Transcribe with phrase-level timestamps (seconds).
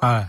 [0.00, 0.26] A ver.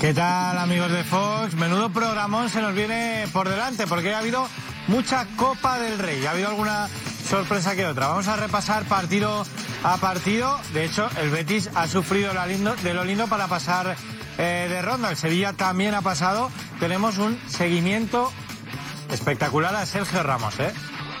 [0.00, 1.54] ¿Qué tal amigos de Fox?
[1.54, 4.46] Menudo programón se nos viene por delante porque ha habido
[4.88, 6.26] mucha Copa del Rey.
[6.26, 6.88] Ha habido alguna
[7.28, 8.08] sorpresa que otra.
[8.08, 9.44] Vamos a repasar partido
[9.84, 10.58] a partido.
[10.74, 13.96] De hecho, el Betis ha sufrido de lo lindo para pasar
[14.38, 15.10] eh, de ronda.
[15.10, 16.50] El Sevilla también ha pasado.
[16.80, 18.32] Tenemos un seguimiento
[19.10, 20.58] espectacular a Sergio Ramos.
[20.58, 20.72] ¿eh?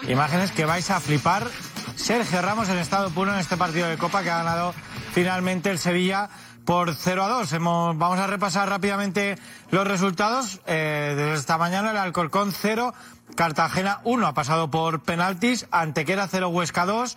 [0.08, 1.46] Imágenes que vais a flipar.
[1.94, 4.74] Sergio Ramos en estado puro en este partido de Copa que ha ganado
[5.12, 6.30] finalmente el Sevilla
[6.64, 7.52] por 0 a 2.
[7.52, 9.38] Hemos, vamos a repasar rápidamente
[9.70, 10.60] los resultados.
[10.66, 12.94] Eh, desde esta mañana el Alcorcón 0,
[13.34, 17.16] Cartagena 1 ha pasado por penaltis, Antequera 0, Huesca 2.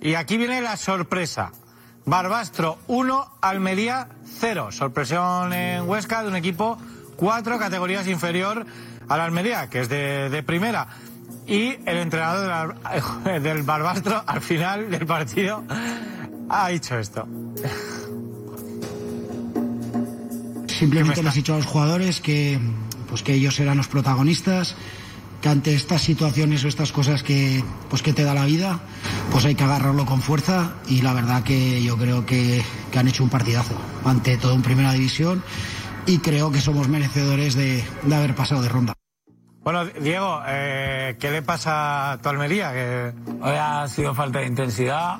[0.00, 1.52] Y aquí viene la sorpresa.
[2.04, 4.70] Barbastro 1, Almería 0.
[4.70, 6.78] Sorpresión en Huesca de un equipo
[7.16, 8.66] 4 categorías inferior
[9.08, 10.86] a la Almería, que es de, de primera.
[11.46, 12.76] Y el entrenador
[13.24, 15.64] del, del Barbastro al final del partido
[16.48, 17.26] ha dicho esto.
[20.78, 22.58] Simplemente les he dicho a los jugadores que,
[23.08, 24.76] pues que ellos eran los protagonistas,
[25.40, 28.80] que ante estas situaciones o estas cosas que, pues que te da la vida,
[29.30, 33.08] pues hay que agarrarlo con fuerza y la verdad que yo creo que, que han
[33.08, 33.74] hecho un partidazo
[34.04, 35.42] ante todo en primera división
[36.04, 38.92] y creo que somos merecedores de, de haber pasado de ronda.
[39.64, 42.72] Bueno, Diego, eh, ¿qué le pasa a tu Almería?
[42.72, 43.12] Que...
[43.40, 45.18] Hoy ha sido falta de intensidad,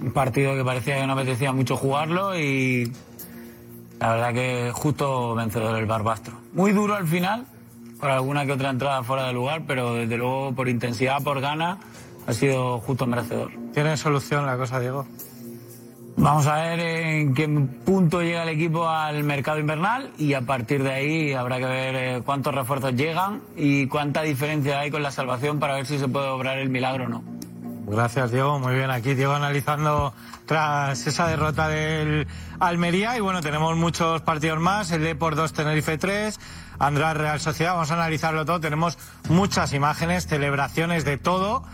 [0.00, 2.90] un partido que parecía que no apetecía mucho jugarlo y
[4.00, 6.34] la verdad que justo vencedor el Barbastro.
[6.54, 7.44] Muy duro al final,
[8.00, 11.78] por alguna que otra entrada fuera de lugar, pero desde luego por intensidad, por gana,
[12.26, 13.52] ha sido justo merecedor.
[13.74, 15.06] ¿Tiene solución la cosa, Diego?
[16.16, 17.48] Vamos a ver en qué
[17.84, 21.94] punto llega el equipo al mercado invernal y a partir de ahí habrá que ver
[21.94, 26.08] eh, cuántos refuerzos llegan y cuánta diferencia hay con la salvación para ver si se
[26.08, 27.22] puede obrar el milagro o no.
[27.90, 28.60] Gracias, Diego.
[28.60, 30.14] Muy bien, aquí Diego analizando
[30.46, 32.28] tras esa derrota del
[32.60, 33.16] Almería.
[33.16, 34.92] Y bueno, tenemos muchos partidos más.
[34.92, 36.38] El por 2, Tenerife 3,
[36.78, 37.72] András Real Sociedad.
[37.72, 38.60] Vamos a analizarlo todo.
[38.60, 38.96] Tenemos
[39.28, 41.64] muchas imágenes, celebraciones de todo.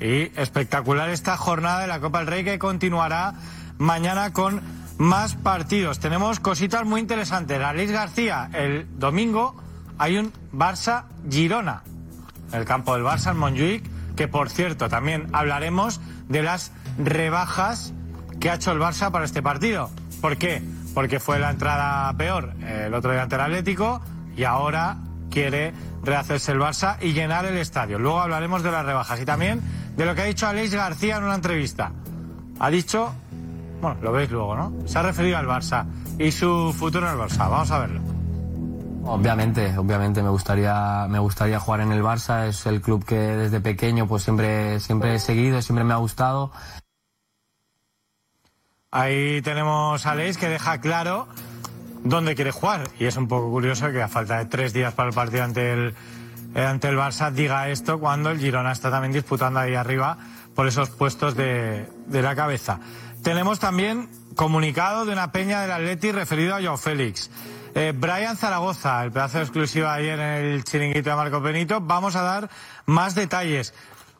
[0.00, 3.34] Y espectacular esta jornada de la Copa del Rey que continuará
[3.76, 4.62] mañana con
[4.96, 5.98] más partidos.
[6.00, 7.60] Tenemos cositas muy interesantes.
[7.60, 9.54] Alex García, el domingo
[9.98, 11.82] hay un Barça-Girona.
[12.52, 17.92] El campo del Barça, en Montjuic que por cierto también hablaremos de las rebajas
[18.40, 19.90] que ha hecho el Barça para este partido.
[20.20, 20.62] ¿Por qué?
[20.94, 24.00] Porque fue la entrada peor el otro día ante el Atlético
[24.36, 24.96] y ahora
[25.30, 27.98] quiere rehacerse el Barça y llenar el estadio.
[27.98, 29.60] Luego hablaremos de las rebajas y también
[29.96, 31.92] de lo que ha dicho Aleix García en una entrevista.
[32.58, 33.12] Ha dicho,
[33.80, 34.72] bueno, lo veis luego, ¿no?
[34.86, 35.84] Se ha referido al Barça
[36.18, 37.50] y su futuro en el Barça.
[37.50, 38.15] Vamos a verlo.
[39.06, 43.60] Obviamente, obviamente me gustaría, me gustaría jugar en el Barça, es el club que desde
[43.60, 46.50] pequeño pues siempre, siempre he seguido, siempre me ha gustado.
[48.90, 51.28] Ahí tenemos a Leis que deja claro
[52.02, 55.08] dónde quiere jugar y es un poco curioso que a falta de tres días para
[55.10, 55.94] el partido ante el,
[56.54, 60.18] ante el Barça diga esto cuando el Girona está también disputando ahí arriba
[60.54, 62.80] por esos puestos de, de la cabeza.
[63.22, 67.30] Tenemos también comunicado de una peña del Atleti referido a Joao Félix.
[67.78, 71.78] Eh, Brian Zaragoza, el pedazo exclusivo ayer en el chiringuito de Marco Benito.
[71.82, 72.48] Vamos a dar
[72.86, 73.74] más detalles.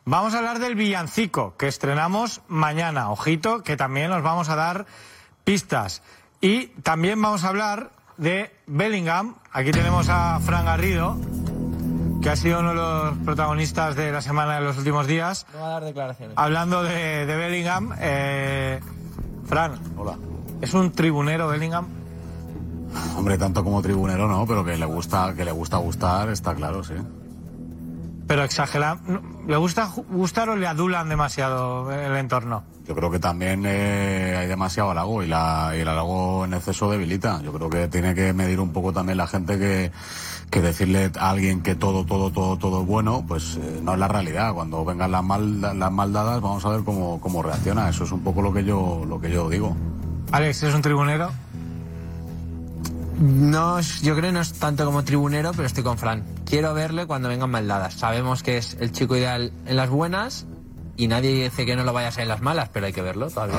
[0.05, 3.09] Vamos a hablar del villancico que estrenamos mañana.
[3.11, 4.85] Ojito, que también nos vamos a dar
[5.45, 6.03] pistas.
[6.43, 9.37] Y también vamos a hablar de Bellingham.
[9.51, 11.17] Aquí tenemos a Fran Garrido,
[12.21, 15.47] que ha sido uno de los protagonistas de la semana de los últimos días.
[15.55, 16.37] No va a dar declaraciones.
[16.37, 18.81] Hablando de, de Bellingham, eh,
[19.47, 19.81] Fran.
[19.97, 20.19] Hola.
[20.61, 22.06] ¿Es un tribunero Bellingham?
[23.17, 26.83] Hombre, tanto como tribunero no, pero que le gusta, que le gusta gustar, está claro,
[26.85, 26.95] sí.
[28.27, 28.99] Pero exagera,
[29.47, 32.65] ¿le gusta gustar o le adulan demasiado el entorno?
[32.85, 36.91] Yo creo que también eh, hay demasiado halago y, la, y el halago en exceso
[36.91, 37.41] debilita.
[37.43, 39.93] Yo creo que tiene que medir un poco también la gente que,
[40.51, 43.99] que decirle a alguien que todo, todo, todo, todo es bueno, pues eh, no es
[44.01, 44.55] la realidad.
[44.55, 47.89] Cuando vengan las mal, las maldadas, vamos a ver cómo, cómo reacciona.
[47.89, 49.77] Eso es un poco lo que yo, lo que yo digo.
[50.33, 51.31] Alex, ¿es un tribunero?
[53.19, 56.25] No, yo creo que no es tanto como tribunero, pero estoy con Fran.
[56.45, 57.95] Quiero verle cuando vengan maldadas.
[57.95, 60.47] Sabemos que es el chico ideal en las buenas
[60.97, 63.03] y nadie dice que no lo vaya a ser en las malas, pero hay que
[63.03, 63.59] verlo todavía.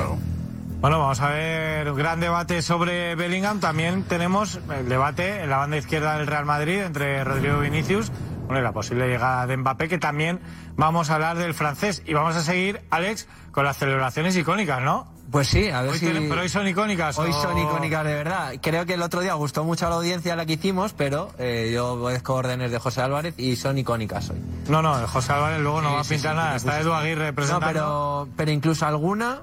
[0.80, 3.58] Bueno, vamos a ver gran debate sobre Bellingham.
[3.58, 8.12] También tenemos el debate en la banda izquierda del Real Madrid entre Rodrigo Vinicius
[8.46, 10.40] bueno, y la posible llegada de Mbappé, que también
[10.76, 12.02] vamos a hablar del francés.
[12.06, 15.06] Y vamos a seguir, Alex, con las celebraciones icónicas, ¿no?
[15.30, 16.06] Pues sí, a ver Hoy si...
[16.06, 17.18] tienen- pero hoy son icónicas.
[17.18, 18.54] Hoy o- son icónicas de verdad.
[18.62, 21.70] Creo que el otro día gustó mucho a la audiencia la que hicimos, pero eh,
[21.74, 24.38] yo obedezco órdenes de José Álvarez y son icónicas hoy.
[24.68, 26.56] No, no, José Álvarez luego no va a sí, pintar sí, nada.
[26.56, 26.80] Está.
[26.80, 27.66] Edu Aguirre No, presentando.
[27.68, 29.40] pero, pero incluso alguna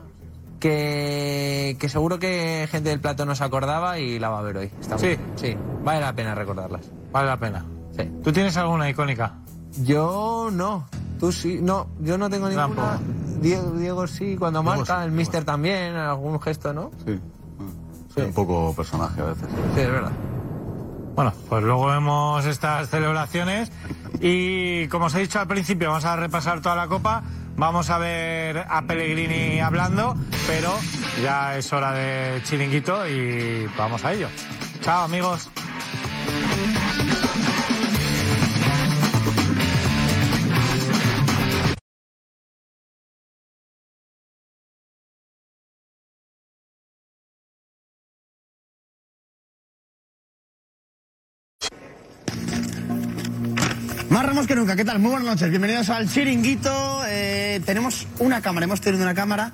[0.59, 4.57] que, que seguro que gente del plato no se acordaba y la va a ver
[4.57, 4.71] hoy.
[4.81, 5.15] Está Sí.
[5.35, 6.81] Sí, vale la pena recordarlas.
[7.11, 7.63] Vale la pena.
[7.95, 8.09] Sí.
[8.23, 9.33] ¿Tú tienes alguna icónica?
[9.83, 10.87] Yo no.
[11.19, 11.59] Tú sí.
[11.61, 12.67] No, yo no tengo ninguna.
[12.67, 12.99] Tampoco.
[13.41, 16.91] Diego, Diego sí, cuando Diego marca, sí, el mister también, algún gesto, ¿no?
[17.05, 17.19] Sí.
[18.13, 19.47] Sí, un poco personaje a veces.
[19.75, 20.11] Sí, es verdad.
[21.15, 23.71] Bueno, pues luego vemos estas celebraciones
[24.19, 27.23] y como os he dicho al principio, vamos a repasar toda la copa,
[27.55, 30.15] vamos a ver a Pellegrini hablando,
[30.45, 30.73] pero
[31.23, 34.27] ya es hora de chiringuito y vamos a ello.
[34.81, 35.49] Chao amigos.
[54.15, 54.99] Más Ramos que nunca, ¿qué tal?
[54.99, 57.01] Muy buenas noches, bienvenidos al Chiringuito.
[57.05, 59.51] Eh, tenemos una cámara, hemos tenido una cámara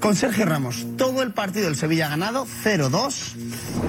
[0.00, 0.84] con Sergio Ramos.
[0.98, 3.36] Todo el partido del Sevilla ha ganado, 0-2.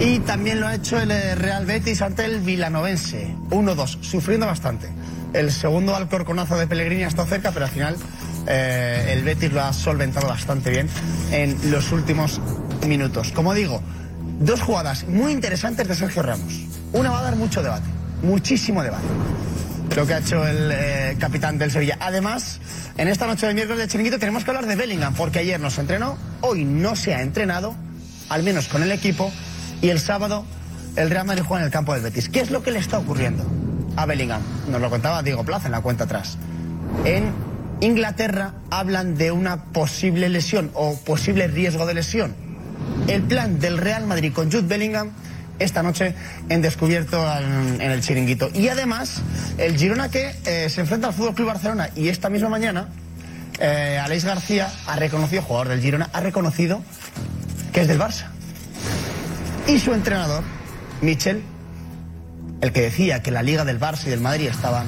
[0.01, 4.87] Y también lo ha hecho el eh, Real Betis ante el Vilanovense, 1-2, sufriendo bastante.
[5.33, 7.95] El segundo alcorconazo de Pellegrini estado cerca, pero al final
[8.45, 10.87] eh, el Betis lo ha solventado bastante bien
[11.31, 12.39] en los últimos
[12.87, 13.31] minutos.
[13.31, 13.81] Como digo,
[14.39, 16.53] dos jugadas muy interesantes de Sergio Ramos.
[16.91, 17.87] Una va a dar mucho debate,
[18.21, 19.07] muchísimo debate
[19.95, 21.97] lo que ha hecho el eh, capitán del Sevilla.
[21.99, 22.59] Además,
[22.97, 25.69] en esta noche de miércoles de Chiringuito tenemos que hablar de Bellingham, porque ayer no
[25.69, 27.75] se entrenó, hoy no se ha entrenado,
[28.29, 29.31] al menos con el equipo,
[29.81, 30.45] y el sábado
[30.95, 32.29] el Real Madrid juega en el campo del Betis.
[32.29, 33.45] ¿Qué es lo que le está ocurriendo
[33.95, 34.41] a Bellingham?
[34.69, 36.37] Nos lo contaba Diego Plaza en la cuenta atrás.
[37.05, 37.31] En
[37.81, 42.35] Inglaterra hablan de una posible lesión o posible riesgo de lesión.
[43.07, 45.11] El plan del Real Madrid con Jude Bellingham
[45.59, 46.15] esta noche
[46.49, 48.49] en descubierto en el chiringuito.
[48.53, 49.21] Y además,
[49.57, 52.89] el Girona que eh, se enfrenta al Fútbol Club Barcelona y esta misma mañana,
[53.59, 56.81] eh, Aleix García ha reconocido, jugador del Girona, ha reconocido
[57.71, 58.27] que es del Barça.
[59.67, 60.43] Y su entrenador,
[61.01, 61.41] Michel,
[62.61, 64.87] el que decía que la liga del Barça y del Madrid estaban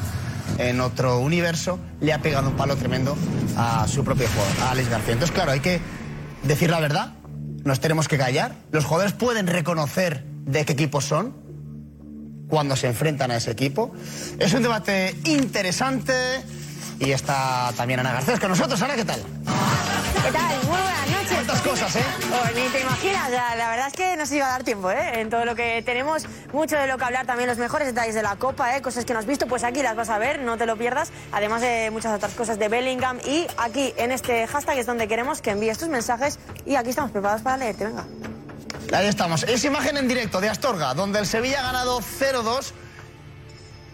[0.58, 3.18] en otro universo, le ha pegado un palo tremendo
[3.58, 5.14] a su propio jugador, a Alex García.
[5.14, 5.80] Entonces, claro, hay que
[6.44, 7.14] decir la verdad,
[7.64, 8.54] nos tenemos que callar.
[8.72, 11.36] Los jugadores pueden reconocer de qué equipo son
[12.48, 13.92] cuando se enfrentan a ese equipo.
[14.40, 16.14] Es un debate interesante
[17.00, 18.82] y está también Ana Garcés con nosotros.
[18.82, 19.22] Ana, ¿qué tal?
[20.24, 20.58] ¿Qué tal?
[20.64, 21.34] Muy buenas noches.
[21.34, 22.04] Cuántas cosas, ¿eh?
[22.32, 24.92] Oh, ni te imaginas, la, la verdad es que no se iba a dar tiempo,
[24.92, 25.20] ¿eh?
[25.20, 28.24] En todo lo que tenemos, mucho de lo que hablar, también los mejores detalles de
[28.24, 28.82] la Copa, ¿eh?
[28.82, 31.12] Cosas que no has visto, pues aquí las vas a ver, no te lo pierdas.
[31.32, 35.42] Además de muchas otras cosas de Bellingham y aquí en este hashtag es donde queremos
[35.42, 38.06] que envíes tus mensajes y aquí estamos preparados para leerte, venga.
[38.94, 39.44] Ahí estamos.
[39.44, 42.72] Es imagen en directo de Astorga, donde el Sevilla ha ganado 0-2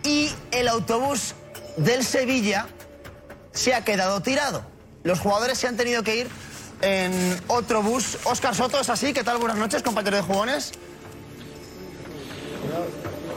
[0.04, 1.34] y el autobús
[1.78, 2.68] del Sevilla
[3.52, 4.66] se ha quedado tirado.
[5.04, 6.28] Los jugadores se han tenido que ir
[6.82, 8.18] en otro bus.
[8.24, 9.14] Óscar Soto, ¿es así?
[9.14, 9.38] ¿Qué tal?
[9.38, 10.72] Buenas noches, compañero de jugones.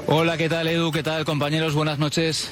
[0.07, 0.93] Hola, ¿qué tal Edu?
[0.93, 1.75] ¿Qué tal compañeros?
[1.75, 2.51] Buenas noches.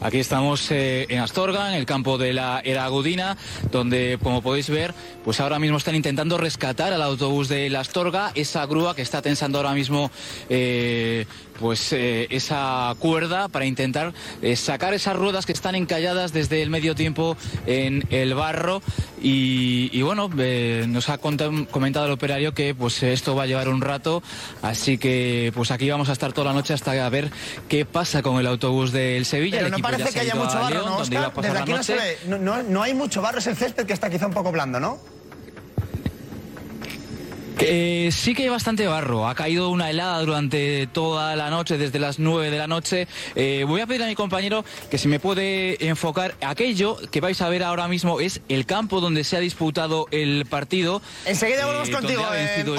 [0.00, 3.36] Aquí estamos eh, en Astorga, en el campo de la Era Godina,
[3.72, 4.94] donde, como podéis ver,
[5.24, 9.22] pues ahora mismo están intentando rescatar al autobús de la Astorga, esa grúa que está
[9.22, 10.10] tensando ahora mismo
[10.50, 11.26] eh,
[11.58, 14.12] pues eh, esa cuerda para intentar
[14.42, 17.36] eh, sacar esas ruedas que están encalladas desde el medio tiempo
[17.66, 18.82] en el barro.
[19.22, 23.68] Y, y bueno, eh, nos ha comentado el operario que pues esto va a llevar
[23.68, 24.22] un rato,
[24.62, 27.30] así que pues aquí vamos a estar toda la noche hasta ver
[27.68, 29.56] qué pasa con el autobús del Sevilla.
[29.58, 30.96] Pero El no parece que ha haya mucho barro, León, ¿no,
[31.32, 32.18] pasar Desde aquí no se ve.
[32.26, 34.80] No, no- no hay mucho barro, es el césped que está quizá un poco blando,
[34.80, 34.98] ¿no?
[37.58, 39.28] Eh, sí que hay bastante barro.
[39.28, 43.08] Ha caído una helada durante toda la noche, desde las 9 de la noche.
[43.34, 46.34] Eh, voy a pedir a mi compañero que si me puede enfocar.
[46.42, 50.46] Aquello que vais a ver ahora mismo es el campo donde se ha disputado el
[50.48, 51.00] partido.
[51.24, 52.22] Enseguida eh, volvemos contigo,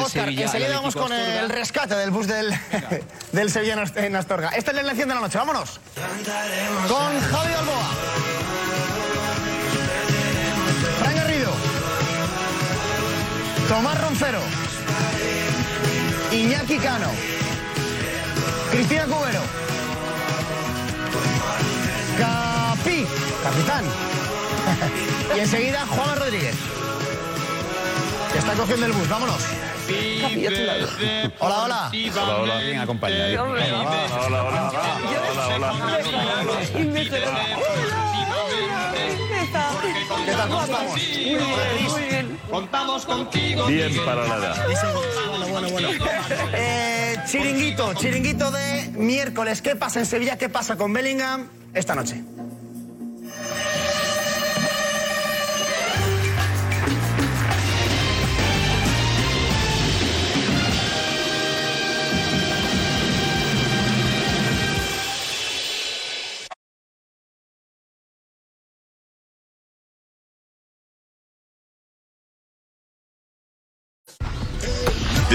[0.04, 0.26] Oscar.
[0.26, 1.40] Sevilla Enseguida vamos con Astorga.
[1.42, 2.54] el rescate del bus del,
[3.32, 4.50] del Sevilla en Astorga.
[4.50, 5.80] Esta es la elección de la noche, vámonos.
[6.88, 7.90] Con Javi Alboa.
[11.00, 11.52] Fran Garrido.
[13.68, 14.67] Tomás Roncero.
[16.38, 17.10] Iñaki Cano.
[18.70, 19.42] Cristina Cubero.
[22.20, 23.08] Capi.
[23.44, 23.84] Capitán.
[25.36, 26.56] y enseguida Juan Rodríguez.
[28.32, 29.42] Que está cogiendo el bus, vámonos.
[31.40, 31.90] Hola, hola.
[32.14, 32.62] Hola, hola.
[36.76, 36.88] Bien
[39.52, 40.50] ¿Qué tal?
[40.50, 40.96] ¿Cómo estamos?
[43.68, 44.56] Bien para la edad.
[45.30, 45.90] Bueno, bueno, bueno.
[46.54, 49.62] Eh, chiringuito, chiringuito de miércoles.
[49.62, 50.38] ¿Qué pasa en Sevilla?
[50.38, 52.24] ¿Qué pasa con Bellingham esta noche?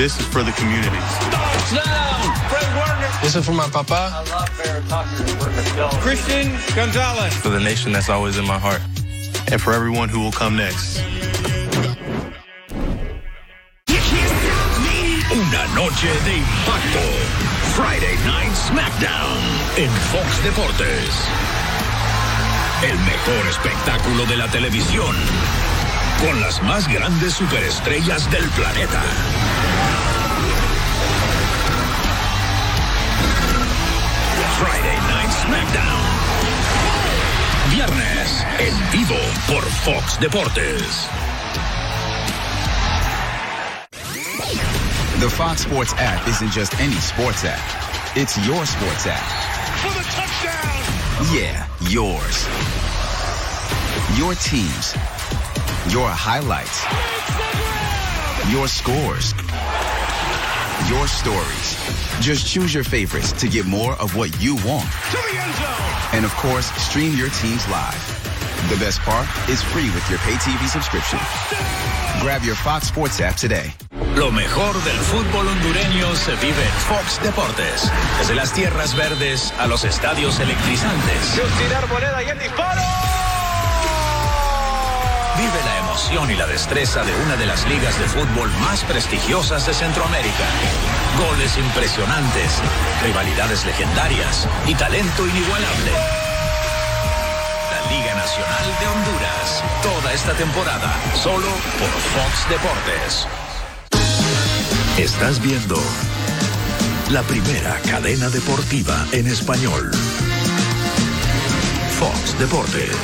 [0.02, 0.99] This is for the community.
[3.23, 4.11] This is for my papa.
[4.11, 4.25] I
[5.78, 7.32] love Christian Gonzalez.
[7.35, 8.82] For the nation that's always in my heart.
[9.52, 10.99] And for everyone who will come next.
[15.30, 17.04] Una noche de impacto.
[17.78, 19.38] Friday Night SmackDown
[19.78, 21.14] en Fox Deportes.
[22.82, 25.14] El mejor espectáculo de la televisión.
[26.24, 29.02] Con las más grandes superestrellas del planeta.
[34.58, 36.02] Friday Night SmackDown.
[37.70, 41.08] Viernes en vivo por Fox Deportes.
[45.18, 47.60] The Fox Sports app isn't just any sports app.
[48.16, 49.22] It's your sports app.
[49.80, 51.34] For the touchdown!
[51.34, 52.46] Yeah, yours.
[54.16, 54.94] Your teams.
[55.90, 56.86] Your highlights.
[58.54, 59.34] Your scores.
[60.86, 61.74] Your stories.
[62.22, 64.86] Just choose your favorites to get more of what you want.
[64.86, 66.14] To the end zone!
[66.14, 67.98] And of course, stream your teams live.
[68.70, 71.18] The best part is free with your pay TV subscription.
[72.22, 73.74] Grab your Fox Sports app today.
[74.14, 77.90] Lo mejor del fútbol hondureño se vive en Fox Deportes.
[78.20, 81.34] Desde las tierras verdes a los estadios electrizantes.
[81.34, 83.21] Justin Arboleda y el disparo.
[85.92, 90.44] Emoción y la destreza de una de las ligas de fútbol más prestigiosas de Centroamérica.
[91.18, 92.62] Goles impresionantes,
[93.02, 95.92] rivalidades legendarias y talento inigualable.
[97.70, 99.62] La Liga Nacional de Honduras.
[99.82, 100.90] Toda esta temporada,
[101.22, 103.28] solo por Fox Deportes.
[104.96, 105.76] Estás viendo
[107.11, 109.90] la primera cadena deportiva en español.
[111.99, 112.96] Fox Deportes.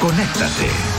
[0.00, 0.97] Conéctate.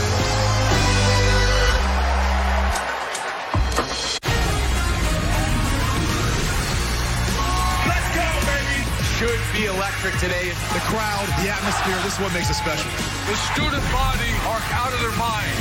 [9.60, 10.48] Be electric today.
[10.72, 12.88] The crowd, the atmosphere, this is what makes it special.
[13.28, 15.56] The student body are out of their mind.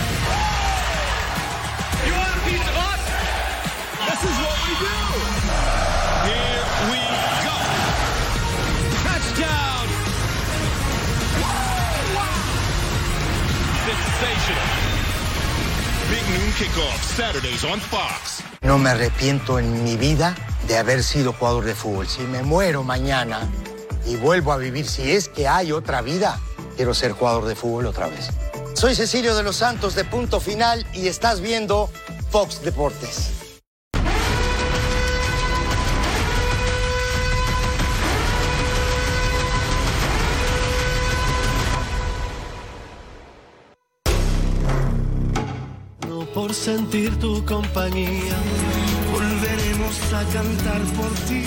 [2.07, 3.01] You want a piece of us?
[4.07, 4.95] This is what we do.
[6.31, 7.01] Here we
[7.43, 7.57] go.
[9.03, 9.85] Touchdown.
[13.83, 14.69] Sensational.
[16.07, 18.43] Big noon kickoff, Saturdays on Fox.
[18.61, 20.35] No me arrepiento en mi vida
[20.67, 22.07] de haber sido jugador de fútbol.
[22.07, 23.49] Si me muero mañana
[24.09, 26.39] y vuelvo a vivir, si es que hay otra vida,
[26.75, 28.29] quiero ser jugador de fútbol otra vez.
[28.73, 31.91] Soy Cecilio de los Santos de Punto Final y estás viendo
[32.31, 33.33] Fox Deportes.
[46.07, 48.37] No por sentir tu compañía,
[49.11, 51.43] volveremos a cantar por ti.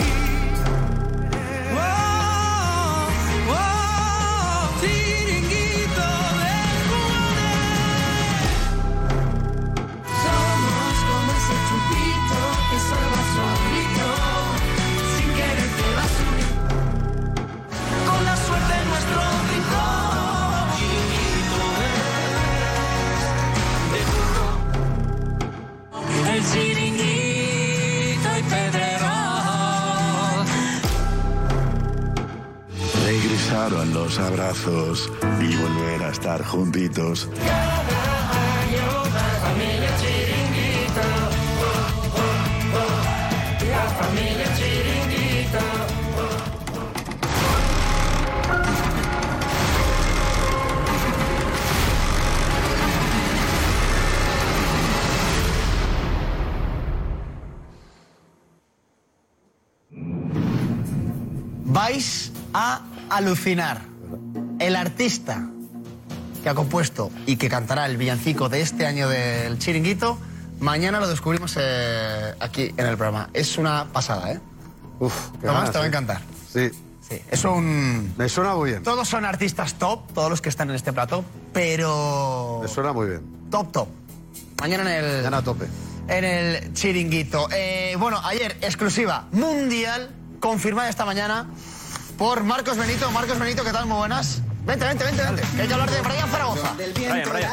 [34.18, 37.28] Abrazos y volver a estar juntitos.
[39.42, 41.06] Familia chiringuito.
[43.70, 45.58] La familia chiringuito.
[61.64, 63.91] Vais a alucinar.
[64.62, 65.44] El artista
[66.40, 70.18] que ha compuesto y que cantará el villancico de este año del chiringuito,
[70.60, 73.28] mañana lo descubrimos eh, aquí en el programa.
[73.32, 74.40] Es una pasada, ¿eh?
[75.00, 75.88] Uf, qué Tomás, ganas, te va a ¿eh?
[75.88, 76.20] encantar.
[76.52, 76.70] Sí.
[77.00, 78.14] Sí, es un...
[78.16, 78.84] Me suena muy bien.
[78.84, 82.60] Todos son artistas top, todos los que están en este plato, pero...
[82.62, 83.22] Me suena muy bien.
[83.50, 83.88] Top, top.
[84.60, 85.16] Mañana en el...
[85.16, 85.66] Mañana a tope.
[86.06, 87.48] En el chiringuito.
[87.50, 91.48] Eh, bueno, ayer, exclusiva mundial, confirmada esta mañana
[92.16, 93.10] por Marcos Benito.
[93.10, 93.86] Marcos Benito, ¿qué tal?
[93.86, 94.40] Muy buenas.
[94.64, 95.42] Vente, vente, vente, vente.
[95.56, 96.72] Que hay que hablar de Brian Zaragoza.
[96.76, 97.50] Brian, Brian.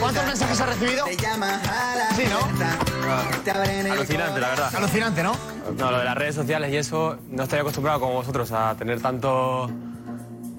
[0.00, 1.06] ¿Cuántos mensajes has recibido?
[1.06, 3.92] Sí, ¿no?
[3.92, 4.74] Alucinante, la verdad.
[4.74, 5.32] Alucinante, ¿no?
[5.76, 9.00] No, lo de las redes sociales y eso, no estoy acostumbrado como vosotros a tener
[9.00, 9.70] tanto,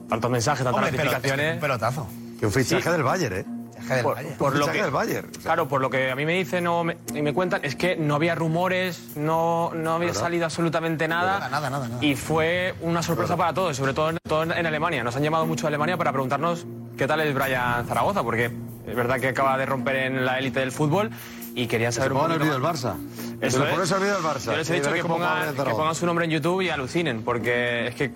[0.10, 1.48] tantos mensajes, tantas Hombre, pero- notificaciones.
[1.50, 2.08] es un pelotazo.
[2.40, 2.90] Que un fichaje Sí.
[2.90, 3.46] del Bayern, ¿eh?
[3.88, 4.36] Del por, Bayern.
[4.38, 5.32] por lo que, del Bayern.
[5.42, 8.16] Claro, por lo que a mí me dicen me, y me cuentan, es que no
[8.16, 10.26] había rumores, no, no había Claro.
[10.26, 11.40] salido absolutamente nada.
[11.40, 12.04] Nada, nada, nada, nada.
[12.06, 15.04] Y fue una sorpresa para todos, sobre todo en, todo en Alemania.
[15.04, 16.66] Nos han llamado mucho a Alemania para preguntarnos
[16.98, 18.52] qué tal es Brian Zaragoza, porque
[18.86, 21.12] es verdad que acaba de romper en la élite del fútbol
[21.56, 22.62] y querían Se saber un pongan el vídeo del.
[22.64, 22.96] Barça.
[23.42, 23.70] Eso Se es.
[23.70, 24.46] pones el vídeo del Barça.
[24.46, 27.88] Yo les he dicho que pongan, que pongan su nombre en YouTube y alucinen, porque
[27.88, 28.12] es que,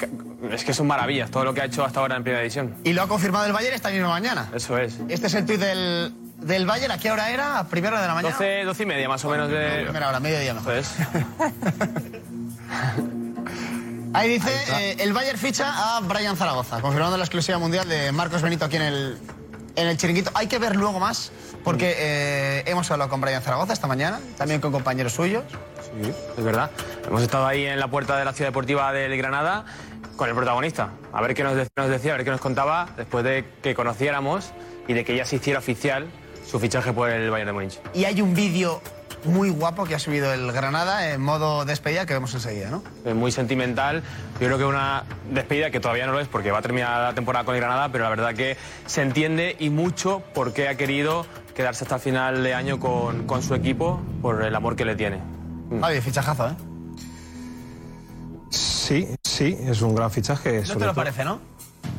[0.52, 2.76] es que son maravillas todo lo que ha hecho hasta ahora en Primera División.
[2.84, 4.50] Y lo ha confirmado el Bayern esta misma mañana.
[4.54, 5.00] Eso es.
[5.10, 6.92] Este es el tuit del, del Bayern.
[6.92, 7.60] ¿A qué hora era?
[7.60, 8.36] ¿A primera hora de la mañana?
[8.36, 9.82] 12, 12 y media más o menos de...
[9.84, 10.74] Primera hora, mediodía mejor.
[10.76, 11.08] Eso es.
[14.14, 14.50] Ahí dice,
[14.80, 18.78] eh, el Bayern ficha a Brian Zaragoza, confirmando la exclusiva mundial de Marcos Benito aquí
[18.78, 19.18] en el,
[19.76, 20.32] en el chiringuito.
[20.34, 21.32] Hay que ver luego más,
[21.64, 25.44] porque eh, hemos hablado con Brian Zaragoza esta mañana, también con compañeros suyos.
[26.02, 26.72] Sí, es verdad.
[27.08, 29.66] Hemos estado ahí en la puerta de la ciudad deportiva del Granada
[30.18, 30.90] con el protagonista.
[31.14, 33.76] A ver qué nos, de- nos decía, a ver qué nos contaba después de que
[33.76, 34.52] conociéramos
[34.88, 36.08] y de que ya se hiciera oficial
[36.50, 37.80] su fichaje por el Bayern de Múnich.
[37.94, 38.82] Y hay un vídeo
[39.26, 42.84] muy guapo que ha subido el Granada en modo despedida que vemos enseguida, ¿no?
[43.06, 44.04] Es muy sentimental.
[44.40, 47.14] Yo creo que una despedida que todavía no lo es porque va a terminar la
[47.14, 50.76] temporada con el Granada, pero la verdad que se entiende y mucho por qué ha
[50.76, 54.96] querido quedarse hasta final de año con, con su equipo por el amor que le
[54.96, 55.20] tiene.
[55.82, 56.54] Javi, fichajazo, ¿eh?
[58.50, 60.62] Sí, sí, es un gran fichaje.
[60.62, 61.40] No te lo todo- parece, ¿no?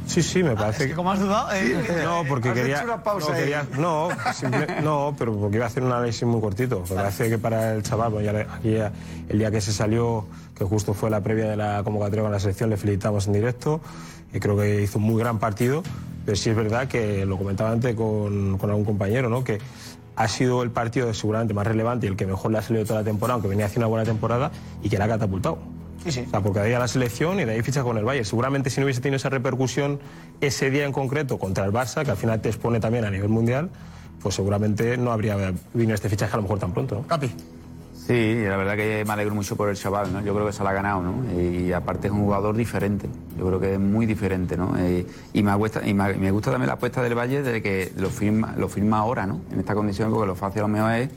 [0.07, 1.49] Sí, sí, me Ah, parece es que como has dudado...
[1.52, 2.76] eh, No, porque has quería.
[2.76, 3.40] hecho una pausa no, ahí.
[3.40, 6.83] quería- no, simple- no, pero porque iba a hacer un análisis muy cortito.
[6.88, 8.93] Me parece que para el chaval, pues ya ya-
[9.28, 10.25] el día que se salió,
[10.57, 13.81] que justo fue la previa de la convocatoria con la selección, le felicitamos en directo.
[14.33, 15.83] Y creo que hizo un muy gran partido.
[16.25, 19.45] Pero sí es verdad que lo comentaba antes con, con algún compañero, ¿no?
[19.45, 19.59] Que
[20.16, 23.00] ha sido el partido seguramente más relevante y el que mejor le ha salido toda
[23.00, 24.50] la temporada, aunque venía haciendo una buena temporada,
[24.83, 25.59] y que la ha catapultado.
[26.06, 26.25] Sí, sí.
[26.26, 28.25] O sea, porque de ahí a la selección y de ahí ficha con el Bayern.
[28.25, 29.98] Seguramente si no hubiese tenido esa repercusión
[30.40, 33.28] ese día en concreto contra el Barça, que al final te expone también a nivel
[33.28, 33.70] mundial,
[34.22, 35.37] pues seguramente no habría
[35.74, 36.94] venido este fichaje a lo mejor tan pronto.
[36.94, 37.02] ¿no?
[37.09, 37.28] Capi.
[38.07, 40.20] Sí, la verdad que me alegro mucho por el chaval, ¿no?
[40.20, 41.40] Yo creo que se la ha ganado, ¿no?
[41.40, 43.09] Y aparte es un jugador diferente.
[43.37, 44.78] Yo creo que es muy diferente, ¿no?
[44.78, 47.92] Eh, y me, gusta, y me, me gusta también la apuesta del Valle de que
[47.96, 49.40] lo firma, lo firma ahora, ¿no?
[49.50, 51.09] En esta condición, porque lo fácil a lo mejor es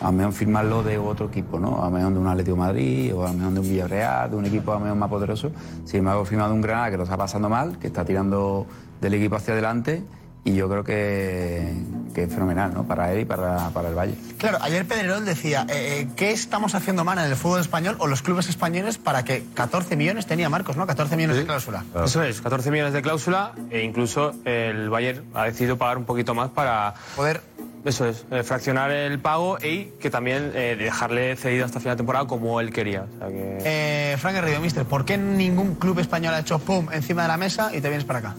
[0.00, 1.82] a lo mejor firmarlo de otro equipo, ¿no?
[1.82, 4.30] A lo mejor de un Atlético de Madrid o a lo mejor de un Villarreal,
[4.30, 5.52] de un equipo a lo mejor más poderoso.
[5.84, 8.66] Sin embargo, firma de un Granada que lo está pasando mal, que está tirando
[9.00, 10.02] del equipo hacia adelante
[10.46, 11.74] y yo creo que,
[12.14, 12.84] que es fenomenal, ¿no?
[12.84, 14.14] Para él y para, para el Valle.
[14.38, 18.06] Claro, ayer Pedrerol decía, eh, eh, ¿qué estamos haciendo mal en el fútbol español o
[18.06, 20.86] los clubes españoles para que 14 millones tenía Marcos, ¿no?
[20.86, 21.84] 14 millones de cláusula.
[22.04, 26.32] Eso es, 14 millones de cláusula e incluso el Bayern ha decidido pagar un poquito
[26.32, 27.42] más para poder
[27.86, 31.98] eso es, eh, fraccionar el pago y que también eh, dejarle cedido hasta final de
[31.98, 33.06] temporada como él quería.
[33.14, 33.58] O sea que...
[33.64, 37.36] Eh, Frank Garrido, mister, ¿por qué ningún club español ha hecho pum encima de la
[37.36, 38.36] mesa y te vienes para acá?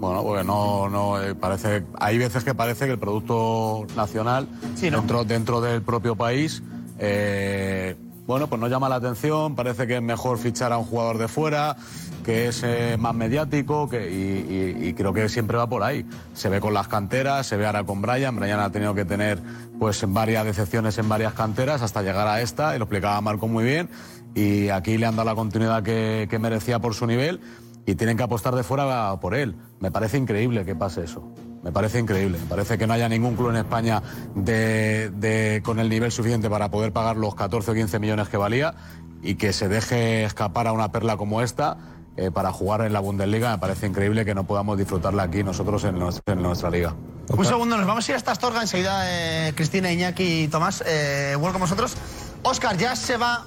[0.00, 1.84] Bueno, porque no, no eh, parece.
[1.98, 4.48] Hay veces que parece que el producto nacional
[4.80, 6.62] dentro, dentro del propio país,
[6.98, 9.54] eh, bueno, pues no llama la atención.
[9.54, 11.76] Parece que es mejor fichar a un jugador de fuera,
[12.22, 16.04] que es eh, más mediático, que, y, creo que siempre va por ahí.
[16.34, 18.36] Se ve con las canteras, se ve ahora con Brian.
[18.36, 19.38] Brian ha tenido que tener,
[19.78, 22.74] pues, varias decepciones en varias canteras hasta llegar a esta.
[22.74, 23.88] Y lo explicaba Marco muy bien.
[24.34, 27.40] Y aquí le han dado la continuidad que, merecía por su nivel
[27.86, 29.56] y tienen que apostar de fuera por él.
[29.80, 31.22] Me parece increíble que pase eso.
[31.62, 32.38] Me parece increíble.
[32.38, 34.02] Me parece que no haya ningún club en España
[34.34, 38.74] de- con el nivel suficiente para poder pagar los 14 o 15 millones que valía
[39.22, 41.76] y que se deje escapar a una perla como esta
[42.20, 43.50] eh, para jugar en la Bundesliga.
[43.52, 46.94] Me parece increíble que no podamos disfrutarla aquí nosotros en nuestra, en nuestra liga.
[47.28, 50.84] Un segundo, nos vamos a ir hasta Astorga enseguida, eh, Cristina, Iñaki y Tomás.
[50.86, 51.94] Eh, vuelvo con vosotros.
[52.42, 53.46] Oscar, ya se va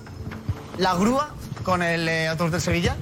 [0.80, 2.96] la grúa con el eh, autobús del Sevilla.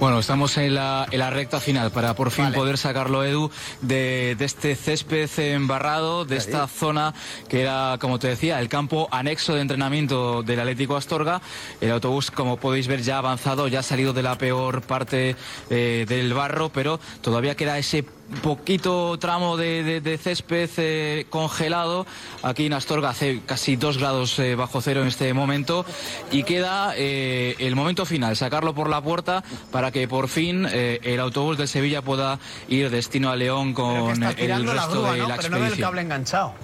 [0.00, 4.34] Bueno, estamos en la, en la recta final para por fin poder sacarlo, Edu, de,
[4.36, 7.14] de este césped embarrado, de esta zona
[7.48, 11.40] que era, como te decía, el campo anexo de entrenamiento del Atlético Astorga.
[11.80, 15.36] El autobús, como podéis ver, ya ha avanzado, ya ha salido de la peor parte
[15.70, 18.04] eh, del barro, pero todavía queda ese
[18.42, 22.06] poquito tramo de, de- de césped eh, congelado.
[22.42, 25.84] Aquí en Astorga hace casi dos grados eh, bajo cero en este momento
[26.30, 31.20] y queda eh, el momento final, sacarlo por la puerta para que por fin el
[31.20, 35.28] autobús de Sevilla pueda ir destino a León con el resto grúa, de ¿no?
[35.28, 36.54] la Pero no el cable enganchado.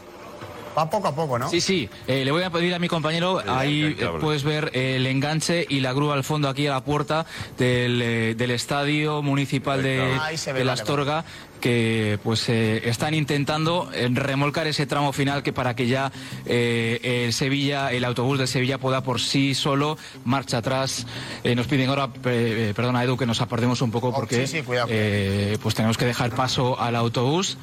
[0.77, 1.49] Va poco a poco, ¿no?
[1.51, 1.89] Sí, sí.
[2.07, 5.81] Eh, le voy a pedir a mi compañero, ahí eh, puedes ver el enganche y
[5.81, 7.27] la grúa al fondo aquí a la puerta
[7.59, 11.25] del, eh, del estadio municipal de, ve, la vale, Astorga
[11.61, 16.11] que pues eh, están intentando remolcar ese tramo final que para que ya
[16.47, 21.07] eh, el Sevilla, el autobús de Sevilla pueda por sí solo marcha atrás.
[21.45, 24.63] Eh, nos piden ahora, perdona Edu, que nos apartemos un poco porque Oh, sí, sí,
[24.63, 27.59] cuidado, eh, pues tenemos que dejar paso al autobús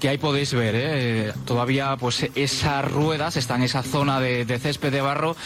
[0.00, 1.32] que ahí podéis ver, ¿eh?
[1.44, 5.36] todavía pues esas ruedas están en esa zona de, de césped de barro,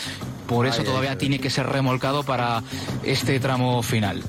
[0.47, 2.63] por eso todavía tiene que ser remolcado para
[3.03, 4.23] este tramo final.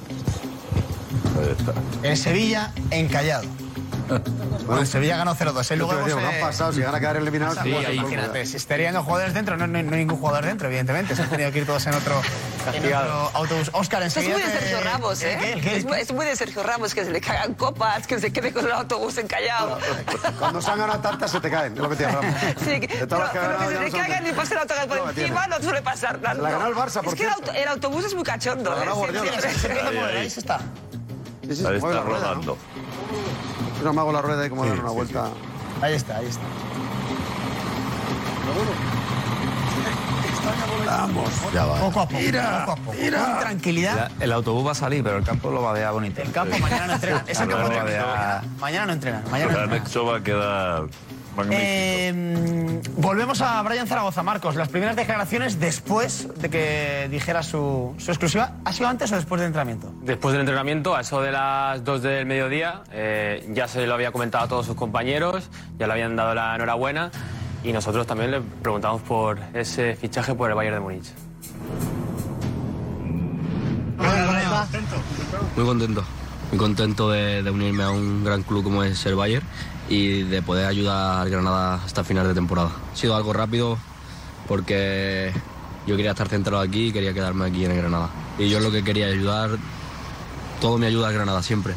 [2.04, 3.65] El Sevilla encallado.
[4.66, 5.72] Bueno, el Sevilla ganó 0-2.
[5.72, 5.76] ¿eh?
[5.78, 8.46] Luego te digo, no han eh, pasado, si van a quedar eliminados, Sí, ahí, imagínate,
[8.46, 11.16] si estarían los jugadores dentro, no, no, no hay ningún jugador dentro, evidentemente.
[11.16, 12.22] Se han tenido que ir todos en otro,
[12.74, 13.70] en otro autobús.
[13.74, 14.46] Oscar, Esto es enseguida.
[14.46, 15.38] muy de te- Sergio Ramos, ¿eh?
[15.40, 18.20] ¿Qué, qué, Es, muy, es muy de Sergio Ramos, que se le cagan copas, que
[18.20, 19.78] se quede con el autobús encallado.
[20.40, 22.26] Cuando se han ganado tantas se te caen, es lo que te Ramos.
[22.64, 25.10] Sí, que- De pero, pero ganado, que se son- cagan y pase el autobús por
[25.20, 26.42] encima no suele pasar tanto.
[26.44, 27.28] La ganó el Barça, por Es que
[27.62, 28.72] el, autobús es muy cachondo.
[28.72, 28.80] La ¿eh?
[28.80, 30.08] ganó Siempre- Guardiola.
[30.20, 30.60] Ahí, está.
[31.44, 32.58] Ahí está rodando.
[33.80, 35.30] Yo no me hago la rueda y como dar una vuelta.
[35.82, 36.42] Ahí está, ahí está.
[40.86, 41.80] Vamos, Ya va.
[41.80, 42.98] Poco a poco, Mira, poco a poco.
[43.02, 43.26] mira.
[43.26, 44.12] Con tranquilidad.
[44.20, 46.22] El autobús va a salir, pero el campo lo va a dejar bonito.
[46.22, 47.24] El campo mañana no entrenan.
[47.28, 48.08] Es el Lo campo va a técnico.
[48.08, 49.24] dejar- Mañana no entrenan.
[49.32, 49.80] Mañana no El entrenan.
[49.82, 50.84] anexo va a quedar.
[51.52, 54.56] Eh, volvemos a Brian Zaragoza, Marcos.
[54.56, 59.40] Las primeras declaraciones después de que dijera su, su exclusiva, ¿ha sido antes o después
[59.40, 59.94] del entrenamiento?
[60.02, 64.12] Después del entrenamiento, a eso de las 2 del mediodía, eh, ya se lo había
[64.12, 67.12] comentado a todos sus compañeros, ya le habían dado la enhorabuena
[67.64, 71.12] y nosotros también le preguntamos por ese fichaje por el Bayern de Múnich.
[75.56, 76.04] Muy contento,
[76.52, 79.46] muy contento de, de unirme a un gran club como es el Bayern
[79.90, 82.72] y de poder ayudar al Granada hasta final de temporada.
[82.94, 83.78] Ha sido algo rápido
[84.48, 85.32] porque
[85.88, 88.10] yo quería estar centrado aquí y quería quedarme aquí en el Granada.
[88.38, 89.52] Y yo lo que quería es ayudar,
[90.60, 91.74] todo me ayuda al Granada siempre.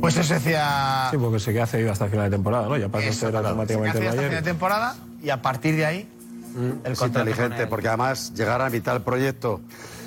[0.00, 1.08] Pues eso decía.
[1.10, 2.76] Sí, porque se queda cedido hasta el final de temporada, ¿no?
[2.76, 3.48] Ya pasa a ser claro.
[3.48, 6.08] automáticamente Se el hace hasta fin de temporada y a partir de ahí
[6.84, 9.60] el Es contrato inteligente, el- porque además llegar a mitad del proyecto,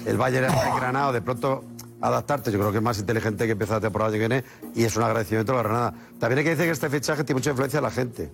[0.05, 1.63] el Bayern está engranado, de pronto
[2.07, 4.43] adaptarte, yo creo que es más inteligente que empezar la temporada que viene
[4.75, 5.93] y es un agradecimiento a la Granada.
[6.19, 8.31] También hay que decir que este fichaje tiene mucha influencia en la gente.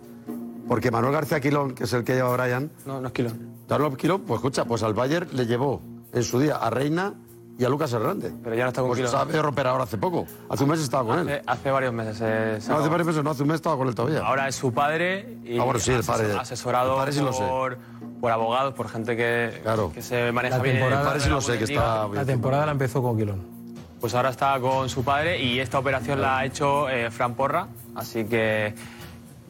[0.68, 2.72] Porque Manuel García Quilón, que es el que lleva a Brian.
[2.86, 3.40] No, no es Quilón.
[3.68, 5.82] Carlos Quilón, pues escucha, pues al Bayern le llevó
[6.14, 7.14] en su día a Reina
[7.58, 8.34] y a Lucas Hernández.
[8.44, 9.12] Pero ya no está con pues Quilón.
[9.12, 10.26] se ha de romper ahora hace poco.
[10.50, 11.28] Hace un mes estaba con él.
[11.30, 12.20] Hace, hace varios meses.
[12.24, 14.20] eh, se No, hace varios meses, no, hace un mes estaba con él todavía.
[14.26, 16.28] Ahora es su padre y Ah, bueno, sí, el padre.
[16.34, 17.44] asesor- asesorado El padre sí lo sé.
[17.44, 17.78] por,
[18.22, 19.62] por abogados, por gente que,
[19.94, 20.78] que se maneja La bien.
[20.78, 23.59] el padre sí lo sé, que está La temporada la empezó con Quilón.
[24.00, 27.68] Pues ahora está con su padre y esta operación la ha hecho eh, Fran Porra,
[27.96, 28.74] así que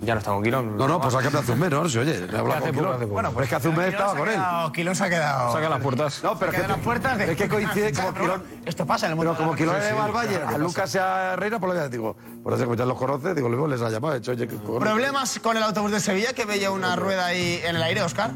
[0.02, 0.76] ya no está con Quilón.
[0.78, 1.88] No, no, pues hace un mes, ¿no?
[1.88, 3.10] Si, oye, le he hablado Hace con Quilón.
[3.10, 4.40] Bueno, pues es que hace un mes estaba con él.
[4.74, 5.52] Quilón se ha quedado.
[5.54, 6.24] Saca las puertas.
[6.24, 8.44] No, pero es que, las puertas de- es que coincide como Quilón.
[8.66, 10.52] Esto pasa en el mundo Pero como de Quilón la le va al claro a
[10.52, 12.16] que Lucas y a Reina, por lo que digo.
[12.42, 14.48] Por eso, como ya los conoce, digo, luego les ha llamado, he dicho, oye.
[14.48, 18.32] ¿Problemas con el autobús de Sevilla que veía una rueda ahí en el aire, Oscar?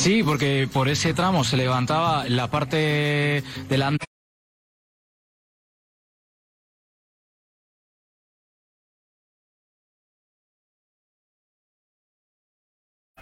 [0.00, 4.06] Sí, porque por ese tramo se levantaba la parte delante.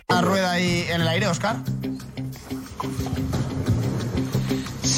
[0.09, 1.57] Una rueda ahí en el aire, Oscar.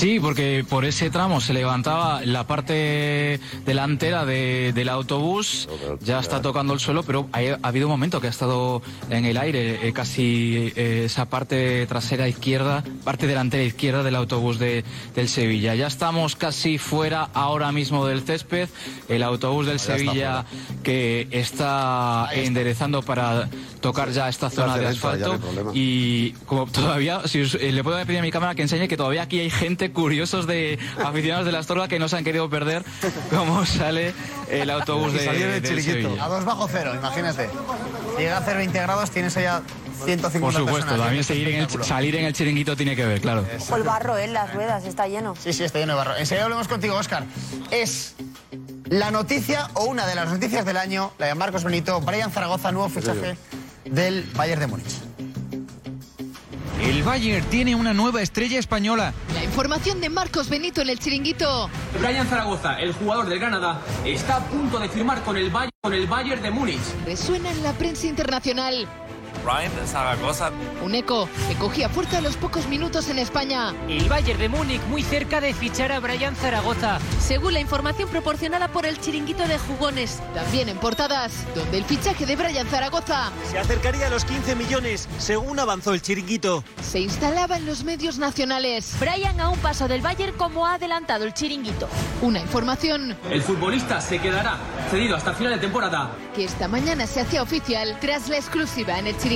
[0.01, 5.69] Sí, porque por ese tramo se levantaba la parte delantera de- del autobús,
[6.01, 9.27] ya está tocando el suelo, pero ha, ha habido un momento que ha estado en
[9.27, 14.85] el aire, eh, casi eh, esa parte trasera izquierda, parte delantera izquierda del autobús de,
[15.15, 15.75] del Sevilla.
[15.75, 18.71] Ya estamos casi fuera ahora mismo del césped,
[19.09, 20.45] el autobús del está Sevilla
[20.83, 23.49] que está enderezando para
[23.83, 25.39] tocar ya esta zona de asfalto.
[25.75, 28.97] y como todavía, si os- eh, le puedo pedir a mi cámara que enseñe que
[28.97, 32.49] todavía aquí hay gente curiosos de aficionados de la Astorga que no se han querido
[32.51, 32.85] perder
[33.31, 34.15] cómo sale
[34.51, 36.25] el autobús de, del Sevilla.
[36.25, 37.49] A dos bajo cero, imagínate.
[38.19, 39.63] Llega a hacer 20 grados, tienes allá
[40.05, 41.01] 150 Por supuesto, personas.
[41.03, 43.45] también seguir en el, salir en el chiringuito tiene que ver, claro.
[43.71, 45.35] O el barro en las ruedas, está lleno.
[45.37, 46.17] Sí, sí, está lleno de barro.
[46.17, 47.25] Enseguida hablemos contigo, Oscar.
[47.71, 48.15] Es
[48.87, 52.73] la noticia o una de las noticias del año, la de Marcos Benito, Brian Zaragoza,
[52.73, 53.37] nuevo fichaje
[53.85, 55.10] del Bayern de Múnich.
[56.83, 59.13] El Bayern tiene una nueva estrella española.
[59.35, 61.69] La información de Marcos Benito en el chiringuito.
[62.01, 65.93] Brian Zaragoza, el jugador del Granada, está a punto de firmar con el, Bay- con
[65.93, 66.81] el Bayern de Múnich.
[67.05, 68.89] Resuena en la prensa internacional.
[69.45, 70.51] Ryan Zaragoza.
[70.85, 73.75] Un eco que cogía fuerza a los pocos minutos en España.
[73.89, 76.99] El Bayern de Múnich muy cerca de fichar a Brian Zaragoza.
[77.21, 82.27] Según la información proporcionada por el chiringuito de jugones, también en portadas, donde el fichaje
[82.27, 86.63] de Brian Zaragoza Se acercaría a los 15 millones, según avanzó el chiringuito.
[86.83, 88.95] se instalaba en los medios nacionales.
[89.01, 91.89] Brian a un paso del Bayern como ha adelantado el chiringuito.
[92.23, 94.59] Una información El futbolista se quedará
[94.91, 96.11] cedido hasta final de temporada.
[96.35, 99.30] que esta mañana se hacía oficial tras la exclusiva en el chiringuito.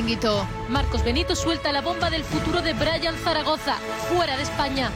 [0.71, 3.77] Marcos Benito suelta la bomba del futuro de Brian Zaragoza,
[4.13, 4.91] fuera de España.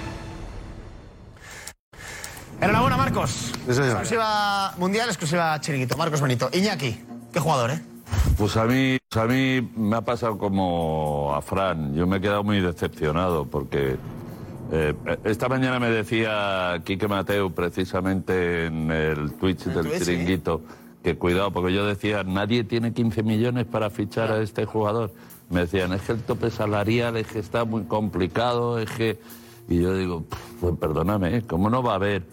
[2.61, 3.53] Enhorabuena, Marcos.
[3.69, 5.97] Exclusiva mundial, exclusiva chiringuito.
[5.97, 6.51] Marcos Benito.
[6.53, 6.99] Iñaki,
[7.33, 7.81] qué jugador, ¿eh?
[8.37, 11.95] Pues a mí, pues a mí me ha pasado como a Fran.
[11.95, 13.97] Yo me he quedado muy decepcionado porque
[14.73, 20.43] eh, esta mañana me decía Quique Mateu precisamente en el Twitch del Twitch, sí.
[21.09, 25.11] Que cuidado, porque yo decía, nadie tiene 15 millones para fichar a este jugador.
[25.49, 29.18] Me decían, es que el tope salarial es que está muy complicado, es que...
[29.71, 30.25] Y yo digo,
[30.61, 31.42] pues perdóname, ¿eh?
[31.47, 32.25] ¿cómo no va a haber?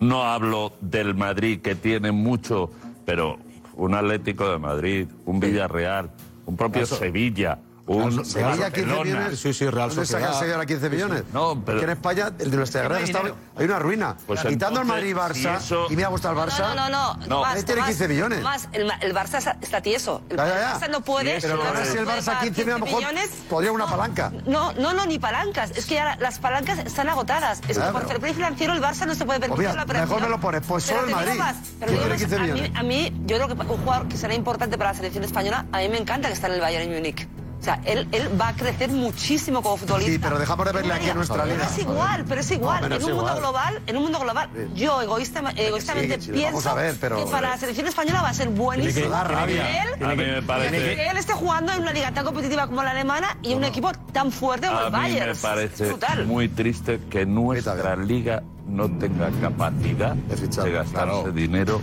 [0.00, 2.70] No hablo del Madrid, que tiene mucho,
[3.04, 3.38] pero
[3.74, 6.10] un Atlético de Madrid, un Villarreal,
[6.46, 6.96] un propio Eso.
[6.96, 9.04] Sevilla, un Sevilla 15 Barcelona.
[9.04, 9.40] millones.
[9.40, 11.24] Sí, sí, Real ¿Dónde saca el Sevilla 15 millones?
[11.32, 11.78] No, pero...
[11.78, 13.22] Que en España, el de nuestra no guerra hay está,
[13.56, 14.16] hay una ruina.
[14.26, 16.58] Pues Quitando el entonces, Madrid y si Barça, eso- y me ha gustado el Barça.
[16.60, 17.14] No, no, no.
[17.14, 18.38] No, Tomás, ahí tiene Tomás, 15 millones.
[18.38, 20.22] Tomás, el, el Barça está- tieso.
[20.30, 20.74] El Ya, ya, ya.
[20.80, 21.40] Barça no puede.
[21.40, 23.30] Pero ahora si el Barça pagar 15 millones, a lo mejor millones.
[23.50, 24.32] podría una palanca.
[24.46, 25.70] No, no, no, ni palancas.
[25.72, 27.60] Es que ya la- las palancas están agotadas.
[27.68, 29.74] Es que por pero- fair play financiero el Barça no se puede Pues permitir mira,
[29.74, 30.08] la operación.
[30.08, 31.38] mejor me lo pones, pues solo el Madrid.
[31.38, 32.72] más, pero ¿Quién digo tiene más, 15 a mí, millones?
[32.76, 35.78] a mí, yo creo que un jugador que será importante para la selección española, a
[35.78, 37.28] mí me encanta que está en el Bayern Múnich.
[37.64, 40.12] O sea, él, él va a crecer muchísimo como futbolista.
[40.12, 41.64] Sí, pero dejamos de verle aquí a nuestra liga.
[41.64, 42.82] Es igual, pero es igual.
[42.82, 43.40] No, pero en es un mundo igual.
[43.40, 47.30] global, en un mundo global, yo egoísta, egoístamente sí, sí, pienso a ver, pero- que
[47.30, 49.08] para la selección española va a ser buenísimo.
[49.08, 49.62] Da rabia.
[49.66, 51.08] Que él, A mí me que parece...
[51.08, 54.30] él esté jugando en una liga tan competitiva como la alemana y un equipo tan
[54.30, 55.28] fuerte como A el mí Bayern.
[55.30, 56.26] me parece brutal.
[56.26, 61.80] muy triste que nuestra liga no tenga capacidad de gastarse dinero.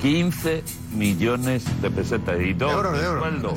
[0.00, 3.22] 15 millones de pesetas y dos euros, de euros.
[3.22, 3.54] sueldo.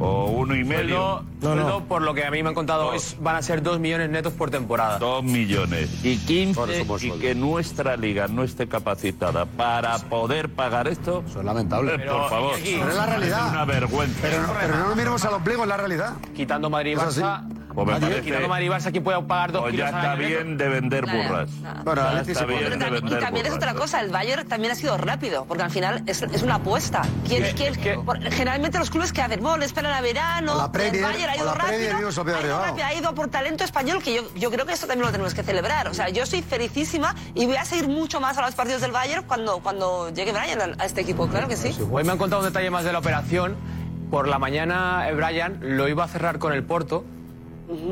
[0.00, 1.24] O uno y medio.
[1.40, 3.78] Sueldo, sueldo, por lo que a mí me han contado, es- van a ser 2
[3.80, 4.98] millones netos por temporada.
[4.98, 9.98] Dos millones y 15 Por eso, por y que nuestra liga no esté capacitada para
[9.98, 11.22] poder pagar esto.
[11.28, 11.94] Eso es lamentable.
[11.94, 12.54] Eh, por favor.
[12.62, 13.46] Pero es la realidad.
[13.46, 14.18] Es una vergüenza.
[14.22, 16.12] Pero no, pero no nos miremos al ombligo, es la realidad.
[16.34, 16.96] Quitando Madrid y.
[16.96, 17.42] Barça,
[17.74, 18.08] Pues me Nadie.
[18.08, 20.28] parece- quitando Madrid y Barça, ¿quién puede pagar dos Pues kilos ya al está neto?
[20.44, 21.48] bien de vender burras.
[21.84, 24.74] Bueno, Ya está bien Pero de y también es otra cosa, el Bayern también ha
[24.74, 27.02] sido rápido, porque al final es, es una apuesta.
[27.26, 31.02] ¿Quién, quién- por- generalmente los clubes que hacen, bueno, esperan a verano, la Premier, el
[31.02, 34.22] Bayern ha ido la rápido, ha ido rápido, ha ido por talento español, que yo,
[34.34, 35.88] yo creo que esto también lo tenemos que celebrar.
[35.88, 38.92] O sea, yo soy felicísima y voy a seguir mucho más a los partidos del
[38.92, 41.74] Bayern cuando, cuando llegue Brian a, a este equipo, claro que sí.
[41.90, 43.56] Hoy me han contado un detalle más de la operación.
[44.10, 47.04] Por la mañana, eh, Brian lo iba a cerrar con el Porto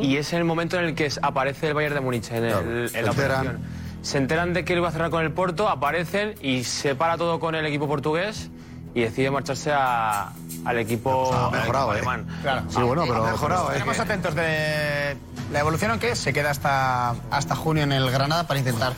[0.00, 2.52] y es el momento en el que aparece el Bayern de Múnich en, el-
[2.84, 3.40] en se la enteran.
[3.40, 3.60] operación.
[4.00, 7.18] Se enteran de que lo iba a cerrar con el Porto, aparecen y se para
[7.18, 8.50] todo con el equipo portugués
[8.96, 10.32] y decide marcharse a-
[10.64, 12.14] al equipo, Ha al mejorado, equipo ¿eh?
[12.14, 12.38] alemán.
[12.42, 12.62] Claro.
[12.70, 13.72] Sí, bueno, pero Ha mejorado, ¿eh?
[13.74, 15.16] Estaremos atentos de
[15.52, 18.94] la evolución, aunque se queda hasta, hasta junio en el Granada para intentar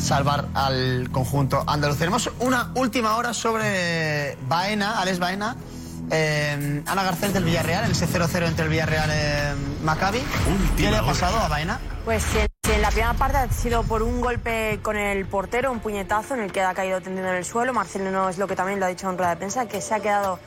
[0.00, 1.98] salvar al conjunto andaluz.
[1.98, 5.56] Tenemos una última hora sobre Baena, Alex Baena.
[6.12, 10.20] eh, Ana Garcés del Villarreal, el 0-0 entre el Villarreal y Maccabi.
[10.76, 11.78] ¿Qué le ha pasado a Baena?
[12.04, 12.38] Pues si
[12.80, 16.52] la primera parte ha sido por un golpe con el portero, un puñetazo en el
[16.52, 17.74] que ha caído tendido en el suelo.
[17.74, 20.00] Marcelino es lo que también lo ha dicho en rueda de prensa, que se ha
[20.00, 20.38] quedado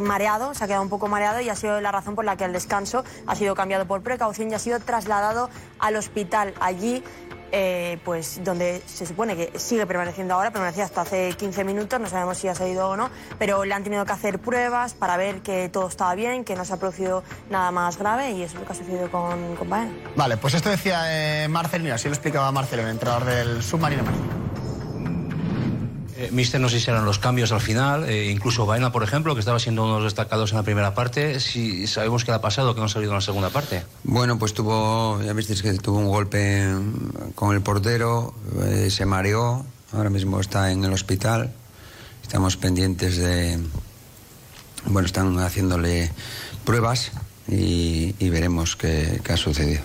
[0.00, 2.44] mareado, se ha quedado un poco mareado y ha sido la razón por la que
[2.44, 7.04] al descanso ha sido cambiado por precaución y ha sido trasladado al hospital allí.
[7.52, 12.08] Eh, pues donde se supone que sigue permaneciendo ahora, permanecía hasta hace 15 minutos, no
[12.08, 15.40] sabemos si ha salido o no, pero le han tenido que hacer pruebas para ver
[15.42, 18.60] que todo estaba bien, que no se ha producido nada más grave y eso es
[18.60, 19.92] lo que ha sucedido con, con Baena.
[20.16, 24.41] Vale, pues esto decía eh, Marcelino, así lo explicaba Marcelino, el entrenador del submarino marino.
[26.16, 29.34] Eh, Mister, no sé si eran los cambios al final, eh, incluso Baena, por ejemplo,
[29.34, 32.36] que estaba siendo uno de los destacados en la primera parte, si sabemos qué le
[32.36, 33.82] ha pasado, que no ha salido en la segunda parte.
[34.04, 36.68] Bueno, pues tuvo, ya visteis que tuvo un golpe
[37.34, 41.50] con el portero, eh, se mareó, ahora mismo está en el hospital,
[42.22, 43.58] estamos pendientes de,
[44.84, 46.12] bueno, están haciéndole
[46.64, 47.12] pruebas
[47.48, 49.80] y, veremos qué ha sucedido.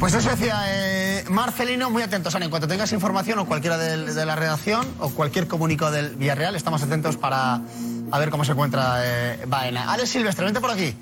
[0.00, 4.24] Pues eso decía eh, Marcelino, muy atentos, Ana, en cuanto tengas información o cualquiera de,
[4.24, 7.60] la redacción o cualquier comunicado del Villarreal, estamos atentos para
[8.10, 9.92] a ver cómo se encuentra eh, Baena.
[9.92, 10.96] Alex Silvestre, vente por aquí.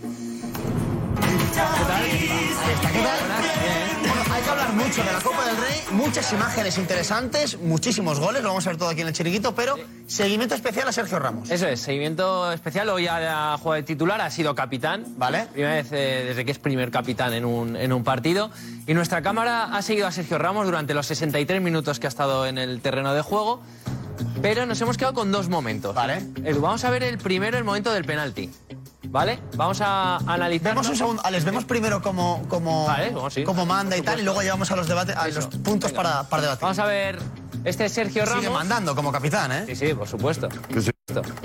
[2.92, 3.57] ¿qué tal?
[4.78, 8.78] Mucho de la Copa del Rey, muchas imágenes interesantes, muchísimos goles, lo vamos a ver
[8.78, 9.74] todo aquí en el chiringuito, pero
[10.06, 11.50] seguimiento especial a Sergio Ramos.
[11.50, 12.88] Eso es, seguimiento especial.
[12.90, 15.04] Hoy ha jugado de titular, ha sido capitán.
[15.16, 15.46] Vale.
[15.52, 18.50] Primera vez eh, desde que es primer capitán en un, en un partido.
[18.86, 22.46] Y nuestra cámara ha seguido a Sergio Ramos durante los 63 minutos que ha estado
[22.46, 23.60] en el terreno de juego.
[24.40, 25.94] Pero nos hemos quedado con dos momentos.
[25.94, 26.22] Vale.
[26.60, 28.50] Vamos a ver el primero, el momento del penalti.
[29.10, 29.38] ¿Vale?
[29.56, 30.72] Vamos a analizar.
[30.72, 33.42] Vemos un segundo, Alex, vemos primero cómo, cómo, Vale, bueno, sí.
[33.42, 36.42] cómo manda y tal, y luego llevamos a los debates, a los puntos para, para
[36.42, 36.62] debatir.
[36.62, 37.18] Vamos a ver.
[37.64, 38.44] Este es Sergio Ramos.
[38.44, 39.64] Sigue mandando como capitán, ¿eh?
[39.66, 40.48] Sí, sí, por supuesto.
[40.68, 40.90] Que si,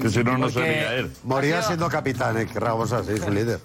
[0.02, 1.12] que si no, no Porque- sería él.
[1.24, 2.46] Moría sido- siendo capitán, ¿eh?
[2.48, 3.60] Que Ramos así, su líder.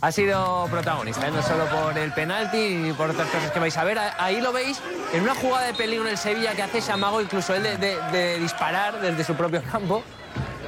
[0.00, 1.30] ha sido protagonista, ¿eh?
[1.32, 2.56] no solo por el penalti
[2.88, 3.98] y por otras cosas que vais a ver.
[4.18, 4.80] Ahí lo veis
[5.12, 7.96] en una jugada de peligro en el Sevilla que hace Samago, incluso él de, de-
[8.12, 10.04] de disparar desde su propio campo.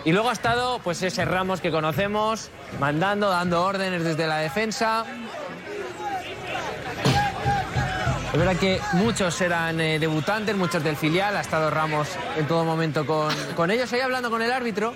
[0.04, 5.04] Y luego ha estado pues ese Ramos que conocemos, mandando, dando órdenes desde la defensa.
[8.32, 12.64] Es verdad que muchos eran eh, debutantes, muchos del filial, ha estado Ramos en todo
[12.64, 13.92] momento con, con ellos.
[13.92, 14.94] Ahí hablando con el árbitro.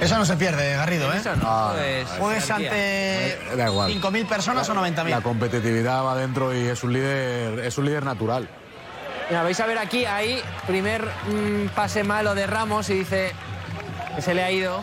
[0.00, 1.18] Eso no se pierde, Garrido, ¿eh?
[1.18, 2.70] Eso no, es Juegues jerarquía.
[2.70, 3.92] ante Da igual.
[3.92, 5.10] 5.000 personas o 90.000.
[5.10, 8.48] La competitividad va dentro y es un líder, es un líder natural.
[9.30, 13.32] Mira, vais a ver aquí, ahí, primer mm, pase malo de Ramos y dice
[14.16, 14.82] que se le ha ido.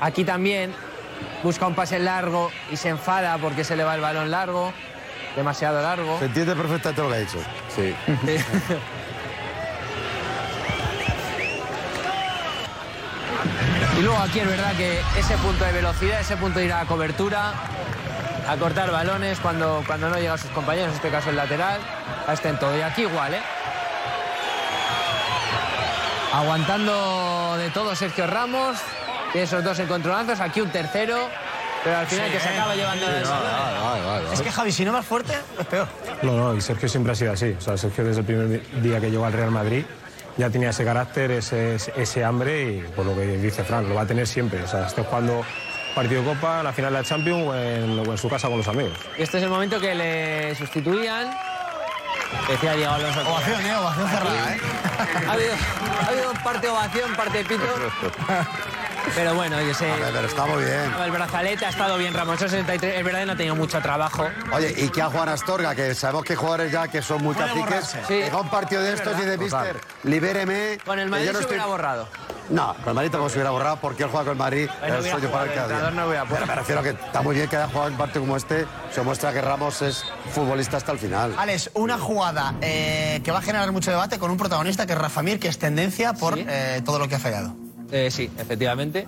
[0.00, 0.72] Aquí también
[1.42, 4.72] busca un pase largo y se enfada porque se le va el balón largo,
[5.34, 6.20] demasiado largo.
[6.20, 7.38] Se entiende perfectamente lo que ha dicho.
[7.74, 7.94] Sí.
[13.98, 16.84] Y luego aquí es verdad que ese punto de velocidad, ese punto de ir a
[16.84, 17.54] cobertura,
[18.48, 21.80] a cortar balones cuando, cuando no llega a sus compañeros, en este caso el lateral,
[22.26, 22.76] a este en todo.
[22.76, 23.40] Y aquí igual, ¿eh?
[26.32, 28.78] Aguantando de todo Sergio Ramos,
[29.32, 31.28] tiene esos dos encontronazos, aquí un tercero,
[31.82, 32.58] pero al final Sí, que se ¿eh?
[32.58, 34.32] acaba llevando el balón.
[34.32, 35.88] Es que Javi, si no vas fuerte, es peor.
[36.22, 37.54] No, no, y Sergio siempre ha sido así.
[37.58, 39.84] O sea, Sergio desde el primer día que llegó al Real Madrid
[40.36, 44.02] ya tenía ese carácter, ese, ese hambre y por lo que dice Fran, lo va
[44.02, 44.62] a tener siempre.
[44.62, 45.42] O sea, esté jugando
[45.96, 48.58] partido de Copa, la final de la Champions o en, o en su casa con
[48.58, 48.92] los amigos.
[49.18, 51.34] Y este es el momento que le sustituían.
[52.46, 53.20] Decía Diego Alonso.
[53.26, 53.76] Ovación, ¿eh?
[53.76, 54.60] Ovación cerrada, ¿eh?
[55.26, 57.62] Ha habido, ha habido parte ovación, parte pito.
[59.16, 59.90] Pero bueno, yo sé.
[60.12, 60.92] Pero está muy bien.
[61.02, 62.36] El brazalete ha estado bien, Ramos.
[62.36, 64.28] Esos 63, es verdad que no ha tenido mucho trabajo.
[64.52, 67.34] Oye, y que a Juan Astorga, que sabemos que hay jugadores ya que son muy
[67.34, 67.96] caciques.
[68.06, 68.14] Sí.
[68.14, 70.78] llega a un partido de Es estos y de mister, libéreme.
[70.84, 72.08] Con el Madrid yo no se estoy- hubiera borrado.
[72.50, 74.68] No, con el Madrid tampoco se hubiera borrado porque él juega con el Madrid.
[74.82, 75.90] Ahí no el sueño para el cada día.
[75.90, 78.20] no hubiera Pero me refiero a que está muy bien que haya jugado un partido
[78.20, 78.66] como este.
[78.92, 81.34] Se muestra que Ramos es futbolista hasta el final.
[81.38, 84.98] Alex, una jugada eh, que va a generar mucho debate con un protagonista que es
[84.98, 87.56] Rafa Mir, que es tendencia por eh, todo lo que ha fallado.
[87.92, 89.06] Eh, sí, efectivamente.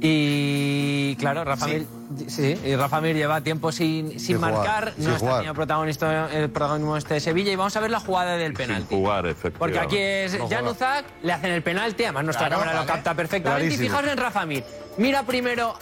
[0.00, 1.72] Y claro, Rafa Sí.
[2.16, 5.54] Mir, sí, y Rafa Mir lleva tiempo sin, sin, jugar, marcar, sin no está teniendo
[5.54, 8.94] protagonista, el protagonismo este de Sevilla y vamos a ver la jugada del Sin penalti.
[8.94, 9.58] jugar, efectivamente.
[9.58, 10.68] Porque aquí es No Jan.
[10.68, 13.74] Uzak, le hacen el penalti, además nuestra Claro, cámara lo capta perfectamente.
[13.74, 14.64] Y fijaos en Rafa Mir.
[14.98, 15.74] Mira primero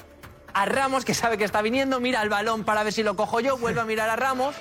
[0.55, 3.41] a Ramos, que sabe que está viniendo, mira el balón para ver si lo cojo
[3.41, 4.55] yo, vuelve a mirar a Ramos.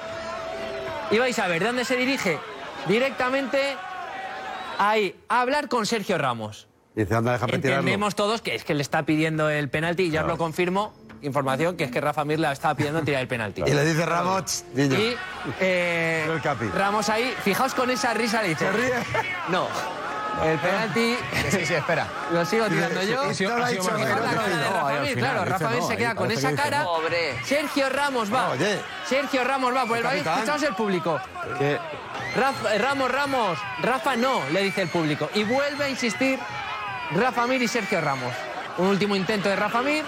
[1.12, 2.40] Y vais a ver, ¿de dónde se dirige?
[2.90, 3.78] Directamente
[4.80, 6.68] ahí, a hablar con Sergio Ramos.
[6.96, 7.56] Dice, anda, déjame.
[7.56, 10.94] Entendemos todos que es que le está pidiendo el penalti y ya os lo confirmo.
[11.22, 13.64] Información que es que Rafa Mir le estaba pidiendo tirar el penalti.
[13.66, 14.96] Y le dice Ramos, niño.
[14.98, 15.16] Y
[15.60, 16.66] eh, El capi.
[16.68, 18.66] Ramos ahí, fijaos con esa risa, le dice.
[18.66, 18.94] Se ríe.
[19.50, 19.68] No.
[20.44, 21.16] El penalti.
[21.50, 22.08] Sí, sí, espera.
[22.32, 23.32] Lo sigo tirando yo.
[23.32, 25.70] Y si no lo ha dicho, no, la no, ahí al final, claro, dice Rafa
[25.70, 26.84] Mir no, se ahí queda con parece esa que dice cara.
[26.84, 27.44] Pobre.
[27.46, 28.50] Sergio Ramos va.
[28.52, 28.80] Oye.
[29.08, 29.86] Sergio Ramos va.
[29.86, 30.34] Pues ahí capitán.
[30.36, 31.20] escuchamos el público.
[31.58, 31.80] Que-
[32.36, 35.30] Rafa- Ramos, Ramos, Rafa no, le dice el público.
[35.34, 36.38] Y vuelve a insistir
[37.12, 38.34] Rafa Mir y Sergio Ramos.
[38.78, 40.04] Un último intento de Rafa Mir.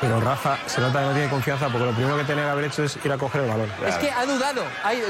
[0.00, 2.64] Pero Rafa se nota que no tiene confianza porque lo primero que tiene que haber
[2.64, 3.70] hecho es ir a coger el balón.
[3.86, 4.64] Es que ha dudado.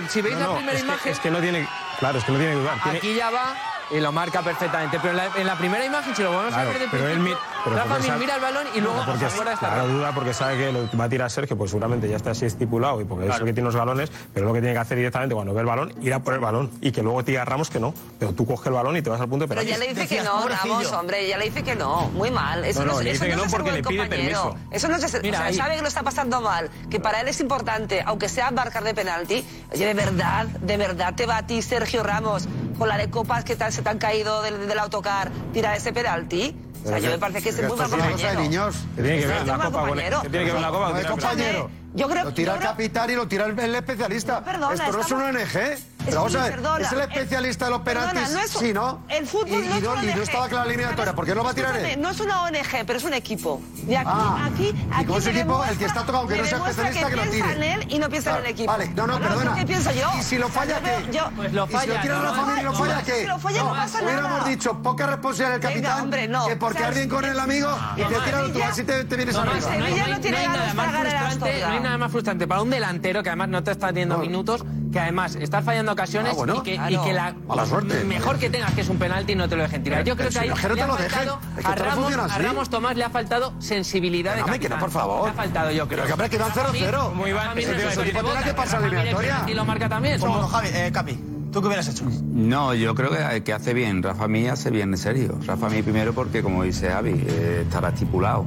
[0.09, 1.66] Si veis No, la no, primera es, imagen, que, es que no tiene.
[2.03, 2.83] Claro, es que no tiene que dudar.
[2.83, 3.55] Tiene- aquí ya va
[3.93, 4.99] y lo marca perfectamente.
[5.01, 7.07] Pero en la, en la primera imagen, si lo volvemos Claro, a ver de pero
[7.07, 9.53] él principio, mi- pero Rafa sabe- mira el balón y luego porque a favor de
[9.55, 12.31] esta claro, duda porque sabe que lo va a tirar Sergio, pues seguramente ya está
[12.33, 14.81] así estipulado y porque es el que tiene los balones, pero lo que tiene que
[14.81, 17.31] hacer directamente cuando ve el balón, ir a por el balón y que luego te
[17.33, 19.49] diga Ramos que no, pero tú coges el balón y te vas al punto de
[19.55, 19.81] Pero penalti.
[19.81, 20.49] ya le dice que no.
[20.49, 22.09] Ramos, hombre, ya le dice que no.
[22.15, 22.65] Muy mal.
[22.65, 24.09] Eso No, no, no, es- le eso dice que no porque le pide compañero.
[24.43, 24.57] permiso.
[24.73, 25.55] Eso no es Mira, o sea, ahí.
[25.55, 28.95] sabe que lo está pasando mal, que para él es importante, aunque sea marcar de
[28.95, 29.47] penalti.
[29.73, 33.44] Oye, de verdad, de verdad te va a ti, Sergio Ramos, con la de copas
[33.44, 36.57] que tal se te han caído del, del autocar, tirar ese penalti.
[36.85, 38.40] O sea, yo me parece que es muy mal es una cosa de compañero.
[38.42, 38.76] niños.
[38.96, 40.22] ¿Qué tiene que ver la copa con compañero.
[40.22, 41.70] ¿Qué tiene que ver la copa compañero.
[41.94, 44.43] Yo creo- lo tira el capitán y lo tira el, especialista.
[44.43, 45.78] Perdona, Esto no es un ONG.
[46.05, 48.72] Pero vamos a ver, perdona, es el especialista de los perdona, penaltis, no es sí,
[48.72, 49.03] ¿no?
[49.09, 51.26] El fútbol y, no y es no, una y no estaba clara la eliminatoria, ¿por
[51.26, 52.00] qué no va a tirar él?
[52.00, 53.61] No es una ONG, pero es un equipo.
[53.86, 56.34] Y aquí, Ah, aquí, y aquí como es me equipo, el que está tocado, aunque
[56.36, 57.57] me no sea especialista, que lo piensa tire.
[57.57, 58.72] en él y no piensa en el Claro, equipo.
[58.72, 59.55] vale, no, no, perdona.
[59.55, 60.09] ¿Qué pienso yo?
[60.18, 61.12] ¿Y si lo falla, Yo veo- qué?
[61.16, 63.05] yo- Pues lo falla, Y si lo tira no, Rafa y lo no, falla, no,
[63.05, 63.20] ¿qué?
[63.20, 64.12] Si lo falla no, pasa nada.
[64.12, 66.46] Hubiéramos dicho, poca responsabilidad del Venga, capitán, hombre, no.
[66.46, 69.05] que por O sea, quedar bien con el amigo, y te tiras tú, así te,
[69.05, 69.61] te vienes arriba.
[69.61, 72.62] Sevilla no tiene hay ganas nada para más ganar no hay nada más frustrante para
[72.62, 76.36] un delantero que además no te está teniendo minutos, que además estás fallando ocasiones Ah,
[76.36, 76.57] bueno.
[76.57, 77.05] y, que, y Claro.
[77.05, 78.05] que la Mala suerte.
[78.05, 80.05] mejor que tengas que es un penalti no te lo dejen tirar.
[80.05, 82.36] Yo creo que ahí le ha faltado Es que a Ramos.
[82.38, 84.78] Ramos Tomás le ha faltado sensibilidad Pero, no, capitán.
[84.80, 85.24] por favor.
[85.24, 85.99] Le ha faltado yo creo.
[86.05, 87.14] Pero que, hombre, que van 0-0.
[87.14, 87.43] Muy bien.
[87.57, 89.45] Ese equipo tiene que pasar la eliminatoria.
[89.47, 90.18] Y lo marca también.
[90.18, 91.18] Segundo, Javi, eh, Capi,
[91.53, 92.05] ¿tú qué hubieras hecho?
[92.22, 94.03] No, yo creo que, que hace bien.
[94.03, 95.38] Rafa Mí hace bien, en serio.
[95.47, 98.47] Rafa Mí primero porque, como dice Javi, eh, estará estipulado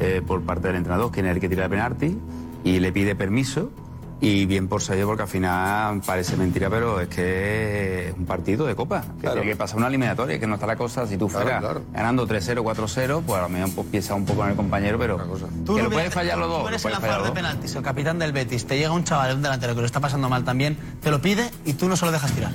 [0.00, 2.18] eh, por parte del entrenador quién es el que tira el penalti
[2.64, 3.70] y le pide permiso.
[4.22, 8.66] Y bien por sello, porque al final parece mentira, pero es que es un partido
[8.66, 9.02] de copa.
[9.20, 11.06] Que tiene que pasar una eliminatoria, que no está la cosa.
[11.06, 14.50] Si tú fueras ganando 3-0, 4-0, pues a lo mejor pues, piensa un poco en
[14.50, 15.16] el compañero, pero
[15.64, 16.68] Tú que no lo hubieras- fallar los tú dos.
[16.68, 18.66] eres lo el lanzador de penaltis, el capitán del Betis.
[18.66, 21.50] Te llega un chaval, un delantero que lo está pasando mal también, te lo pide
[21.64, 22.50] y tú no se lo dejas tirar.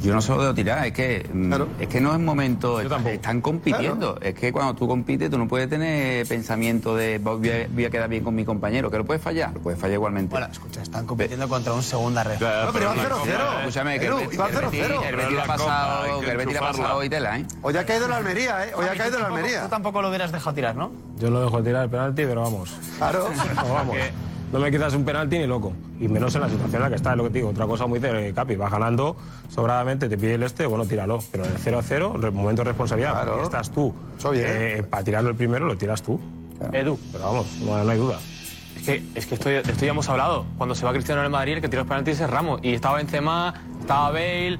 [0.00, 2.80] Yo no solo debo tirar, es que, mm, es que no es momento.
[2.80, 4.18] Están compitiendo.
[4.22, 7.90] Es que cuando tú compites, tú no puedes tener pensamiento de voy a, voy a
[7.90, 10.30] quedar bien con mi compañero, que lo puedes fallar, lo puedes fallar igualmente.
[10.30, 12.38] Bueno, escucha, están compitiendo contra un segunda red.
[12.40, 13.58] No, pero iban 0-0.
[13.58, 15.02] Escúchame, que el Edu, Betis- iban que el Betis- 0-0.
[15.08, 17.46] el Betis le ha pasado, que el Betis le ha pasado hoy tela, ¿eh?
[17.62, 18.72] Hoy ha caído la Almería, ¿eh?
[18.76, 19.68] Hoy ha caído la Tú Almería.
[19.68, 20.92] tampoco lo hubieras dejado tirar, ¿no?
[21.18, 22.72] Yo lo dejo tirar el penalti, pero vamos.
[22.98, 23.28] Claro.
[23.68, 23.96] Vamos.
[24.52, 25.72] No me quitas un penalti ni loco.
[26.00, 27.50] Y menos en la situación en la que está, es lo que te digo.
[27.50, 29.14] Otra cosa muy de Capi, vas ganando
[29.50, 31.18] sobradamente, te pide el este, bueno, tíralo.
[31.30, 33.42] Pero en el 0-0, re- momento de responsabilidad, Claro.
[33.42, 33.94] estás tú.
[34.34, 36.18] Eh, para tirarlo el primero, lo tiras tú.
[36.72, 36.98] Edu.
[37.12, 38.18] Pero vamos, no, no hay duda.
[38.92, 40.46] Es que, es que esto, esto ya hemos hablado.
[40.56, 42.60] Cuando se va Cristiano al Madrid, el que tiró los penaltis es Ramos.
[42.62, 44.58] Y estaba Benzema, estaba Bale,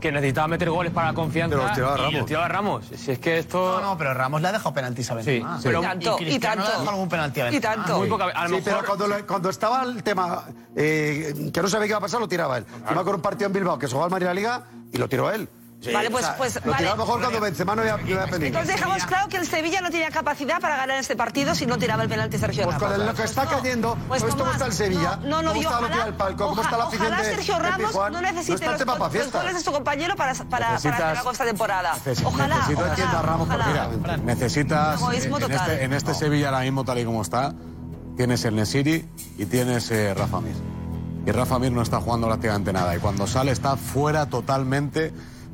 [0.00, 1.56] que necesitaba meter goles para la confianza.
[1.56, 2.14] Pero los tiraba y Ramos.
[2.14, 2.84] los tiraba Ramos.
[2.94, 3.80] Si es que esto...
[3.80, 5.56] No, no, pero Ramos le ha dejado penaltis a Benzema.
[5.58, 6.80] Sí, pero- y, Y tanto, y Cristiano le ha tanto.
[6.80, 7.74] dejado algún penalti a Y Benzema.
[7.76, 7.98] tanto.
[7.98, 10.42] Muy poca- a lo sí, mejor- pero cuando, lo- cuando estaba el tema
[10.76, 12.66] eh, que no sabía qué iba a pasar, lo tiraba él.
[12.90, 14.62] Iba con un partido en Bilbao que se jugaba al Madrid la Liga
[14.92, 15.48] y lo tiró él.
[15.92, 16.76] Vale, pues- pues, Lo vale.
[16.78, 18.46] tiraba mejor cuando Benzema no había, no había pendiente.
[18.48, 21.78] Entonces dejamos claro que el Sevilla no tenía capacidad para ganar este partido si no
[21.78, 22.96] tiraba el penalti Sergio Pues Ramos.
[22.96, 25.16] con lo que está cayendo, Pues pues ¿cómo Tomás, está el Sevilla?
[25.24, 26.48] No, no, ¿Cómo está lo que ojalá, hay al palco?
[26.48, 28.98] ¿Cómo está la afición de- Sergio de Ramos no No necesite está el los, para
[28.98, 29.42] los fiestas.
[29.42, 31.92] goles de su compañero para, para, para Necesitas- hacer algo esta temporada.
[32.24, 33.88] Ojalá, necesito ojalá, a Ramos porque ojalá.
[33.88, 37.54] mira, necesitas Egoísmo en, en este, en este Sevilla ahora mismo tal y como está
[38.16, 39.08] tienes el Nesiri
[39.38, 40.54] y tienes eh, Rafa Mir
[41.24, 45.12] y Rafa Mir no está jugando prácticamente nada y cuando sale está fuera totalmente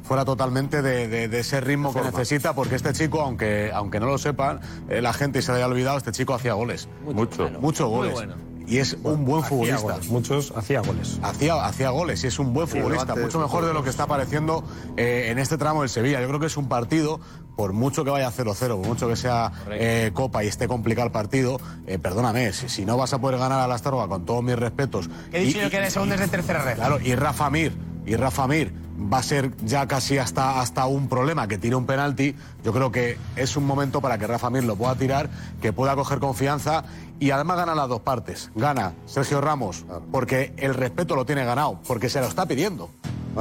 [0.09, 4.06] fuera totalmente de, de- de ese ritmo que necesita porque este chico aunque aunque no
[4.06, 7.88] lo sepan eh, la gente se le haya olvidado este chico hacía goles mucho muchos
[7.88, 8.34] Muy goles bueno.
[8.66, 11.18] y es un buen Hacía futbolista goles, muchos hacía goles.
[11.22, 13.88] Hacía, hacía goles y es un buen Sí, futbolista, mucho de mejor de lo que
[13.90, 14.62] está apareciendo
[14.98, 16.20] eh, en este tramo del Sevilla.
[16.20, 17.18] Yo creo que es un partido,
[17.56, 21.12] por mucho que vaya 0-0, por mucho que sea eh, Copa y esté complicado el
[21.12, 24.44] partido, eh, perdóname, si, si no vas a poder ganar a la Astorga con todos
[24.44, 25.09] mis respetos.
[25.32, 26.74] He dicho y- yo que eres segundos de tercera red.
[26.74, 27.72] Claro, y Rafa Mir,
[28.04, 31.86] y Rafa Mir va a ser ya casi hasta, hasta un problema que tire un
[31.86, 32.34] penalti.
[32.64, 35.30] Yo creo que es un momento para que Rafa Mir lo pueda tirar,
[35.62, 36.84] que pueda coger confianza
[37.20, 38.51] y además gana las dos partes.
[38.55, 42.90] Gana Sergio Ramos porque el respeto lo tiene ganado, porque se lo está pidiendo.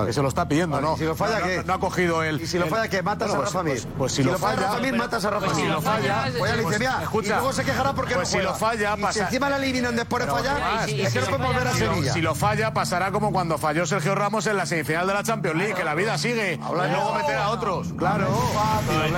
[0.05, 0.93] Que se lo está pidiendo, Vale, ¿no?
[0.93, 1.57] ¿y si lo falla, no, qué?
[1.57, 2.39] no- no ha cogido el.
[2.39, 3.01] ¿Y si lo falla, qué?
[3.01, 3.93] ¿Matas Bueno, a Rafa pues- Mir?
[3.97, 4.61] Pues, si, Si lo falla.
[4.61, 5.65] Rafa Mir, matas a Rafa pues Mir.
[5.65, 6.23] si lo falla.
[6.39, 8.51] Oye, le dice, mira, escucha, y luego se quejará porque pues no si juega.
[8.51, 11.67] lo falla, Y si encima la eliminan después de fallar, es que no puede volver
[11.67, 12.13] a si Sevilla.
[12.13, 15.46] Si lo falla, pasará como cuando falló Sergio Ramos en la semifinal de la Champions
[15.53, 16.53] League, que la vida sigue.
[16.55, 17.93] Y luego meter a otros.
[17.97, 18.27] Claro.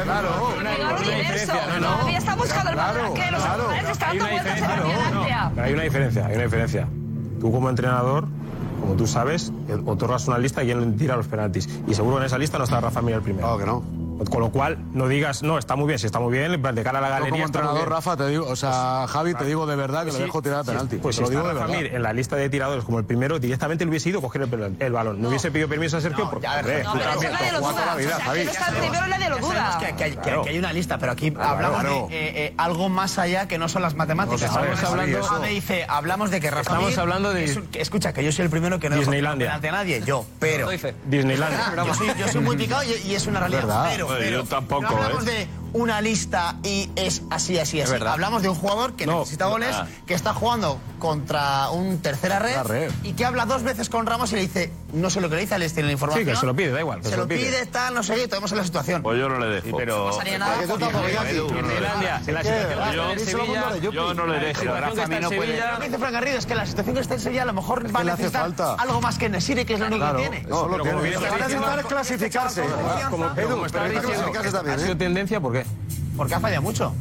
[0.03, 0.29] Claro.
[1.77, 3.13] Todavía está buscando el balón.
[3.13, 5.51] que los jugadores están dando vueltas en la vigilancia.
[5.55, 6.87] Pero hay una diferencia, hay una diferencia.
[7.39, 8.27] Tú como entrenador,
[8.81, 11.69] como tú sabes, eh, otorgas una lista y quién tira los penaltis.
[11.87, 13.57] Y seguro que en esa lista no está Rafa Mir el primero.
[13.57, 13.83] que no.
[14.29, 16.99] Con lo cual, no digas, no, está muy bien, si está muy bien, de cara
[16.99, 17.31] a la Yo galería.
[17.31, 17.89] como entrenador.
[17.89, 20.41] Rafa, te digo, o sea, Javi, te digo de verdad que Pues le sí, dejo
[20.41, 20.95] tirar sí, penalti.
[20.97, 21.67] Pues si lo digo Rafa verdad.
[21.81, 24.41] Mir en la lista de tiradores como el primero, directamente le hubiese ido a coger
[24.43, 25.21] el, el balón.
[25.21, 26.29] No, hubiese pedido permiso a Sergio.
[26.29, 27.85] por- hombre, No, pero eso nadie lo juega toda duda.
[27.85, 28.39] la vida, O sea, Javi.
[28.39, 29.77] que no está el primero, nadie lo Ya duda.
[29.79, 30.43] que, que hay, que- Claro.
[30.43, 32.07] que hay una lista, pero aquí Claro, hablamos claro.
[32.09, 34.41] de eh, eh, algo más allá que no son las matemáticas.
[34.41, 35.33] No Estamos hablando, eso.
[35.33, 38.51] Ave dice, hablamos de que Rafa Estamos Mir hablando de- escucha, que yo soy el
[38.51, 40.69] primero que no dejo a nadie, yo, pero...
[41.05, 41.73] Disneylandia.
[42.17, 43.87] Yo soy, muy picado y, es una realidad.
[43.91, 45.25] Pero, Bueno, yo tampoco, no ¿eh?
[45.25, 47.91] de una lista y es así, así, así.
[47.91, 48.13] Verdad.
[48.13, 53.13] Hablamos de un jugador que necesita goles, que está jugando contra un tercera red, y
[53.13, 55.57] que habla dos veces con Ramos y le dice, no sé lo que le dice,
[55.57, 56.25] le tiene la información.
[56.25, 57.03] Sí, que se lo pide, da igual.
[57.03, 57.45] Se, lo, pide.
[57.45, 59.01] pide, tal, no sé, y tenemos en la situación.
[59.03, 59.77] Pues yo no le dejo.
[59.77, 60.05] Pero...
[60.05, 60.55] No pasaría nada.
[63.81, 64.53] Yo, yo no le
[65.99, 68.03] Fran Garrido es que la situación que está en Sevilla a lo mejor va a
[68.03, 70.41] necesitar algo más que Nesiri, que es lo único que tiene.
[70.47, 70.99] No, lo tiene.
[71.87, 72.63] Clasificarse.
[72.63, 74.75] Clasificarse también.
[74.75, 74.95] Ha sido ¿eh?
[74.95, 75.58] tendencia porque
[76.19, 76.93] porque ha fallado mucho.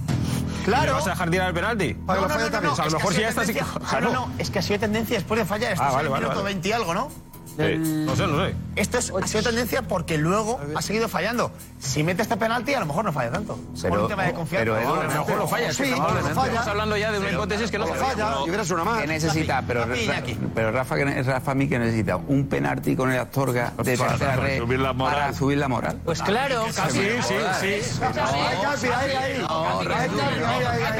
[0.64, 0.94] Claro.
[0.94, 1.96] Vas a dejar tirar el penalti?
[2.06, 2.28] No, no.
[2.28, 3.52] No, a lo mejor si ya está así.
[3.52, 4.12] Claro.
[4.12, 5.74] No, no, es que ha sido tendencia después de fallar.
[5.76, 6.54] Ah, vale, es vale, el minuto vale.
[6.54, 7.08] 20 y algo, ¿no?
[7.56, 7.78] Sí.
[7.78, 11.51] No sé, no sé esto es, ha sido tendencia porque luego ha seguido fallando.
[11.81, 13.59] Si mete este penalti, a lo mejor no falla tanto.
[13.81, 14.64] Pero, por un tema de confianza.
[14.64, 15.72] Pero a lo mejor lo falla.
[15.72, 18.35] Sí, Estamos hablando ya de una hipótesis que no falla.
[18.39, 19.01] Yo hubiera una más.
[19.01, 19.87] Que necesita, pero,
[20.55, 24.37] pero Rafa, Rafa mí que necesita un penalti con el Astorga de tercera
[24.97, 25.99] para subir la moral.
[26.05, 26.99] Pues claro, casi.
[26.99, 28.01] Sí, sí, sí.
[28.03, 29.43] Hay casi, ahí.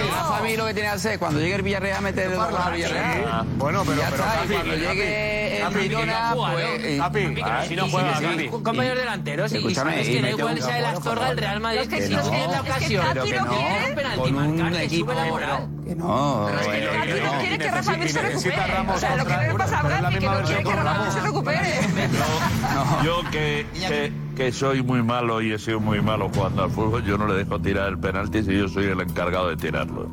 [0.09, 2.73] Rafa mí lo que tiene que hacer cuando llegue el Villarreal meter el gol al
[2.73, 3.47] Villarreal.
[3.57, 7.01] Bueno, pero cuando llegue el Girona, pues eh,
[7.69, 8.49] si no juega Gaby.
[8.49, 9.53] Compañeros delanteros.
[9.53, 11.81] Escúchame, es que da igual sea de el Astorga, el Real Madrid.
[11.81, 13.05] Es que si nos tiene la ocasión.
[13.13, 15.13] Pero que no, con un equipo...
[15.85, 16.47] Que no.
[16.47, 18.75] Pero es que no quiere que Rafa Mir se recupere.
[18.89, 21.21] O sea, lo que le pasa a Gaby, que no quiere que Rafa Mir se
[21.21, 21.81] recupere.
[23.05, 23.67] Yo que
[24.39, 27.35] que soy muy malo y he sido muy malo jugando al fútbol, yo no le
[27.35, 30.09] dejo tirar el penalti si yo soy el encargado de tirarlo.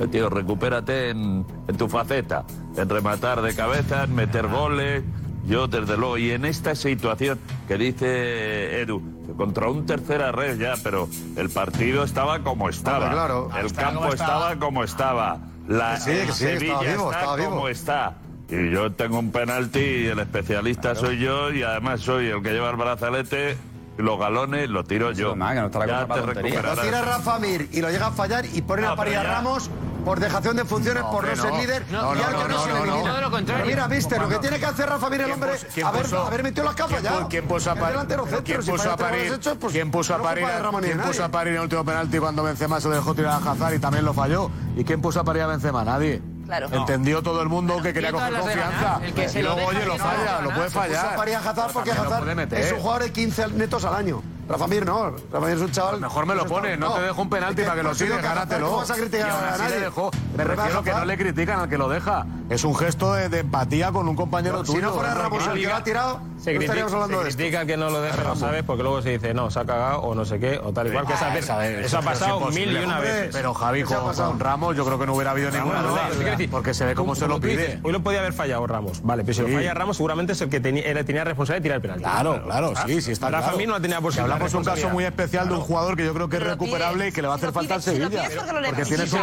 [0.00, 2.44] Eh, tío, recupérate en, en tu faceta,
[2.76, 5.04] en rematar de cabeza, en meter goles,
[5.48, 9.02] yo, desde luego, y en esta situación que dice Edu,
[9.36, 13.10] contra un tercera red ya, pero el partido estaba como estaba.
[13.10, 13.50] Claro.
[13.58, 14.56] El campo estaba.
[14.56, 15.38] como estaba.
[15.66, 17.68] La sí, sí, Sevilla vivo, está como vivo.
[17.68, 18.14] está.
[18.50, 22.50] Y yo tengo un penalti y el especialista soy yo y además soy el que
[22.50, 23.56] lleva el brazalete
[23.98, 25.34] los galones lo tiro yo.
[25.34, 25.68] No ya
[26.06, 29.70] te Lo tira Rafa Mir y lo llega a fallar y pone a Ramos
[30.04, 32.70] por dejación de funciones, no, por no, no, ser líder no, y algo no, se.
[32.70, 33.66] Todo lo contrario.
[33.66, 35.52] Mira, mister, lo que tiene que hacer Rafa, mira el hombre,
[35.84, 37.26] haber, haber metido las gafas ya.
[37.28, 38.00] ¿Quién puso a París?
[38.06, 39.32] Pues, ¿Quién puso a París?
[39.70, 40.46] ¿Quién puso a París?
[40.80, 43.74] ¿Quién puso a en el último penalti cuando Benzema se lo dejó tirar a Hazard
[43.74, 44.50] y también lo falló?
[44.76, 45.84] ¿Y quién puso a París a Benzema?
[45.84, 46.22] Nadie.
[46.46, 46.68] Claro.
[46.72, 49.00] Entendió todo el mundo que quería coger confianza.
[49.14, 51.14] Que y luego, oye, lo falla, lo puede fallar.
[51.14, 54.22] Puso a a Hazard porque Hazard es un jugador de 15 netos al año.
[54.48, 56.00] Rafa Mir no, Rafa Mir es un chaval.
[56.00, 58.70] Mejor me lo pone, no, te dejo un penalti para que lo tires, gánatelo.
[58.70, 59.80] No vas a criticar a nadie.
[59.80, 60.10] Dejó.
[60.36, 62.26] Me refiero que no le critican al que lo deja.
[62.48, 64.78] Es un gesto de, empatía con un compañero tuyo.
[64.78, 68.24] Si no fuera Ramos el que lo ha tirado se, critica, que no lo dejan,
[68.24, 68.62] no ¿sabes?
[68.62, 71.06] Porque luego se dice, no, se ha cagado o no sé qué, o tal igual
[71.06, 71.12] que.
[71.12, 71.82] ¿eh?
[71.84, 73.30] Eso, ha pasado mil y una vez.
[73.32, 76.08] Pero Javi, con, con, Ramos yo creo que no hubiera habido ninguna duda.
[76.08, 76.48] ¿eh?
[76.50, 77.80] Porque, se ve cómo se lo pide.
[77.82, 80.48] Hoy lo podía haber fallado Ramos, vale, pero si lo falla Ramos seguramente es el
[80.48, 82.04] que tenía, tenía responsabilidad de tirar el penalti.
[82.04, 83.66] Claro, claro, sí, sí está Rafa claro.
[83.66, 86.28] no la tenía por Hablamos un caso muy especial de un jugador que yo creo
[86.28, 88.28] que es recuperable y que le va a hacer falta al Sevilla.
[88.66, 89.16] Porque tiene su...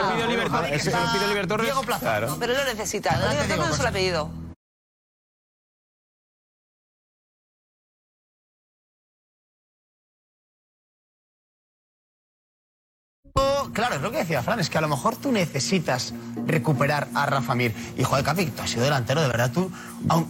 [1.61, 2.19] Diego Plaza.
[2.39, 3.17] Pero lo necesita,
[3.57, 4.44] no se lo ha pedido.
[13.75, 16.13] Claro, es lo que decía Fran, es que a lo mejor tú necesitas
[16.47, 17.75] recuperar a Rafa Mir.
[17.97, 19.69] Y joder, Capi, tú has sido delantero, de verdad, tú.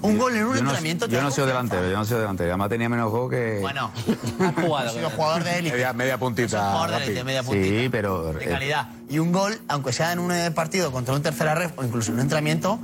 [0.01, 1.05] Un, gol en un yo entrenamiento.
[1.05, 2.49] No, yo no he sido delantero, yo no he sido delantero.
[2.49, 3.59] Además tenía menos juego que.
[3.61, 3.91] Bueno,
[4.39, 4.89] has jugado.
[4.91, 5.11] Sido eh.
[5.15, 5.75] jugador de élite.
[5.75, 6.71] Media, media puntita.
[6.71, 7.67] Jugador de élite, media puntita.
[7.67, 8.33] Sí, pero.
[8.33, 8.89] De eh, calidad.
[9.11, 12.09] Y un gol, aunque sea en un eh, partido contra un tercera red o incluso
[12.09, 12.79] en un entrenamiento.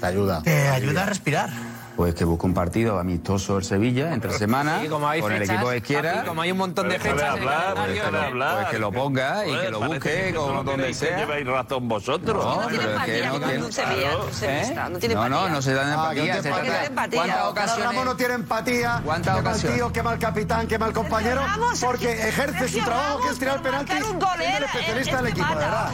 [0.00, 0.42] Te ayuda.
[0.42, 1.50] Te ayuda a respirar
[1.96, 5.78] pues este que busca un partido amistoso el Sevilla entre semana con el equipo de
[5.78, 6.14] izquierda.
[6.16, 7.14] Papi, como hay un montón de fechas.
[7.14, 11.18] Pues hablar, pues, que lo, hablar, ponga y que lo busque como donde sea.
[11.18, 12.44] Lleváis razón vosotros.
[12.44, 13.28] No, no pero que no tiene.
[13.58, 16.42] No, tiene no, no, no se dan ah, empatía.
[16.42, 16.48] Se
[16.86, 17.22] empatía.
[17.22, 17.84] ¿Cuántas ocasiones?
[17.86, 19.00] Ramos no tiene empatía.
[19.02, 19.60] ¿Cuántas ocasiones?
[19.62, 21.42] Qué mal tío, qué mal capitán, qué mal compañero.
[21.80, 23.96] Porque ejerce su trabajo que es tirar penaltis.
[23.96, 25.90] Es el especialista del equipo, de verdad.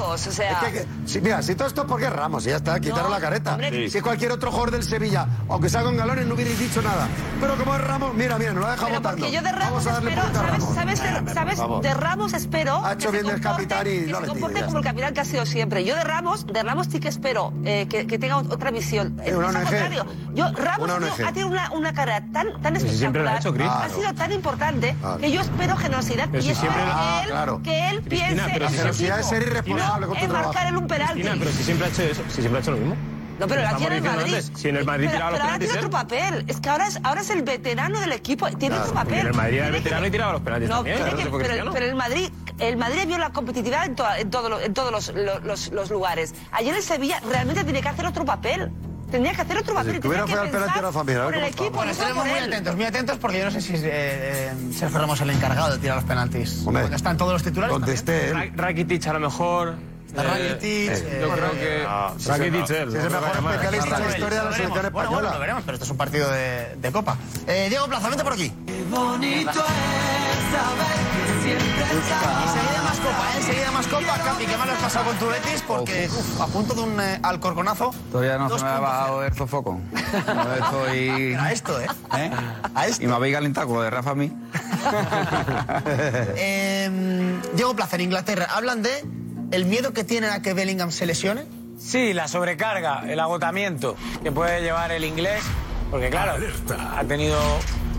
[1.22, 3.56] Mira, si todo esto porque Ramos, ya está, quitaron la careta.
[3.88, 7.08] Si cualquier otro jugador del Sevilla, aunque salga Ramón Galones no hubierais dicho nada.
[7.40, 9.28] Pero como es Ramos, mira, mira, nos lo ha dejado votando.
[9.28, 10.74] Yo de Ramos espero, Ramos.
[10.74, 10.98] ¿Sabes?
[10.98, 12.84] sabes, sabes de Ramos espero.
[12.84, 15.24] Ha hecho que bien se comporte, y que se comporte como el capitán que ha
[15.24, 15.84] sido siempre.
[15.84, 19.18] Yo de Ramos, de Ramos sí que espero eh, que, que, tenga otra visión.
[19.20, 19.62] Eh, es una ONG.
[19.62, 20.06] contrario.
[20.34, 23.26] Yo, Ramos una ha tenido una, una, cara tan, tan especial.
[23.26, 23.68] Ha hecho, Chris.
[23.68, 25.18] Ha sido tan importante claro.
[25.18, 26.28] que yo espero generosidad.
[26.30, 27.62] Pero y si espero que él, claro.
[27.62, 28.68] que él Cristina, piense.
[28.68, 30.38] Si generosidad es ser irresponsable con trabajo.
[30.38, 31.14] Es marcar el un penalti.
[31.14, 32.96] Cristina, pero si siempre ha hecho eso, si siempre ha hecho lo mismo
[33.44, 35.78] en el Madrid pero, tiraba los pero ahora penaltis tiene él.
[35.86, 36.44] otro papel.
[36.48, 38.48] Es que ahora es, ahora es el veterano del equipo.
[38.50, 39.18] Tiene otro papel.
[39.20, 41.10] en el Madrid era el Tiene que- veterano y tiraba los penaltis No, también, tiene
[41.10, 44.18] claro, que- se fue pero, pero el Madrid, el Madrid vio la competitividad en, toda-
[44.18, 46.34] en todos los- en todos los, los- los- los lugares.
[46.52, 48.70] Ayer el Sevilla realmente tiene que hacer otro papel.
[49.10, 50.00] Tendría que hacer otro papel.
[50.00, 53.18] que hubiera tenía fallado el penalti por el equipo, Bueno, estaremos muy atentos, muy atentos
[53.18, 56.04] porque yo no sé si eh, eh, Sergio Ramos es el encargado de tirar los
[56.06, 56.62] penaltis.
[56.64, 57.74] Hombre, están todos los titulares.
[57.74, 59.74] Donde esté Rakitic a lo mejor.
[60.12, 61.84] Está Rakitic, eh, yo creo que.
[61.88, 64.90] Ah, Rakitic, es el mejor especialista en la historia de la selección española.
[64.92, 67.16] Bueno, bueno, lo veremos, pero esto es un partido de, de Copa.
[67.46, 68.52] Eh, Diego Plaza, vente por aquí.
[71.52, 73.36] Enseguida más Copa, ¿eh?
[73.38, 74.18] Enseguida más Copa.
[74.24, 75.62] Capi, ¿qué mal has pasado con tu Betis?
[75.66, 77.94] Porque, uf, a punto de un eh, alcorconazo.
[78.10, 78.82] Todavía no se me ha 2.0.
[78.82, 79.80] bajado el sofoco.
[80.26, 81.34] No estoy...
[81.34, 81.86] A esto, ¿eh?
[82.16, 82.30] ¿Eh?
[82.74, 83.02] A esto.
[83.02, 84.32] Y me habéis calentado con lo de Rafa a mí.
[86.36, 86.90] Eh,
[87.54, 89.04] Diego Plaza, en Inglaterra, hablan de
[89.52, 91.44] el miedo que tienen a que Bellingham se lesione.
[91.78, 95.42] Sí, la sobrecarga, el agotamiento que puede llevar el inglés,
[95.90, 96.42] porque claro,
[96.96, 97.38] ha tenido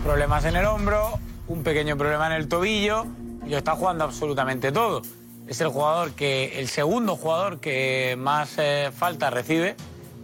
[0.02, 3.06] problemas en el hombro, un pequeño problema en el tobillo
[3.46, 5.02] y lo está jugando absolutamente todo.
[5.46, 9.76] Es el jugador que, el segundo jugador que más eh, falta recibe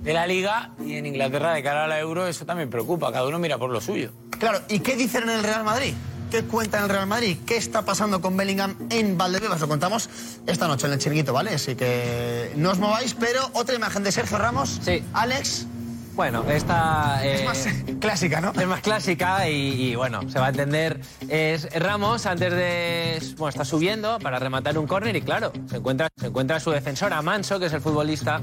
[0.03, 3.27] de la liga y en Inglaterra de cara a la Euro eso también preocupa, cada
[3.27, 4.11] uno mira por lo suyo.
[4.39, 5.95] Claro, ¿y qué dicen en el Real Madrid?
[6.31, 7.39] ¿Qué cuentan en el Real Madrid?
[7.45, 9.61] ¿Qué está pasando con Bellingham en Valdebebas?
[9.61, 10.09] Lo contamos
[10.47, 11.55] esta noche en el chiringuito, ¿vale?
[11.55, 14.79] Así que no os mováis, pero otra imagen de Sergio Ramos.
[14.81, 15.03] Sí.
[15.13, 15.67] Alex.
[16.15, 17.25] Bueno, esta...
[17.25, 17.69] Es eh, más
[18.01, 18.53] clásica, ¿no?
[18.53, 21.01] Es más clásica y, y, bueno, se va a entender.
[21.29, 23.21] Es Ramos antes de...
[23.37, 27.13] Bueno, está subiendo para rematar un córner y claro, se encuentra, se encuentra su defensor
[27.13, 28.41] Amanso, que es el futbolista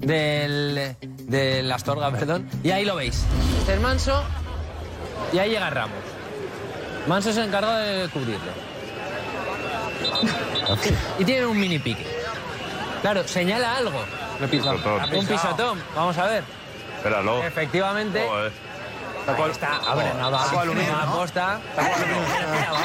[0.00, 2.48] del, del Astorga, perdón.
[2.62, 3.22] Y ahí lo veis.
[3.68, 4.22] Es Manso
[5.30, 6.07] y ahí llega Ramos.
[7.08, 8.52] Manso se encarga de cubrirlo.
[11.18, 12.06] Y tiene un mini pique.
[13.00, 14.04] Claro, señala algo.
[14.50, 15.14] Pisotón.
[15.14, 15.82] Un pisotón.
[15.96, 16.44] Vamos a ver.
[16.96, 17.42] Espéralo.
[17.42, 18.26] Efectivamente.
[18.28, 18.52] Joder.
[19.28, 20.52] Ahí está, abre, mira, vamos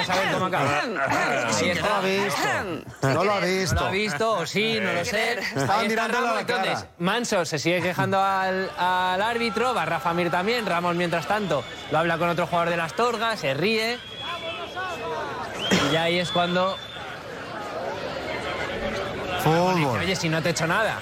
[0.09, 0.81] a ver cómo acaba.
[1.53, 2.01] Ahí está.
[3.13, 3.23] No lo ha visto.
[3.23, 3.75] No lo ha visto.
[3.75, 5.39] No lo ha visto, o sí, no lo sé.
[5.39, 6.63] Estaba Ahí está mirándolo a Ramos, la cara.
[6.63, 11.63] entonces, Manso se sigue quejando al, al árbitro, va Rafa Mir también, Ramos mientras tanto
[11.91, 13.97] lo habla con otro jugador de las Torgas, se ríe.
[15.93, 16.75] Y ahí es cuando,
[19.43, 19.99] Fútbol.
[19.99, 20.99] oye, si no te he hecho nada.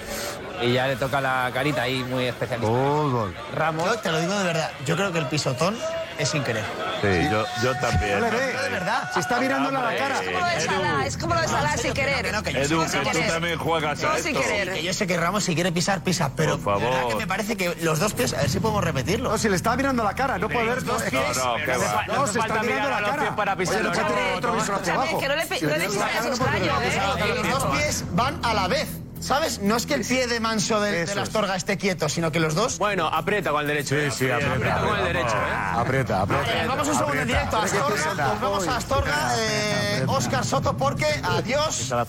[0.62, 2.68] Y ya le toca la carita ahí muy especialista.
[2.72, 3.36] Fútbol.
[3.56, 3.86] Ramos.
[3.86, 4.72] Yo te lo digo de verdad.
[4.86, 5.76] Yo creo que el pisotón
[6.20, 6.64] es sin querer.
[7.02, 8.20] Sí, yo, yo también.
[8.20, 8.46] No le ve.
[8.62, 9.12] De verdad.
[9.12, 10.20] Se está mirándole a la cara.
[10.22, 12.26] Es como lo de Salah, es como lo de Salah sin querer.
[12.28, 13.32] Edu, sin que tú querer.
[13.32, 14.40] también juegas a esto.
[14.40, 14.74] querer.
[14.74, 17.10] Que yo sé que Ramos si quiere pisar, pisa, pero Por verdad favor.
[17.10, 19.32] que me parece que los dos pies, a ver si podemos repetirlo.
[19.32, 20.84] No, si le está mirando a la cara, no puede ver.
[20.84, 22.06] dos pies, No, no, que va.
[22.06, 23.36] no, se está mirando a la cara.
[23.36, 24.54] para pisar Oye, los otro
[24.94, 25.20] abajo.
[25.20, 26.92] que no le, no le callos, ver.
[26.94, 27.36] ¿eh?
[27.36, 28.88] Los dos pies van a la vez.
[29.22, 29.60] ¿Sabes?
[29.60, 31.22] No es que el pie de Manso de, la.
[31.22, 32.80] Astorga esté quieto, sino que los dos.
[32.80, 33.96] Bueno, aprieta con el derecho.
[33.96, 34.12] Sí, ¿eh?
[34.12, 34.56] sí, aprieta.
[34.56, 35.54] Aprieta con el derecho, ¿eh?
[35.74, 36.68] Aprieta, aprieta.
[36.68, 38.16] Vamos un segundo en directo a Astorga.
[38.16, 39.36] Nos vamos a Astorga.
[39.38, 41.76] Eh, Oscar Soto, porque adiós.
[41.76, 42.06] Se va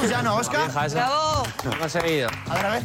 [0.00, 0.70] Luz Llano, Oscar.
[0.70, 1.42] Bravo.
[1.64, 2.28] Lo ha conseguido.
[2.48, 2.82] A ver, a ver.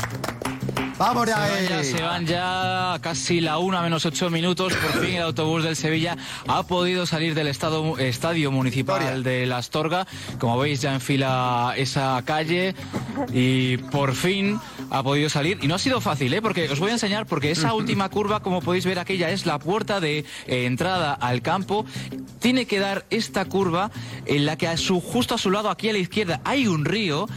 [0.97, 1.83] Vamos ya Se van ya, ahí.
[1.85, 4.73] se van ya casi la una menos ocho minutos.
[4.73, 6.17] Por fin el autobús del Sevilla
[6.47, 9.21] ha podido salir del estado, estadio municipal Victoria.
[9.21, 10.07] de la Astorga.
[10.39, 12.75] Como veis ya enfila esa calle
[13.33, 14.57] y por fin
[14.89, 15.59] ha podido salir.
[15.61, 16.41] Y no ha sido fácil, ¿eh?
[16.41, 19.59] porque os voy a enseñar, porque esa última curva, como podéis ver, aquella es la
[19.59, 21.85] puerta de eh, entrada al campo.
[22.39, 23.91] Tiene que dar esta curva
[24.25, 26.85] en la que a su, justo a su lado, aquí a la izquierda, hay un
[26.85, 27.27] río.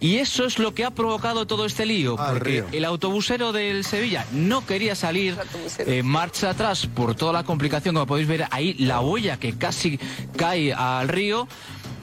[0.00, 3.52] Y eso es lo que ha provocado todo este lío, Ah, el porque el autobusero
[3.52, 5.36] del Sevilla no quería salir
[5.78, 9.98] eh, marcha atrás por toda la complicación, como podéis ver ahí, la huella que casi
[10.36, 11.48] cae al río.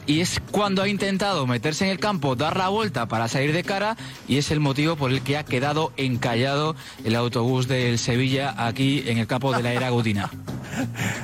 [0.08, 3.64] Y es cuando ha intentado meterse en el campo, dar la vuelta para salir de
[3.64, 3.98] cara,
[4.28, 9.04] y es el motivo por el que ha quedado encallado el autobús del Sevilla aquí
[9.08, 10.30] en el campo de la era Gudina.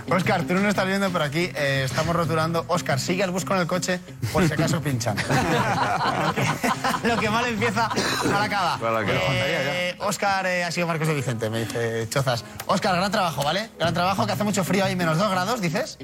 [0.09, 2.65] Oscar, tú no lo estás viendo, pero aquí eh, estamos rotulando.
[2.67, 3.99] Oscar, sigue al bus con el coche
[4.31, 5.15] por si acaso pinchan.
[7.03, 7.89] lo, que, mal empieza,
[8.31, 8.79] mal acaba.
[9.07, 12.43] Eh, Oscar eh, ha sido Marcos de Vicente, me dice Chozas.
[12.65, 13.69] Oscar, gran trabajo, ¿vale?
[13.77, 15.97] Gran trabajo, que hace mucho frío ahí, menos dos grados, dices.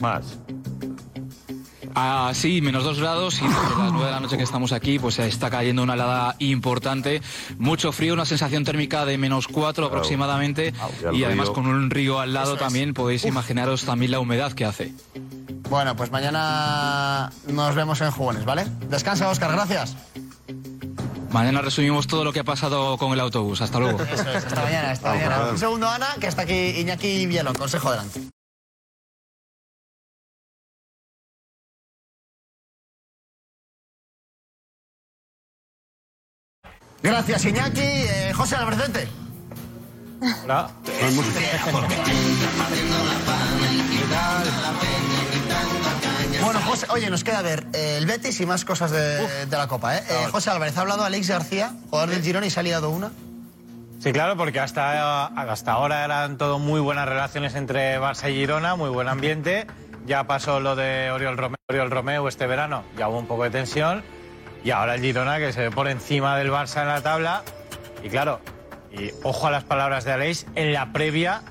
[0.00, 0.38] Más.
[1.98, 4.98] Ah, sí, menos dos grados y desde las nueve de la noche que estamos aquí,
[4.98, 7.22] pues está cayendo una helada importante,
[7.56, 11.88] mucho frío, una sensación térmica de menos cuatro aproximadamente Y al y además con un
[11.88, 12.60] río al lado Eso es.
[12.60, 14.92] también podéis imaginaros también la humedad que hace.
[15.70, 18.66] Bueno, pues mañana nos vemos en Jugones, ¿vale?
[18.90, 19.96] Descansa, Oscar, gracias.
[21.32, 23.62] Mañana resumimos todo lo que ha pasado con el autobús.
[23.62, 24.02] Hasta luego.
[24.02, 25.48] Eso es, hasta mañana, hasta mañana.
[25.50, 28.35] Un segundo, Ana, que está aquí Iñaki Bielón, consejo delante.
[37.06, 37.80] Gracias, Iñaki.
[37.82, 39.06] Eh, José Albercente.
[40.42, 40.70] Hola.
[46.42, 49.68] Bueno, José, oye, nos queda ver eh, el Betis y más cosas de, de la
[49.68, 50.02] Copa, ¿eh?
[50.08, 53.12] Eh, José Álvarez, ha hablado Alex García, jugador del Girona, y se ha liado una.
[54.00, 58.74] Sí, claro, porque hasta, hasta ahora eran todo muy buenas relaciones entre Barça y Girona,
[58.74, 59.68] muy buen ambiente.
[60.06, 63.50] Ya pasó lo de Oriol Romeo, Oriol Romeo este verano, ya hubo un poco de
[63.50, 64.02] tensión.
[64.66, 67.44] Y ahora el Girona que se ve por encima del Barça en la tabla.
[68.02, 68.40] Y claro,
[68.90, 71.42] y ojo a las palabras de Aleix en la previa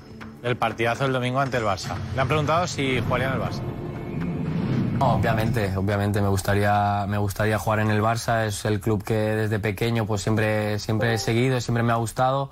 [0.42, 1.96] del partidazo del domingo ante el Barça.
[2.14, 3.62] Le han preguntado si jugaría en el Barça.
[5.00, 8.48] No, obviamente, obviamente me gustaría, me gustaría jugar en el Barça.
[8.48, 12.52] Es el club que desde pequeño pues siempre, siempre he seguido, siempre me ha gustado.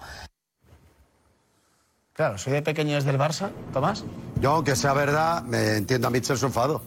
[2.13, 4.05] Claro, soy de pequeño desde el Barça, Tomás.
[4.39, 6.81] Yo, aunque sea verdad, me entiendo a Mitchell su enfado.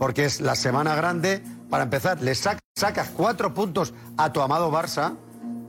[0.00, 1.44] Porque es la semana grande.
[1.70, 5.14] Para empezar, le sac- sacas cuatro puntos a tu amado Barça.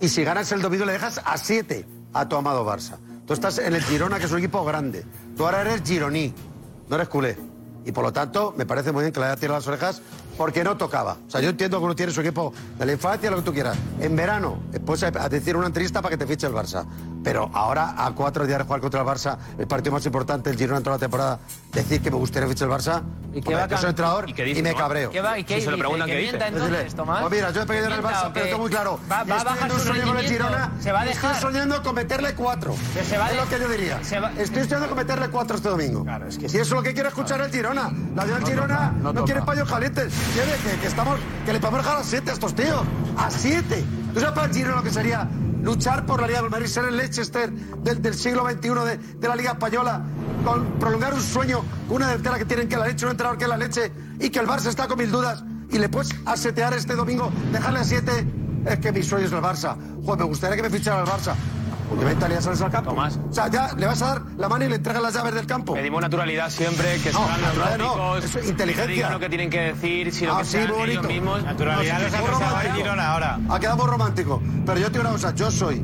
[0.01, 2.97] Y si ganas el domingo, le dejas a siete a tu amado Barça.
[3.27, 5.05] Tú estás en el Girona, que es un equipo grande.
[5.37, 6.33] Tú ahora eres gironí,
[6.89, 7.37] no eres culé.
[7.85, 10.01] Y por lo tanto, me parece muy bien que le haya tirado las orejas
[10.37, 11.17] porque no tocaba.
[11.27, 13.53] O sea, yo entiendo que uno tiene su equipo de la infancia, lo que tú
[13.53, 13.77] quieras.
[13.99, 16.83] En verano, después a decir una entrevista para que te fiche el Barça.
[17.23, 20.57] Pero ahora, a cuatro días de jugar contra el Barça, el partido más importante, el
[20.57, 21.39] Girona en toda la temporada,
[21.71, 23.01] decir que me gustaría fichar el Barça,
[23.33, 25.09] ¿Y qué hombre, va yo soy entrenador ¿Y qué me cabreo.
[25.11, 26.47] ¿Qué va- y qué Si se lo preguntan, ¿Que ¿qué mienta dice?
[26.57, 27.21] entonces, Decirle, Tomás?
[27.21, 28.49] Pues mira, yo he pequeño en el ¿Mienta Barça, pero qué?
[28.51, 28.99] está muy claro.
[29.09, 30.25] Va- va a Estoy bajar en un su sueño con el.
[30.27, 30.71] Girona.
[30.79, 31.41] Se va a Estoy dejar.
[31.41, 32.75] soñando con meterle cuatro.
[32.93, 34.03] Que se va es de- lo que yo diría.
[34.03, 36.05] se va- Estoy soñando con meterle cuatro este domingo.
[36.31, 37.91] Si eso es lo que quiere escuchar el Girona.
[38.15, 40.11] La de el Girona no, quiere paños calientes.
[40.33, 42.81] Quiere que, que estamos, que le podemos dejar a siete a estos tíos.
[43.17, 43.85] A siete.
[44.13, 45.27] ¿Tú sabes para el Girona lo que sería
[45.61, 49.35] luchar por la Liga del Madrid, ser el Leicester del, siglo XXI de, de la
[49.35, 50.01] Liga Española,
[50.79, 53.91] prolongar un sueño, una delantera que tienen que la leche, un entrenador que la leche,
[54.19, 57.79] y que el Barça está con mil dudas, y le puedes asetear este domingo, dejarle
[57.79, 58.25] a siete,
[58.65, 59.75] es que mi sueño es el Barça.
[60.03, 61.35] Joder, me gustaría que me fichara el Barça.
[61.95, 62.89] Mentalidad sales al campo.
[62.91, 63.19] Tomás.
[63.29, 65.45] O sea, ya le vas a dar la mano y le entregas las llaves del
[65.45, 65.73] campo.
[65.73, 68.93] Pedimos naturalidad siempre, que No, sean los naturalidad no, eso es que inteligencia.
[68.95, 71.07] digan lo que tienen que decir, si lo Ah, que sí, sean muy ellos bonito.
[71.13, 71.43] mismos.
[71.43, 72.09] Naturalidad No,
[72.61, 72.69] sí.
[72.75, 73.39] Girona ahora.
[73.49, 74.41] Ha quedado muy romántico.
[74.65, 75.79] Pero yo te digo una cosa, yo soy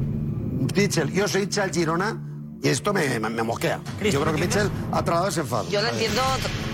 [0.75, 2.17] Mitchell, yo soy hincha del Girona
[2.63, 3.79] y esto me, me, me mosquea.
[4.01, 5.69] Yo creo que Mitchell ha trasladado ese enfado.
[5.69, 6.21] Yo lo entiendo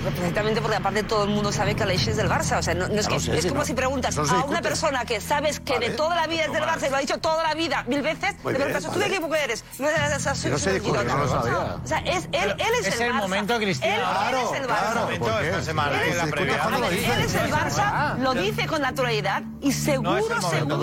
[0.03, 2.59] perfectamente porque aparte todo el mundo sabe que Aleix es del Barça.
[2.59, 3.65] O sea, no, no es, que, sé, es como no.
[3.65, 6.63] si preguntas no a una persona que sabes que de toda la vida es del.
[6.63, 8.99] Barça y lo ha dicho toda la vida, mil veces, Muy le bien, preguntas, ¿tú
[8.99, 9.63] de qué equipo eres?
[9.79, 11.13] No, es- es- es- Que no se soy discute, Girona.
[11.15, 11.75] no lo sabía.
[11.83, 13.17] O sea, es, él, él es, Es el el Barça.
[13.17, 13.95] momento, Cristina.
[13.95, 15.17] Él, él es el Barça.
[15.17, 15.39] claro.
[15.43, 17.13] Esta semana, Él la dice.
[17.13, 20.19] Él es el Barça, lo dice con naturalidad y seguro,
[20.49, 20.79] seguro,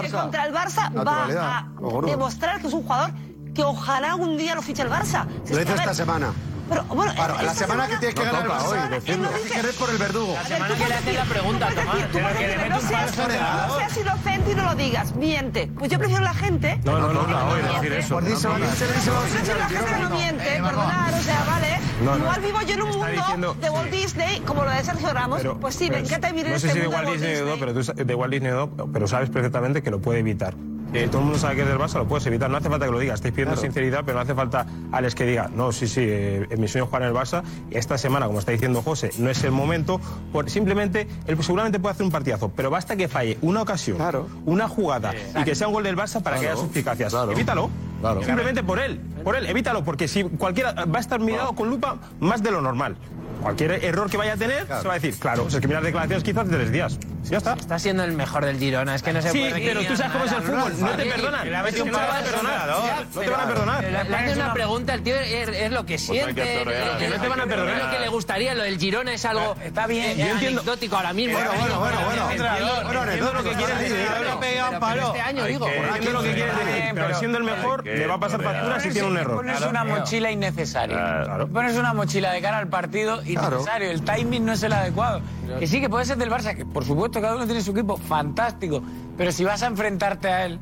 [0.00, 3.10] que contra el Barça va a demostrar que es un jugador
[3.54, 5.26] que ojalá algún día lo fiche el Barça.
[5.44, 6.32] Si Lo ver, esta semana.
[6.66, 9.26] Pero, bueno, Claro, la esta semana que tienes que No ganar el toca hoy, decirlo.
[9.26, 9.50] él lo dice.
[9.52, 10.32] que eres por el verdugo.
[10.32, 12.70] A ver, semana que le hacen la pregunta, Tomás, pero que le decir, mete un
[12.70, 13.68] no seas- falso entrenador.
[13.68, 15.70] No seas inocente y no lo digas, miente.
[15.78, 16.80] Pues yo prefiero la gente.
[16.84, 18.20] No, no, no, no, hoy decir eso.
[18.22, 21.78] Díselo, Yo prefiero la gente que no miente, perdonar, o sea, vale.
[22.02, 22.16] No, no.
[22.24, 25.12] Igual vivo yo en un Está mundo diciendo- de Walt Disney, como lo de Sergio
[25.12, 25.38] Ramos.
[25.42, 27.10] Pero- pues sí, me encanta vivir en No sé este si de mundo Walt de
[27.12, 28.52] Walt Disney no, tú sa- de Walt Disney
[28.92, 30.54] pero sabes perfectamente que lo puede evitar.
[30.94, 32.48] Eh, todo el mundo sabe que es del Barça, lo puedes evitar.
[32.48, 33.16] No hace falta que lo digas.
[33.16, 33.62] Estáis pidiendo Claro.
[33.62, 36.88] sinceridad, pero no hace falta Alex que diga, no, sí, sí, eh, mi sueño es
[36.90, 37.42] jugar en el Barça.
[37.70, 40.00] Esta semana, como está diciendo José, no es el momento.
[40.32, 43.98] Por, simplemente, él seguramente puede hacer un partidazo, pero basta que falle una ocasión,
[44.46, 47.12] una jugada y que sea un gol del Barça para que haya suspicacias.
[47.30, 47.70] Evítalo.
[48.00, 48.22] Claro.
[48.22, 51.96] Simplemente por él, por él, evítalo, porque si cualquiera va a estar mirado con lupa
[52.20, 52.96] más de lo normal.
[53.42, 56.24] Cualquier error que vaya a tener, se va a decir, claro, es que miras declaraciones
[56.24, 56.98] quizás de tres días.
[57.24, 57.54] Ya está.
[57.54, 60.12] Está siendo el mejor del Girona, es que no se Sí, puede pero tú sabes
[60.12, 61.50] cómo es el fútbol, no te perdonan.
[61.50, 62.68] Le hace Es que no te van a perdonar.
[63.14, 63.84] No te van a perdonar.
[63.84, 67.40] Le hace una pregunta, el tío es, es lo que Pues siente, no te van
[67.40, 67.84] a es perdonar.
[67.84, 71.34] lo que le gustaría, lo del Girona es algo Está bien, eh, anecdótico ahora mismo.
[71.38, 72.84] Bueno, bueno, bueno, bueno.
[72.84, 73.96] Bueno, Entiendo lo que quieres decir.
[73.96, 74.44] Un.
[74.44, 75.66] Este año, digo.
[76.12, 79.08] Lo que quieres decir, pero siendo el mejor, le va a pasar factura si tiene
[79.08, 79.36] un error.
[79.36, 80.96] Pones una mochila innecesaria.
[81.24, 81.48] Claro.
[81.48, 83.90] Pones una mochila de cara al partido innecesario.
[83.90, 85.20] El timing no es el adecuado.
[85.58, 87.96] Que sí, que puede ser del Barça, que por supuesto cada uno tiene su equipo,
[87.96, 88.82] fantástico.
[89.16, 90.58] Pero si vas a enfrentarte a él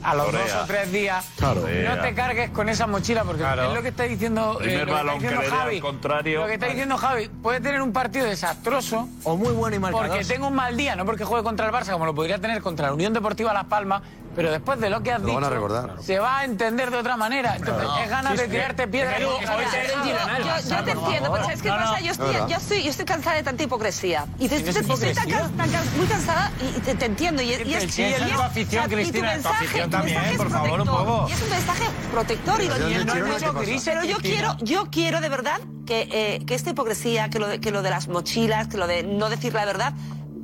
[0.00, 3.64] a los dos o tres días, no te cargues con esa mochila, porque Claro.
[3.70, 5.80] es lo que está diciendo, eh, lo que está diciendo al Javi.
[5.80, 6.40] contrario.
[6.42, 10.06] Lo que está diciendo Javi, puede tener un partido desastroso O muy bueno y marcador.
[10.08, 12.62] porque tengo un mal día, no porque juegue contra el Barça, como lo podría tener
[12.62, 14.02] contra la Unión Deportiva Las Palmas,
[14.38, 15.96] pero después de lo que has Lo dicho, van a recordar.
[16.00, 17.56] se va a entender de otra manera.
[17.56, 19.14] Entonces, es ganas de tirarte piedras.
[19.16, 22.06] Pero te el Yo, yo te entiendo, pero es que No, pasa, no.
[22.06, 24.26] yo, estoy, yo, estoy, yo estoy cansada de tanta hipocresía.
[24.38, 25.56] Y te- no es estoy, estoy tan, hipocresía.
[25.56, 27.42] tan can- muy cansada y, te, te entiendo.
[27.42, 30.80] Y, es- y es, Sí, es tu afición, Cristina, es tu afición también, por favor,
[30.82, 31.26] un poco.
[31.28, 32.60] Y es un mensaje protector.
[32.62, 33.34] Y, lo, Pero no
[33.84, 37.60] Pero yo quiero, yo quiero de verdad que, eh, que esta hipocresía, que lo, de,
[37.60, 39.94] que lo de las mochilas, que lo de no decir la verdad.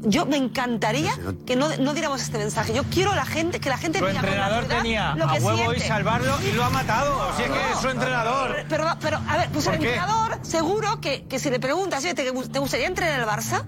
[0.05, 1.12] Yo me encantaría
[1.46, 2.74] que no, no diéramos este mensaje.
[2.74, 5.80] Yo quiero la gente, que la gente Su entrenador tenía lo a que huevo y
[5.80, 7.32] salvarlo y lo ha matado.
[7.36, 8.57] Si es que es su entrenador.
[8.68, 12.24] Pero, pero, a ver, pues el entrenador, seguro que, que si le preguntas, oye, ¿te,
[12.30, 13.64] te gustaría entrenar en el Barça?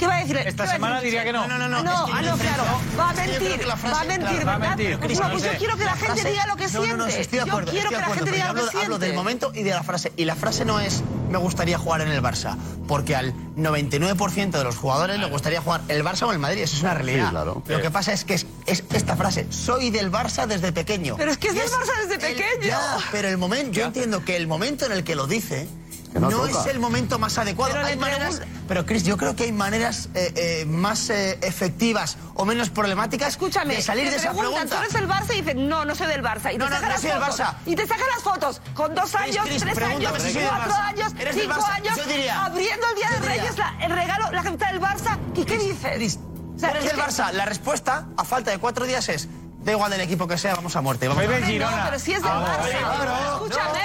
[0.00, 0.36] ¿Qué va a decir?
[0.38, 1.10] Esta ¿Qué va a semana decir?
[1.10, 1.46] diría que no.
[1.46, 1.76] No, no, no.
[1.76, 2.64] Ah, no, ah, es que no, claro.
[2.98, 3.68] Va a yo mentir.
[3.68, 4.76] va a mentir, claro, va a ¿verdad?
[4.76, 4.98] mentir.
[4.98, 5.52] Pues, No no, pues sé.
[5.52, 6.88] yo quiero que la gente frase- diga lo que no, siente.
[6.88, 7.70] No, no, estoy de yo acuerdo.
[7.72, 9.06] quiero estoy que la gente diga lo que hablo, hablo siente.
[9.06, 10.12] del momento y de la frase.
[10.16, 12.56] Y la frase no es me gustaría jugar en el Barça?
[12.88, 16.76] Porque al 99% de los jugadores le gustaría jugar el Barça o el Madrid, eso
[16.76, 17.26] es una realidad.
[17.26, 17.62] Sí, claro.
[17.66, 17.82] Lo Eh.
[17.82, 21.16] que pasa es que es, es esta frase, soy del Barça desde pequeño.
[21.16, 22.66] Pero es que es del Barça desde el- pequeño.
[22.66, 25.68] ya, pero el momento, yo entiendo que el momento en el que lo dice
[26.14, 26.60] no no, toca.
[26.60, 27.72] es el momento más adecuado.
[27.74, 32.16] Pero hay maneras, pero Chris, yo creo que hay maneras eh, eh, más eh, efectivas
[32.34, 34.66] o menos problemáticas Escúchame, de salir te de esa pregunta.
[34.66, 35.32] ¿tú eres del Barça?
[35.34, 36.52] Y dices, no, no soy del Barça.
[36.54, 37.38] Y No, te no, sacan no las soy del fotos.
[37.40, 37.54] Barça.
[37.66, 41.12] Y te sacan las fotos con dos Chris, años, Chris, tres años, si cuatro años,
[41.18, 41.70] ¿Eres del cinco Barça?
[41.74, 45.18] años, Yo diría- abriendo el Día de Reyes la- el regalo, la camiseta del Barça.
[45.36, 45.92] ¿Y qué dices?
[45.94, 46.18] Chris,
[46.56, 47.30] O sea, ¿eres es del Barça?
[47.32, 49.28] La respuesta, a falta de cuatro días, es
[49.62, 51.06] da igual del equipo que sea, vamos a muerte.
[51.08, 51.52] Vamos a del muerte.
[51.52, 51.76] Girona.
[51.76, 52.78] No, pero si es del Barça.
[52.78, 53.34] claro.
[53.34, 53.80] Escúchame.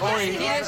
[0.00, 0.66] Hoy- Yo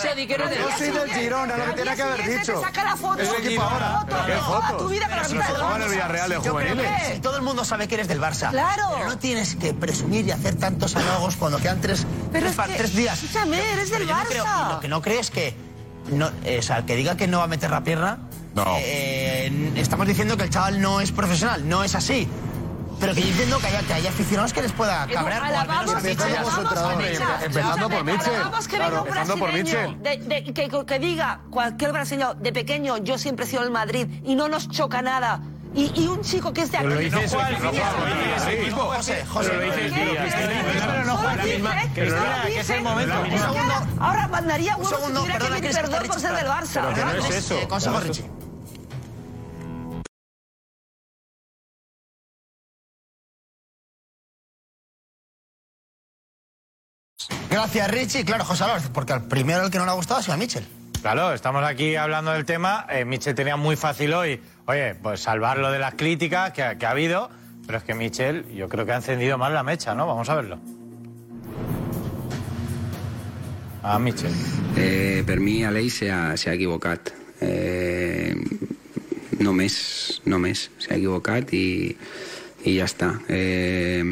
[0.78, 2.60] soy del Girona, lo que tenía que haber dicho.
[2.60, 4.76] Saca la foto, Es el equipo foto, ahora.
[4.78, 5.90] tu vida con la del Barça.
[5.90, 7.22] Villarreal de juveniles.
[7.22, 8.50] todo el mundo sabe que eres del Barça.
[8.50, 8.84] Claro.
[8.94, 12.56] Pero no tienes que presumir y hacer tantos halagos cuando quedan tres, Pero tres, es
[12.56, 13.22] pa- que, tres días.
[13.22, 14.72] escúchame, eres del Barça.
[14.74, 15.54] lo que no creo es que.
[16.10, 18.18] No, eh, o sea, el que diga que no va a meter la pierna.
[18.54, 18.64] No.
[18.78, 22.26] eh, estamos diciendo que el chaval no es profesional, no es así.
[22.98, 25.92] Pero que yo entiendo que haya, que haya aficionados que les pueda al alabamos.
[26.04, 28.32] Empezando por Mitchell.
[28.68, 30.02] que Claro, venga un empezando por brasileño, Mitchell.
[30.28, 34.06] de- de- que, que diga cualquier brasileño de pequeño, yo siempre he sido el Madrid
[34.24, 35.40] y no nos choca nada.
[35.74, 36.86] Y, y un chico que es de aquí.
[36.86, 37.36] Pero lo dice.
[38.70, 39.52] José, José.
[44.00, 44.74] Ahora, mandaría
[45.60, 46.80] que perdón por ser del Barça.
[46.82, 47.28] pero que no ¿verdad?
[47.28, 47.58] es eso.
[47.58, 48.24] Eh, consejo, Richie.
[57.56, 58.24] Gracias, Richie.
[58.26, 60.36] Claro, José Álvarez, porque al primero el que no le ha gustado ha sido a
[60.36, 60.62] Mitchell.
[61.00, 62.86] Claro, estamos aquí hablando del tema.
[62.90, 66.84] Eh, Michel tenía muy fácil hoy, oye, pues salvarlo de las críticas que, ha- que
[66.84, 67.30] ha habido.
[67.64, 70.06] Pero es que Michel, yo creo que ha encendido más la mecha, ¿no?
[70.06, 70.58] Vamos a verlo.
[73.82, 74.32] A Michel.
[74.76, 77.08] Eh, per mi Aleix s'ha s'ha equivocat.
[77.40, 78.34] Eh,
[79.40, 81.96] només, només s'ha equivocat i,
[82.68, 83.14] i ja està.
[83.30, 84.02] Eh,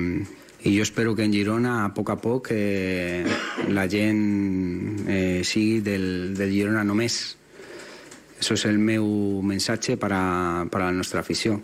[0.65, 3.25] I jo espero que en Girona, a poc a poc, eh,
[3.69, 7.37] la gent eh, sigui del, del Girona només.
[8.41, 9.05] Eso es el meu
[9.45, 11.61] mensatge per a, per a la nostra afició.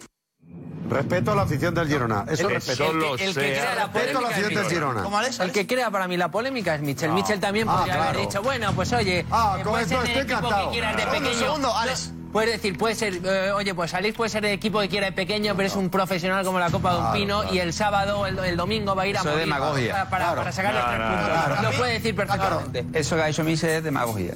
[0.91, 2.25] Respeto a la afición del Girona.
[2.29, 2.91] Eso El- respeto.
[2.91, 4.65] el que- el que crea la Respeto a la afición del.
[4.67, 5.05] Girona.
[5.45, 7.11] El que crea para mí la polémica es Michel.
[7.11, 7.15] No.
[7.17, 8.21] Michel también Ah, podría haber claro.
[8.29, 10.67] dicho, bueno, pues oye, Ah, eh, con esto estoy equipo encantado.
[10.67, 11.39] que quieras de pequeño.
[11.39, 12.13] segundo, Alex.
[12.33, 15.13] Puedes decir, puede ser, eh, oye, pues Alex puede ser el equipo que quiera de
[15.13, 17.55] pequeño, pero es un profesional como la Copa de un Claro, Pino claro.
[17.57, 19.93] y el sábado, el, el domingo va a ir a Eso es morir demagogia.
[19.93, 21.63] para, para, para sacar los No, tres no, puntos.
[21.73, 22.85] Lo puede decir perfectamente.
[22.93, 24.35] Eso que ha hecho Michel es demagogia.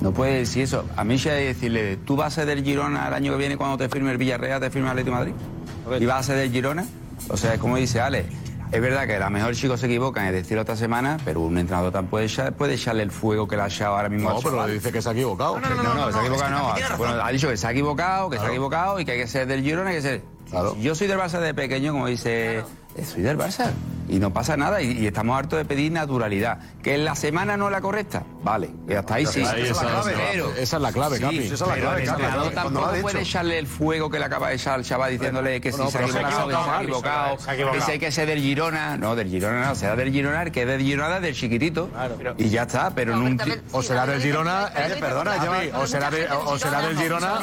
[0.00, 0.84] No puede decir eso.
[0.96, 3.76] A hay que decirle, ¿tú vas a ser del Girona el año que viene cuando
[3.78, 6.02] te firme el Villarreal, te firme el Atlético de Madrid?
[6.02, 6.84] ¿Y vas a ser del Girona?
[7.28, 8.26] O sea, es como dice Ale,
[8.72, 11.40] es verdad que a lo mejor el chico se equivoca en decirlo esta semana, pero
[11.40, 14.30] un entrenador tan puede, echar- puede echarle el fuego que le ha echado ahora mismo
[14.30, 15.58] No, al pero dice que se ha equivocado.
[15.60, 16.96] No, no, se ha equivocado, no.
[16.98, 19.26] Bueno, ha dicho que se ha equivocado, que se ha equivocado y que hay que
[19.26, 20.22] ser del Girona, hay que ser.
[20.50, 20.76] Claro.
[20.76, 22.62] Yo soy del Barça de pequeño, como dice,
[23.04, 23.70] soy del Barça.
[24.08, 26.58] Y no pasa nada, y, y estamos hartos de pedir naturalidad.
[26.80, 29.42] Que en la semana no es la correcta, vale, y hasta ahí sí.
[29.44, 30.14] Ahí esa es la clave.
[30.30, 31.38] Pero- Esa es la clave, Sí, Capi.
[31.38, 32.22] Esa es la clave, Capi.
[32.54, 35.78] tampoco puede echarle el fuego que le acaba de echar al chaval diciéndole que si
[35.78, 37.80] No, se se ha equivocado, que se ha equivocado, equivocado, se ha equivocado.
[37.80, 38.96] que si hay que ser del Girona.
[38.96, 41.90] No, del Girona no, será del Girona, el que es del Girona del chiquitito.
[42.38, 43.44] Y ya está, pero nunca...
[43.72, 44.70] O será del Girona,
[45.00, 47.40] perdona, Javi, o será, del Girona,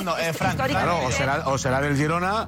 [0.68, 0.99] claro,
[1.47, 2.47] o será del Girona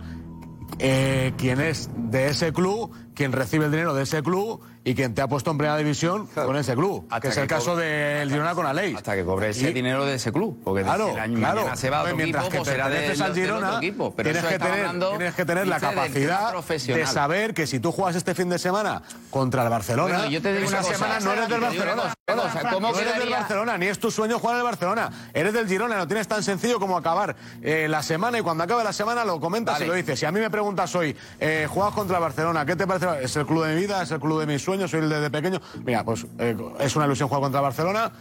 [0.80, 5.16] eh, quien es de ese club, quien recibe el dinero de ese club y quien
[5.16, 7.76] te ha puesto en primera división con ese club, Hasta que es que el caso
[7.76, 8.96] del Girona con Aleix.
[8.98, 10.60] Hasta que cobre ese Y- dinero de ese club.
[10.64, 11.56] Porque Claro, el año claro.
[11.62, 14.14] mañana se va a otro mientras equipo, que será del- al Girona, equipo.
[14.16, 18.16] Pero tienes, que tener, tienes que tener la capacidad de saber que si tú juegas
[18.16, 19.02] este fin de semana
[19.32, 21.68] contra el Barcelona, Bueno, yo te digo esa una cosa, semana no eres del una
[21.68, 21.96] Barcelona.
[21.96, 22.14] cosa,
[22.44, 25.10] o sea, ¿cómo no eres del Barcelona, ni es tu sueño jugar en el Barcelona.
[25.34, 28.84] Eres del Girona, no tienes tan sencillo como acabar eh, la semana y cuando acabe
[28.84, 29.86] la semana lo comentas Vale.
[29.86, 30.20] y lo dices.
[30.20, 33.05] Si a mí me preguntas hoy, eh, juegas contra el Barcelona, ¿qué te parece?
[33.14, 35.30] Es el club de mi vida, es el club de mis sueños, soy el desde
[35.30, 35.62] pequeño.
[35.86, 38.12] Mira, pues eh, es una ilusión jugar contra el Barcelona.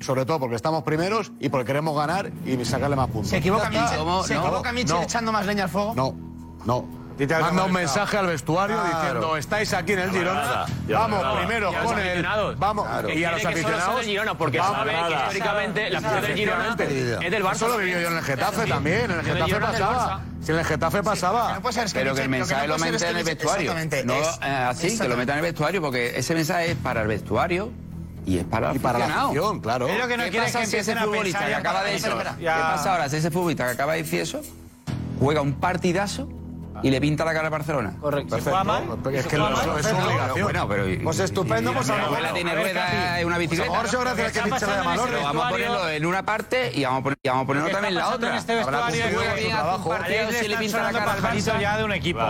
[0.00, 3.30] Sobre todo porque estamos primeros y porque queremos ganar y sacarle más puntos.
[3.30, 4.24] Se equivoca ¿Cómo?
[4.24, 5.02] se equivoca Mitchell no.
[5.04, 5.94] echando más leña al fuego.
[5.94, 6.16] No,
[6.64, 7.01] no.
[7.18, 7.68] Manda un molestado.
[7.68, 8.98] mensaje al vestuario Claro.
[8.98, 11.38] diciendo estáis aquí en el Girona, vamos nada.
[11.38, 15.14] primero con el vamos Que y a los aficionados del Girona, porque vamos, sabe que
[15.14, 16.68] históricamente la afición del Girona
[17.20, 17.52] es del Barça.
[17.52, 18.68] Eso lo vivió yo en el Getafe Sí.
[18.68, 20.20] también, en el Getafe pasaba.
[20.42, 21.52] Si en el Getafe pasaba.
[21.54, 23.24] no puede ser, es que Pero que el lo mensaje no lo es en el
[23.24, 23.72] vestuario.
[23.72, 26.76] exactamente, No, es- eh, así, que lo meta en el vestuario, porque ese mensaje es
[26.78, 27.70] para el vestuario
[28.26, 29.86] y es para el Y para la afición, claro.
[29.86, 32.18] Lo que no ¿Qué quiere pasa que si ese futbolista que acaba de eso?
[32.38, 34.40] ¿Qué pasa ahora si ese futbolista que acaba de decir eso
[35.20, 36.28] juega un partidazo
[36.82, 37.94] y le pinta la cara al Barcelona.
[38.00, 38.36] Correcto.
[38.36, 39.10] Perfecto.
[39.10, 40.42] Es que es.
[40.42, 40.84] Bueno, pero...
[41.02, 42.34] Pues estupendo, pues a lo mejor.
[42.34, 43.72] tiene rueda, una bicicleta.
[43.72, 45.22] Gracias que de.
[45.22, 48.30] Vamos a ponerlo en una parte y vamos a ponerlo también en la otra.
[48.30, 48.36] La
[50.92, 52.20] cara ya de un equipo,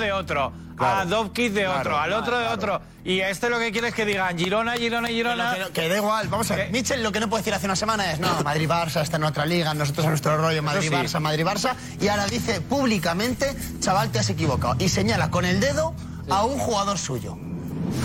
[0.00, 0.52] de otro.
[0.76, 2.80] Claro, a Dovkis de otro, al otro de otro.
[3.04, 5.56] Y este lo que quiere es que digan Girona, Girona, Girona.
[5.72, 6.70] Que, da igual, vamos a ver.
[6.70, 9.44] Mitchell lo que no puede decir hace una semana es, no, Madrid-Barça está en otra
[9.46, 11.20] liga, nosotros en nuestro rollo, Madrid-Barça.
[11.20, 11.74] Madrid-Barça.
[12.00, 14.76] Y ahora dice públicamente, chaval, te has equivocado.
[14.78, 15.94] Y señala con el dedo
[16.30, 17.36] a un jugador suyo.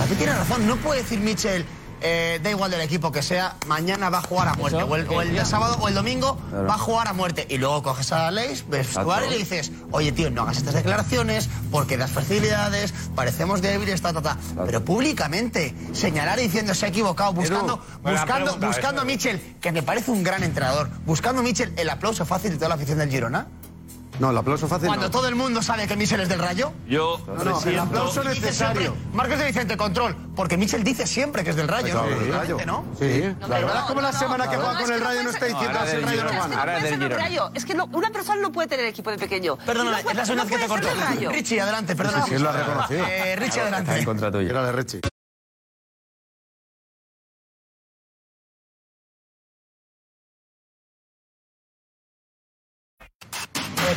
[0.01, 1.65] A ti tiene razón, no puede decir Mitchell
[2.01, 4.81] eh, da igual del equipo que sea, mañana va a jugar a muerte.
[4.83, 7.45] O el, o sábado o el domingo va a jugar a muerte.
[7.49, 10.75] Y luego coges a Leis, ves jugar y le dices, oye tío, no hagas estas
[10.75, 14.37] declaraciones porque das facilidades, parecemos débiles, ta, ta, ta.
[14.65, 20.11] Pero públicamente, señalar diciendo se ha equivocado, buscando, buscando, buscando a Mitchell, que me parece
[20.11, 23.47] un gran entrenador, buscando a Mitchell el aplauso fácil de toda la afición del Girona.
[24.19, 24.87] No, el aplauso fácil.
[24.87, 25.11] Cuando no.
[25.11, 26.73] todo el mundo sabe que Michel es del rayo.
[26.87, 28.81] Yo, no, no el aplauso necesario.
[28.91, 30.15] Siempre, Marcos de Vicente, control.
[30.35, 31.93] Porque Michel dice siempre que es del rayo.
[31.93, 32.07] ¿no?
[32.07, 32.85] Sí, ¿no?
[32.99, 33.67] Sí, no, claro.
[33.67, 36.23] verdad, como la semana que juega con el rayo no está diciendo que el rayo
[36.23, 36.59] no gana.
[36.59, 37.51] Ahora es del rayo.
[37.53, 39.57] Es que una persona no puede tener equipo de pequeño.
[39.57, 40.87] Perdona, es la segunda que te cortó.
[41.31, 42.25] Richie, adelante, perdona.
[42.25, 43.05] Sí, sí, lo ha eh, reconocido.
[43.37, 43.99] Richie, adelante.
[43.99, 44.49] En contra tuyo.
[44.49, 45.01] Era de Richie.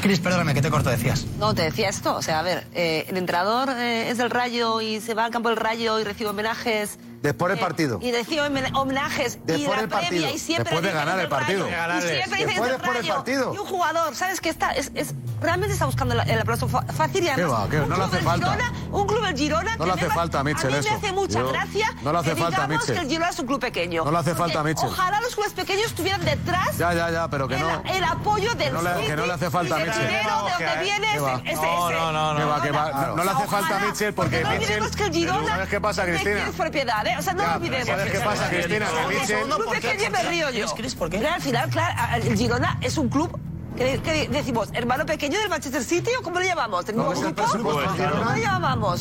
[0.03, 1.25] Cris, perdóname, que te corto, decías.
[1.39, 2.17] No, te decía esto.
[2.17, 5.31] O sea, a ver, eh, el entrenador eh, es del Rayo y se va al
[5.31, 6.99] campo del Rayo y recibe homenajes.
[7.23, 7.99] Después del eh, partido.
[8.03, 8.41] Y recibe
[8.75, 9.39] homenajes.
[9.47, 10.29] Después y la del partido.
[10.29, 11.69] Y siempre después de ganar el partido.
[11.71, 13.55] Rayo, y siempre después, del partido.
[13.55, 14.73] Y un jugador, ¿sabes qué está?
[14.73, 17.69] Es, es, realmente está buscando la, el aplauso fácil y además, ¿Qué va?
[17.71, 17.81] ¿Qué?
[17.81, 18.51] Un no club hace falta.
[18.51, 19.77] Girona, un club el Girona.
[19.77, 20.91] No le hace me falta a Mitchell a mí eso.
[20.91, 21.95] me hace mucha Yo, gracia.
[22.03, 22.95] No le hace falta a Mitchell.
[22.95, 24.05] que el Girona es un club pequeño.
[24.05, 24.89] No le hace falta a Mitchell.
[24.89, 26.77] Ojalá los clubes pequeños estuvieran detrás.
[26.77, 27.83] Ya, ya, ya, pero que no.
[27.85, 28.75] El apoyo del
[29.07, 32.35] que no le hace falta a dinero de donde viene ese, ese, No, no, no,
[32.35, 32.63] no.
[32.63, 34.91] Que va, no, no le hace falta a Mitchell porque no Mitchell.
[34.91, 36.47] Que el Girona ¿Sabes qué pasa, Cristina?
[36.49, 37.17] Es propiedad, ¿eh?
[37.19, 37.87] O sea, no lo olvidemos.
[37.87, 38.87] ¿Sabes qué pasa, Cristina?
[38.87, 39.49] Que Mitchell.
[39.49, 40.67] ¿Por qué me río yo?
[41.33, 43.39] Al final, claro, el Girona es un club
[43.77, 44.69] ¿Qué, decimos?
[44.75, 46.87] ¿Hermano pequeño del Manchester City o cómo le llamamos?
[46.89, 48.37] ¿El nuevo ¿Cuál es el presupuesto Girona?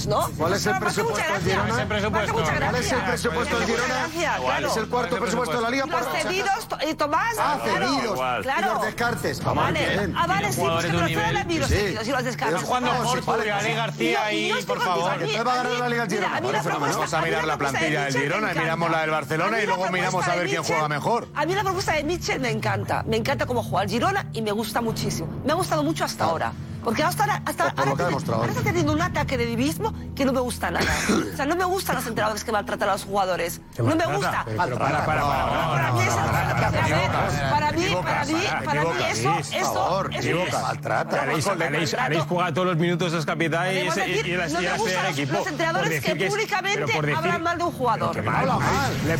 [0.07, 0.29] no?
[0.37, 2.93] ¿Cuál es el presupuesto muchas del gracias.
[2.93, 4.37] Girona?
[4.41, 5.85] ¿Cuál es el cuarto presupuesto de la liga?
[5.87, 7.87] Y cedidos, eh, Tomás, Ah, claro.
[7.87, 8.19] cedidos.
[8.41, 8.73] Claro.
[8.75, 9.41] los descartes.
[9.45, 9.53] Ah,
[10.27, 12.63] vale, sí, pues que los cedidos y los descartes.
[12.63, 15.11] Jugando Ale García y, este por favor.
[15.11, 16.39] va a ganar la Liga Girona.
[16.39, 19.65] Vamos a mirar la propuesta de plantilla del Girona y miramos la del Barcelona y
[19.65, 21.27] luego miramos a ver quién juega mejor.
[21.35, 23.03] A mí la propuesta de Mitchell me encanta.
[23.03, 25.27] Me encanta cómo juega el Girona y me gusta gusta muchísimo.
[25.43, 26.53] Me ha gustado mucho hasta ahora.
[26.83, 30.33] Porque hasta, hasta por ahora, tiene, ahora, está teniendo un ataque de divismo que no
[30.33, 30.91] me gusta nada.
[31.33, 33.61] o sea, no me gustan los entrenadores que maltratan a los jugadores.
[33.77, 34.45] No me gusta.
[34.57, 37.60] Para, para, para
[38.21, 40.53] para mí, para mí esto, esto, esto es.
[40.53, 41.21] Maltrata.
[41.21, 45.33] Haréis, haréis, haréis todos los minutos los capitanes y, y, las tiras del equipo.
[45.33, 48.15] Los entrenadores que, públicamente hablan mal de un jugador.
[49.05, 49.17] Le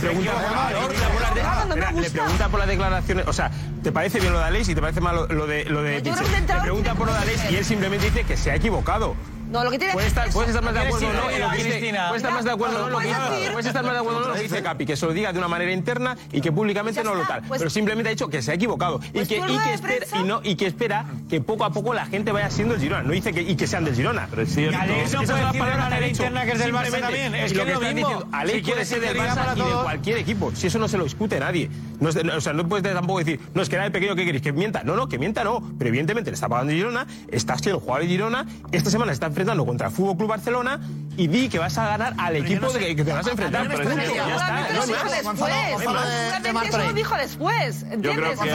[2.09, 3.27] pregunta por las declaraciones.
[3.27, 3.51] O sea,
[3.83, 6.61] ¿te parece bien lo de Aleix y te parece mal lo de Lo de le
[6.61, 9.15] pregunta por lo de Aleix y él simplemente dice que se ha equivocado.
[9.51, 9.93] No, lo que tiene...
[9.93, 11.93] Puedes estar, puedes más de acuerdo no lo que dice...
[12.07, 13.51] Puedes estar más de acuerdo o lo que dice...
[13.51, 15.39] Puedes estar más de acuerdo o lo que dice Capi, que se lo diga de
[15.39, 17.41] una manera interna y que públicamente no lo tal.
[17.43, 20.05] Pues pero simplemente ha dicho que se ha equivocado y pues que, y que espera,
[20.43, 23.03] y, que espera que poco a poco la gente vaya siendo el Girona.
[23.03, 24.27] No dice que, y que sean del Girona.
[24.29, 27.35] Pero sí, Alex no puede decir de manera interna que es del Barça también.
[27.35, 28.23] Es que lo mismo.
[28.31, 30.51] Alex puede ser del Barça y de cualquier equipo.
[30.55, 31.69] Si eso no se lo discute nadie.
[31.99, 34.53] o sea, no puedes tampoco decir, no, es que era de pequeño que queréis que
[34.53, 34.83] mienta.
[34.83, 35.61] No, no, que mienta no.
[35.77, 39.65] Pero evidentemente le está pagando Girona, está siendo jugador de Girona, esta semana está enfrentando
[39.65, 40.79] contra el Fútbol Club Barcelona
[41.17, 43.67] y di que vas a ganar al equipo que, te vas a enfrentar.
[43.67, 43.83] Pero.
[43.83, 44.67] Ya, está.
[44.73, 46.85] No, después.
[46.87, 47.83] Lo dijo después.
[47.83, 48.39] ¿Entiendes?
[48.39, 48.45] Yo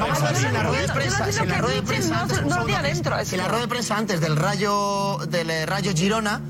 [0.00, 1.46] Vamos a ver la rueda de prensa,
[3.36, 6.40] la rueda de prensa antes, del Rayo del eh, Rayo Girona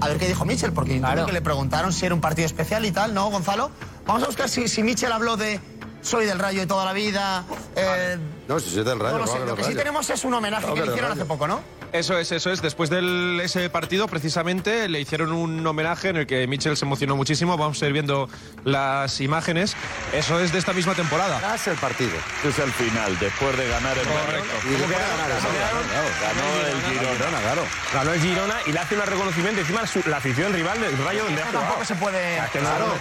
[0.00, 1.00] a ver qué dijo Michel, porque
[1.32, 3.70] le preguntaron si era un partido especial y tal, ¿no, Gonzalo?
[4.04, 5.60] Vamos a buscar si, si Michel habló de
[6.00, 7.44] soy del Rayo de toda la vida,
[7.76, 8.18] eh,
[8.52, 8.94] no, si Rayo.
[8.94, 11.48] No lo, sé, lo que sí tenemos es un homenaje que le hicieron hace poco,
[11.48, 11.62] ¿no?
[11.92, 12.60] Eso es, eso es.
[12.60, 17.16] Después de ese partido, precisamente, le hicieron un homenaje en el que Mitchell se emocionó
[17.16, 17.56] muchísimo.
[17.56, 18.28] Vamos a ir viendo
[18.64, 19.74] las imágenes.
[20.12, 21.54] Eso es de esta misma temporada.
[21.54, 22.12] Es el partido.
[22.36, 24.54] Este es el final, después de ganar el Correcto.
[24.68, 27.40] Y ganó el Girona.
[27.40, 27.62] claro.
[27.94, 29.60] Ganó el Girona y le hace un reconocimiento.
[29.60, 31.50] Encima la afición rival del Rayo donde ha.
[31.50, 32.42] Tampoco se puede...
[32.52, 32.92] Claro,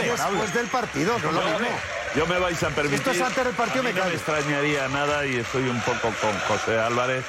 [0.00, 1.18] después del partido.
[1.18, 1.68] No lo mismo.
[2.18, 2.98] Yo me vais a permitir.
[2.98, 4.16] Esto es antes del partido, a mí me no me callo.
[4.16, 7.24] extrañaría nada y estoy un poco con José Álvarez.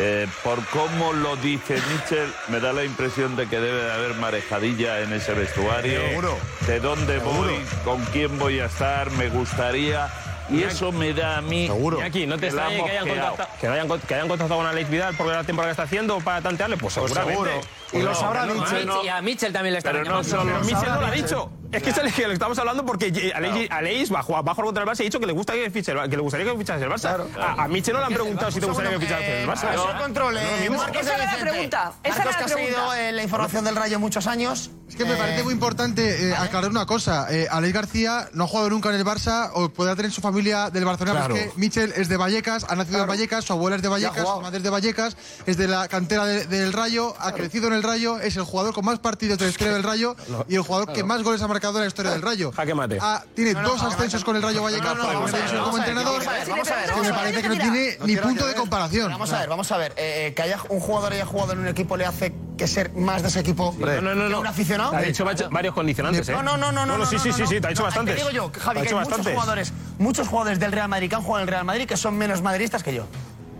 [0.00, 4.14] eh, por cómo lo dice Michel, me da la impresión de que debe de haber
[4.14, 6.00] marejadilla en ese vestuario.
[6.08, 6.36] Seguro.
[6.66, 7.38] De dónde Seguro.
[7.50, 10.08] voy, con quién voy a estar, me gustaría.
[10.50, 11.66] Y eso me da a mí.
[11.66, 11.98] Seguro.
[11.98, 14.66] Iñaki, no te que extrañe que hayan, contactado, que, hayan, con- que hayan contactado con
[14.66, 17.50] Alex Vidal por la temporada que está haciendo para tantearle, pues Pues seguramente.
[17.50, 17.60] seguro.
[17.92, 18.86] Y lo no, sabrá no, Mitchell.
[18.86, 21.22] no, Y a Mitchell también le está Pero no solo- Mitchell no lo ha Mitchell.
[21.24, 21.50] dicho.
[21.70, 24.46] Es que es el que le estamos hablando porque eh, Aleix, Aleix va, a jugar,
[24.46, 26.16] va a jugar contra el Barça y ha dicho que le, gusta que, fiche que
[26.16, 27.26] le gustaría que fichase el Barça.
[27.38, 29.74] A, a Mitchell no le han preguntado si te gustaría que fichase el Barça.
[29.74, 29.98] No.
[30.00, 30.78] control, eh, lo.
[30.78, 33.08] Marcos Esa era la pregunta, esa era que la ha seguido pregunta.
[33.08, 34.70] eh, la información del Rayo muchos años.
[34.88, 37.26] Es que me parece muy importante eh, aclarar una cosa.
[37.30, 40.70] Eh, Alex García no ha jugado nunca en el Barça o podrá tener su familia
[40.70, 41.18] del Barcelona.
[41.20, 41.34] Claro.
[41.34, 43.88] pero es que Michel es de Vallecas, ha nacido en Vallecas, su abuela es de
[43.88, 47.66] Vallecas, su madre es de Vallecas, es de la cantera de- del Rayo, ha crecido
[47.66, 50.16] en el Rayo, es el jugador con más partidos de la historia del Rayo
[50.48, 52.52] y el jugador que más goles ha marcado en la historia del Rayo.
[52.52, 52.98] Jaque mate.
[53.00, 55.30] Ah, tiene No, no, dos ascensos con el Rayo Vallecas No, no, no, para vamos
[55.30, 57.96] a primera ver, división como vamos a ver, entrenador, que me parece que no tiene
[57.98, 59.10] No ni punto de comparación.
[59.10, 59.92] Vamos a ver, vamos a ver.
[59.96, 62.92] eh, eh, que haya un jugador haya jugado en un equipo le hace que ser
[62.94, 64.90] más de ese equipo No, no, no, un aficionado.
[64.90, 66.32] Te ha dicho va- varios condicionantes, ¿eh?
[66.32, 67.06] No, no, no, no, no.
[67.06, 68.14] sí, sí, sí, sí, te ha dicho No, bastantes.
[68.16, 69.32] Te digo yo, Javi, que hay muchos bastantes.
[69.34, 72.16] jugadores, muchos jugadores del Real Madrid que han jugado en el Real Madrid que son
[72.18, 73.04] menos madridistas que yo.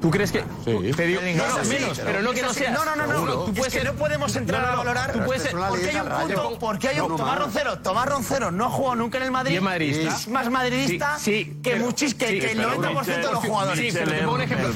[0.00, 0.44] ¿Tú crees que.?
[0.64, 2.48] Te digo, no, no, sí, menos, pero no que no.
[2.72, 3.12] No, no, no, no.
[3.14, 3.34] Seguro.
[3.46, 5.52] Tú Es puedes que ser- no podemos entrar No, no, a valorar Tú puedes ser-
[5.56, 9.18] porque hay un punto, porque hay un Tomás Roncero, Tomás Roncero no ha jugado nunca
[9.18, 9.54] en el Madrid.
[9.54, 10.14] Y es madridista.
[10.14, 13.32] Es más madridista Sí, sí, que pero- muchis que, sí, que el pero 90% de
[13.32, 13.80] los jugadores.
[13.80, 14.68] Sí, pero te pongo un ejemplo.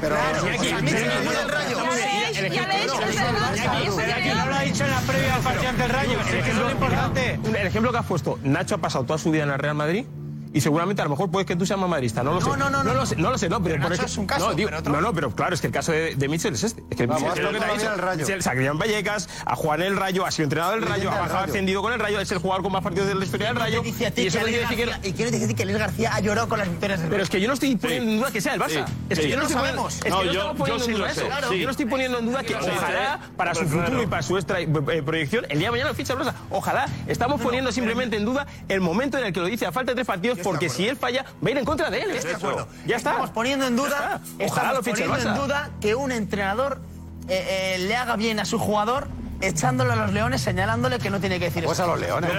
[0.00, 0.16] Pero
[4.34, 6.18] no lo ha dicho en la previa al partido ante el Rayo.
[6.28, 7.40] El ejemplo importante.
[7.44, 10.06] El ejemplo que has puesto, Nacho ha pasado toda su vida en el Real Madrid.
[10.56, 12.48] Y seguramente a lo mejor puede que tú seas más madridista, no lo sé.
[12.48, 12.94] No, no, no, no.
[12.94, 14.54] lo sé, no lo sé, no, pero, Pero por Nacho que- es un caso, no,
[14.54, 16.64] digo- pero otro- no, no, pero claro, es que el caso de, de Mitchell es
[16.64, 16.82] este.
[16.88, 17.92] Es que Vamos, es lo que te dicho.
[17.92, 18.24] el Rayo.
[18.26, 21.10] Se ha criado en Vallecas, ha jugado en el Rayo, ha sido entrenador del Rayo,
[21.10, 23.48] ha bajado ascendido con el Rayo, es el jugador con más partidos de la historia
[23.48, 23.82] del Rayo.
[23.82, 25.08] Dice a ti Y eso que no quiere decir que.
[25.08, 27.38] Y quiero decir que Alex García ha llorado con las victorias del Pero es que
[27.42, 28.86] yo no estoy poniendo en duda que sea el Barça.
[29.10, 30.10] Es que yo no Lo estoy poniendo, en
[30.94, 31.52] duda lo eso.
[31.54, 34.58] Yo no estoy poniendo en duda que ojalá para su futuro y para su extra,
[34.62, 34.66] eh,
[35.04, 36.32] proyección el día de mañana lo ficha el Barça.
[36.48, 36.86] Ojalá.
[37.06, 39.96] Estamos poniendo simplemente en duda el momento en el que lo dice a falta de
[39.96, 42.22] tres partidos porque si él falla va a ir en contra de él.
[42.22, 42.68] De acuerdo.
[42.86, 43.10] Ya está.
[43.10, 44.20] Estamos poniendo en duda.
[44.44, 46.80] Ojalá estamos lo poniendo en duda que un entrenador
[47.28, 49.08] eh, eh, le haga bien a su jugador
[49.40, 51.84] echándolo a los leones, señalándole que no tiene que decir Pues eso.
[51.84, 52.30] a los leones.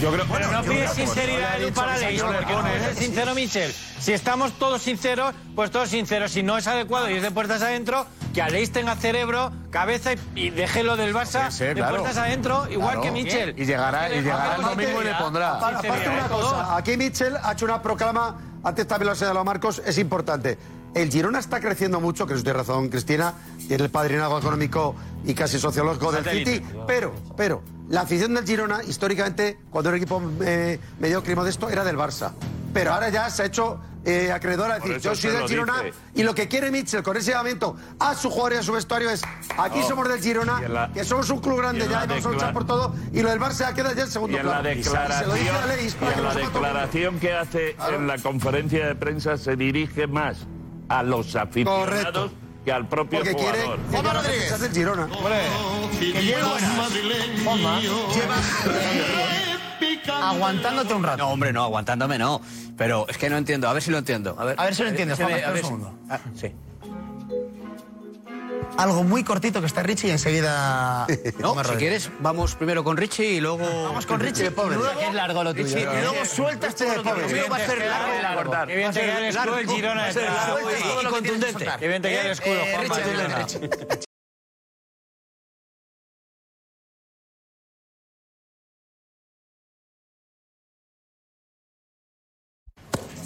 [0.00, 3.72] Yo creo Pero no yo pides creo que sinceridad Edu, para no el sincero Michel.
[4.00, 6.32] Si estamos todos sinceros, pues todos sinceros.
[6.32, 10.18] Si no es adecuado y es de puertas adentro, que Aleix tenga cerebro, cabeza y,
[10.36, 11.96] y deje lo del Barça Sí, sí, de claro.
[11.96, 13.02] puertas adentro, igual Claro.
[13.02, 13.54] que Michel.
[13.58, 15.56] Y llegará, y llegará el domingo y le pondrá.
[15.56, 19.82] Aparte, una cosa, aquí Mitchell ha hecho una proclama, antes también lo ha señalado Marcos,
[19.84, 20.58] es importante.
[20.94, 23.34] El Girona está creciendo mucho, que tiene razón Cristina,
[23.68, 26.24] tiene el padrinazgo económico y casi sociológico del.
[26.24, 31.36] City, pero, pero, la afición del Girona, históricamente, cuando era un equipo eh, mediocre y
[31.36, 32.32] modesto, era del Barça.
[32.72, 35.96] Pero ahora ya se ha hecho eh, acreedora decir, yo soy del Girona, dice.
[36.14, 39.10] y lo que quiere Mitchell con ese llamamiento a su jugador y a su vestuario
[39.10, 39.22] es,
[39.58, 39.88] aquí No.
[39.88, 42.66] somos del Girona, la- que somos un club grande ya y vamos a luchar por
[42.66, 44.78] todo, y lo del Barça queda ya en segundo Y en la plano.
[44.78, 48.18] Y se lo declaración, dice a Aleix y en la declaración que hace en la
[48.18, 50.38] conferencia de prensa se dirige más
[50.90, 52.30] a los aficionados Correcto.
[52.64, 53.78] que al propio Porque quiere jugador.
[53.80, 54.40] que Juanma Rodríguez.
[54.42, 55.08] defensa del Girona.
[55.98, 56.62] Que llevas,
[57.44, 61.18] Juanma, llevas eh, aguantándote un rato.
[61.18, 62.40] No, hombre, no, aguantándome no.
[62.76, 64.34] Pero es que no entiendo, a ver si lo entiendo.
[64.38, 65.98] A ver, A ver si lo entiendes, Juanma, a ver espera un segundo.
[66.10, 66.52] Ah, sí.
[68.76, 71.06] Algo muy cortito que está Richie y enseguida...
[71.38, 73.58] No, si quieres, vamos primero con Richie y luego.
[73.84, 74.76] Vamos con Richie y pobre.
[74.76, 75.78] luego, es largo lo tuyo.
[75.78, 78.68] Y luego sueltas todo lo que Lo mío va a ser largo y cortar.
[78.68, 81.52] Qué bien Va a te ser queda el escudo largo, Girona largo y contundente.
[81.52, 81.80] soltar.
[81.80, 83.46] Qué bien te queda el escudo, Juanma.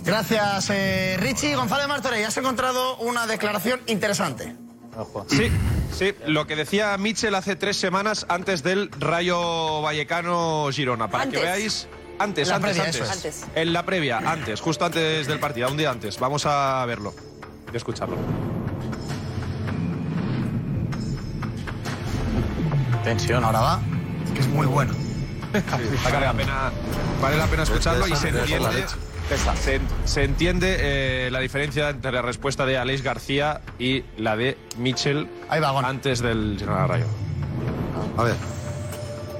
[0.04, 1.56] Gracias, eh, Richie.
[1.56, 4.54] González Martorell, has encontrado una declaración interesante.
[5.28, 5.50] Sí,
[5.92, 11.40] sí, lo que decía Mitchell hace tres semanas antes del Rayo Vallecano Girona, para Antes.
[11.40, 11.88] que veáis.
[12.18, 13.24] Antes, La antes, previa, antes.
[13.24, 13.44] es.
[13.56, 16.18] En la previa, antes, justo antes del partido, un día antes.
[16.20, 17.12] Vamos a verlo
[17.72, 18.16] y escucharlo.
[23.02, 23.44] Tensión.
[23.44, 23.80] Ahora va,
[24.32, 24.94] que es muy bueno.
[26.04, 26.72] Vale la pena,
[27.20, 28.86] vale la pena escucharlo y se entiende,
[29.56, 34.56] se, se entiende eh, la diferencia entre la respuesta de Aleix García y la de
[34.78, 35.84] Mitchell Ahí va, Gon.
[35.84, 37.06] antes del Girona Rayo.
[38.16, 38.34] A ver.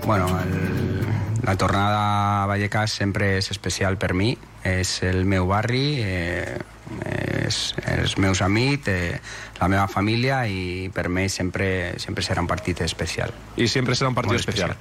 [0.07, 1.01] Bueno, el,
[1.43, 4.35] la tornada a Vallecas sempre és especial per mi.
[4.64, 6.57] És el meu barri, eh,
[7.45, 9.20] és els meus amics, eh,
[9.61, 13.32] la meva família i per mi sempre, sempre serà un partit especial.
[13.57, 14.76] Y siempre será un partido Molt especial.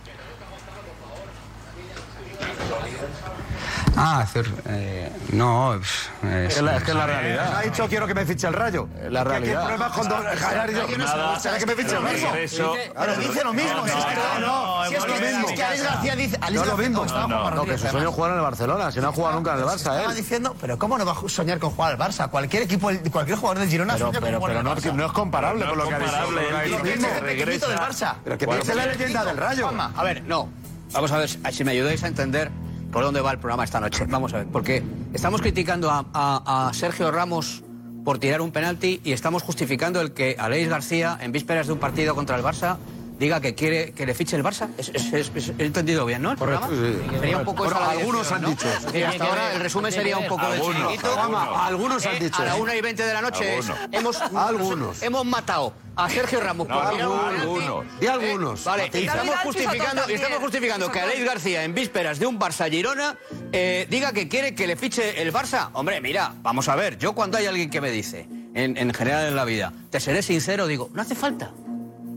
[3.96, 4.46] Ah, hacer.
[4.68, 5.76] eh, no.
[5.76, 7.56] eh, Es la- es que es la realidad.
[7.58, 8.88] Ha dicho quiero que me fiche el rayo.
[9.10, 9.62] La ¿Qué- realidad.
[9.62, 10.98] ¿Qué problema con Don Javier y yo?
[10.98, 11.40] Nada.
[11.40, 12.06] ¿Será que me fiche el
[12.38, 15.48] eso- Pero dice lo mismo, si es que no, no, si es que, mismo.
[15.50, 16.38] es que Alex García dice.
[16.40, 17.06] No es lo mismo.
[17.06, 19.54] estaba No, que su sueño es jugar en el Barcelona, si no ha jugado nunca
[19.54, 20.16] en el Barça, Estaba él.
[20.16, 22.30] diciendo, pero ¿cómo no va a soñar con jugar al Barça?
[22.30, 25.66] Cualquier equipo, cualquier jugador del Girona sueña con jugar pero al no, no es comparable
[25.66, 26.78] con lo que ha dicho.
[26.78, 27.08] que mismo.
[27.10, 28.16] que es pequeñito del Barça.
[28.24, 29.70] Pero que piense la leyenda del rayo.
[29.96, 30.50] A ver, no.
[30.94, 32.52] Vamos a ver si me ayudáis a entender
[32.94, 34.06] por dónde va el programa esta noche.
[34.08, 34.84] Vamos a ver, porque
[35.14, 37.64] estamos criticando a, Sergio Ramos
[38.06, 41.80] por tirar un penalti y estamos justificando el que Aleix García, en vísperas de un
[41.80, 42.78] partido contra el Barça,
[43.24, 44.70] diga que quiere que le fiche el Barça.
[44.78, 46.32] Es- es- es- es- he entendido bien, ¿no?
[46.32, 47.12] El Correcto, programa?
[47.14, 47.20] sí.
[47.20, 48.50] Sería un poco Bueno, esa algunos han ¿no?
[48.50, 48.68] dicho.
[48.94, 51.20] Y hasta ahora el resumen sería un poco de Algunos, chiringuito.
[51.20, 51.58] algunos.
[51.62, 52.64] Algunos han Eh, dicho A la eso.
[52.64, 53.90] una y veinte de la noche es- Algunos.
[53.92, 55.02] hemos, Algunos.
[55.04, 57.42] hemos matado a Sergio Ramos por tirar un penalti.
[57.42, 58.00] algunos.
[58.00, 58.64] Di algunos.
[58.64, 59.00] Vale, Matiza.
[59.00, 63.16] y estamos justificando, y estamos justificando que Aleix García, en vísperas de un Barça-Girona,
[63.52, 65.70] eh, diga que quiere que le fiche el Barça.
[65.74, 69.28] Hombre, mira, vamos a ver, yo cuando hay alguien que me dice, en, en general
[69.28, 71.52] en la vida, te seré sincero, digo, no hace falta.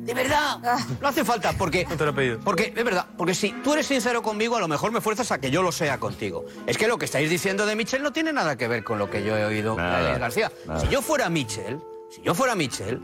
[0.07, 0.61] De verdad,
[1.01, 1.85] no hace falta, porque,
[2.45, 5.39] porque, de verdad, porque si tú eres sincero conmigo, a lo mejor me fuerzas a
[5.41, 6.45] que yo lo sea contigo.
[6.67, 9.11] Es que lo que estáis diciendo de Michel no tiene nada que ver con lo
[9.11, 10.53] que yo he oído de Aleix García.
[10.67, 10.81] nada.
[10.81, 13.01] Si yo fuera Michel, si yo fuera Michel,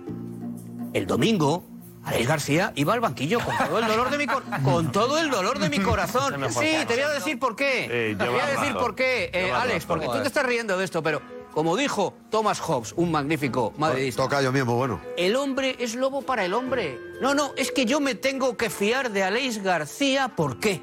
[0.92, 1.64] el domingo
[2.04, 4.26] Aleix García iba al banquillo con todo el dolor de mi
[4.64, 6.34] con todo el dolor de mi corazón.
[6.50, 8.14] Sí, te voy a decir por qué.
[8.16, 11.02] Te voy a decir por qué, eh, Alex, porque tú te estás riendo de esto,
[11.02, 11.20] pero
[11.52, 15.00] como dijo Thomas Hobbes, un magnífico madridista, Toca yo mismo, bueno.
[15.16, 16.98] el hombre es lobo para el hombre.
[17.20, 20.28] No, no, es que yo me tengo que fiar de Aleix García.
[20.34, 20.82] ¿Por qué?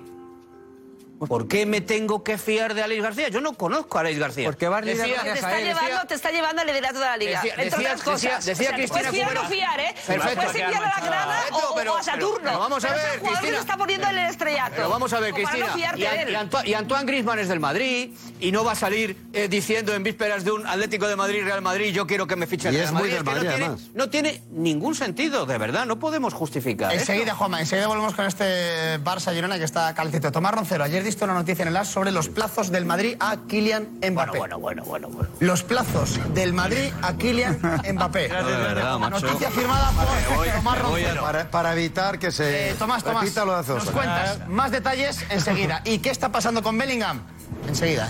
[1.28, 3.28] ¿Por qué me tengo que fiar de Aleix García?
[3.30, 4.46] Yo no conozco a Aleix García.
[4.46, 5.06] Porque va te, está
[5.60, 7.42] llevando, te está llevando al liderato de la liga.
[7.42, 8.22] Decía- entre decía- otras cosas.
[8.22, 9.96] decía- decía O sea, Cristina puedes fiar o no fiar, ¿eh?
[10.08, 10.36] Perfecto.
[10.44, 12.30] Puedes enviar a la grada Perfecto, o, o pero- a Saturno.
[12.36, 13.52] pero- pero vamos a Pero ver, que Cristina.
[13.54, 14.72] se está poniendo en el estrellato.
[14.76, 15.68] Pero vamos a ver, Cristina.
[15.68, 16.30] no y, él.
[16.32, 19.94] y Anto- y Antoine Griezmann es del Madrid y no va a salir eh, diciendo
[19.94, 22.76] en vísperas de un Atlético de Madrid, Real Madrid, yo quiero que me fiche el
[22.76, 23.14] Y Real es muy Madrid.
[23.16, 23.90] del que Madrid, no, tiene, además.
[23.94, 25.86] no tiene ningún sentido, de verdad.
[25.86, 26.94] No podemos justificar.
[26.94, 30.32] Enseguida, Juanma, enseguida volvemos con este Barça Girona que está calcito.
[30.32, 33.38] Tomás Roncero, ayer diste una noticia en el AS sobre los plazos del Madrid a
[33.48, 34.38] Kylian Mbappé.
[34.38, 35.30] Bueno, bueno, bueno, bueno.
[35.40, 37.60] Los plazos del Madrid a Kylian
[37.94, 38.28] Mbappé.
[38.28, 39.26] De verdad, macho.
[39.26, 41.22] Noticia firmada por Tomás Roncero.
[41.24, 45.82] Para, para evitar que se Eh, Tomás, Tomás, nos cuentas más detalles enseguida.
[45.84, 47.22] ¿Y qué está pasando con Bellingham?
[47.68, 48.08] Enseguida.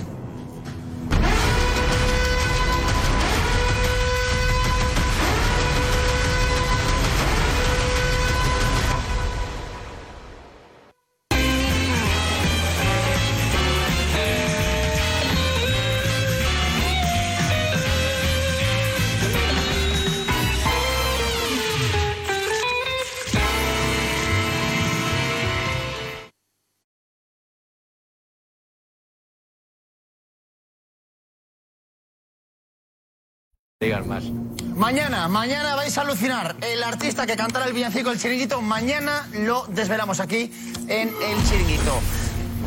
[33.89, 34.23] Digas más.
[34.75, 36.55] Mañana, mañana vais a alucinar.
[36.61, 40.51] El artista que cantará el villancico El Chiringuito, mañana lo desvelamos aquí
[40.87, 41.99] en El Chiringuito.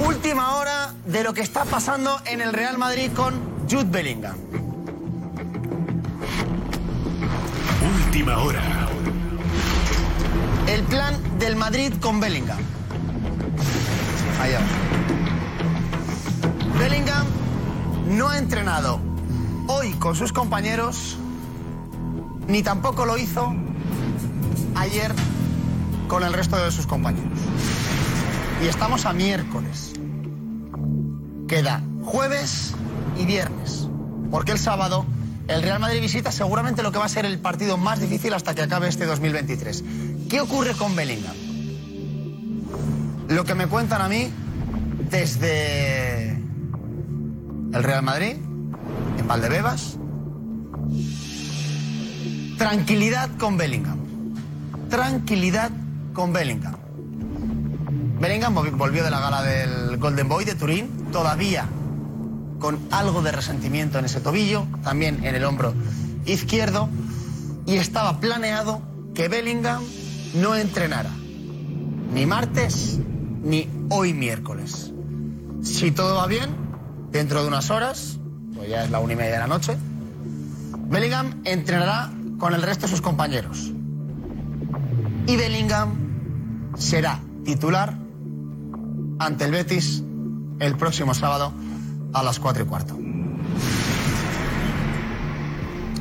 [0.04, 3.40] Última hora de lo que está pasando en el Real Madrid con
[3.70, 4.34] Jude Bellingham.
[8.04, 8.88] Última hora.
[10.66, 12.58] El plan del Madrid con Bellingham.
[14.40, 14.58] Allá.
[16.80, 17.26] Bellingham
[18.08, 19.11] no ha entrenado
[19.66, 21.16] hoy con sus compañeros,
[22.48, 23.54] ni tampoco lo hizo
[24.74, 25.12] ayer
[26.08, 27.38] con el resto de sus compañeros.
[28.62, 29.92] Y estamos a miércoles.
[31.48, 32.74] Queda jueves
[33.18, 33.88] y viernes.
[34.30, 35.04] Porque el sábado
[35.48, 38.54] el Real Madrid visita seguramente lo que va a ser el partido más difícil hasta
[38.54, 39.84] que acabe este 2023.
[40.30, 41.34] ¿Qué ocurre con Bellingham?
[43.28, 44.30] Lo que me cuentan a mí
[45.10, 48.36] desde el Real Madrid,
[49.22, 49.96] en Valdebebas.
[52.58, 53.98] Tranquilidad con Bellingham.
[54.90, 55.70] Tranquilidad
[56.12, 56.74] con Bellingham.
[58.20, 61.66] Bellingham volvi- volvió de la gala del Golden Boy de Turín, todavía
[62.58, 65.74] con algo de resentimiento en ese tobillo, también en el hombro
[66.26, 66.88] izquierdo,
[67.66, 68.80] y estaba planeado
[69.14, 69.82] que Bellingham
[70.34, 71.10] no entrenara
[72.14, 72.98] ni martes
[73.42, 74.92] ni hoy miércoles.
[75.62, 76.50] Si todo va bien,
[77.10, 78.18] dentro de unas horas,
[78.54, 79.76] pues ya es la una y media de la noche,
[80.88, 83.72] Bellingham entrenará con el resto de sus compañeros.
[85.26, 87.96] Y Bellingham será titular
[89.18, 90.02] ante el Betis
[90.58, 91.52] el próximo sábado
[92.12, 92.96] a las cuatro y cuarto.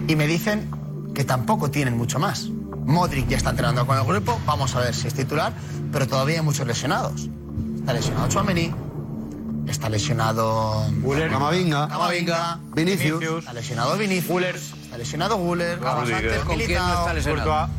[0.07, 0.69] Y me dicen
[1.13, 2.49] que tampoco tienen mucho más.
[2.85, 5.53] Modric ya está entrenando con el grupo, vamos a ver si es titular,
[5.91, 7.29] pero todavía hay muchos lesionados.
[7.77, 8.73] Está lesionado Chouameni,
[9.67, 10.85] está lesionado
[11.29, 11.87] Camavinga.
[11.87, 13.23] Camavinga, Vinicius.
[13.39, 15.79] está lesionado Vinicius, está lesionado Guller.
[15.85, 17.69] Antes ¿Con quién no está lesionado?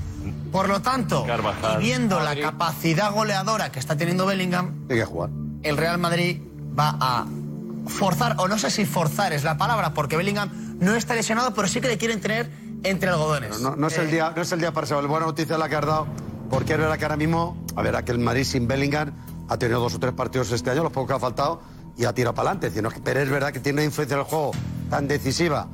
[0.53, 1.81] Por lo tanto, Carvajal.
[1.83, 5.31] y viendo la capacidad goleadora que está teniendo Bellingham, Hay que jugar.
[5.63, 6.41] el Real Madrid
[6.79, 7.27] va a
[7.89, 11.67] forzar, o no sé si forzar es la palabra, porque Bellingham no está lesionado, pero
[11.69, 12.51] sí que le quieren tener
[12.85, 13.61] entre algodones.
[13.61, 15.07] No, no es el Eh, día, no es el día para saber.
[15.07, 16.07] Buena noticia la que has dado,
[16.51, 19.13] porque verdad que ahora mismo, a ver, a que el Madrid sin Bellingham
[19.49, 21.61] ha tenido dos o tres partidos este año, los pocos que ha faltado,
[21.97, 22.83] y ha tirado para adelante.
[22.83, 24.53] No Pero es verdad que tiene una influencia en el juego
[24.91, 25.69] tan decisiva,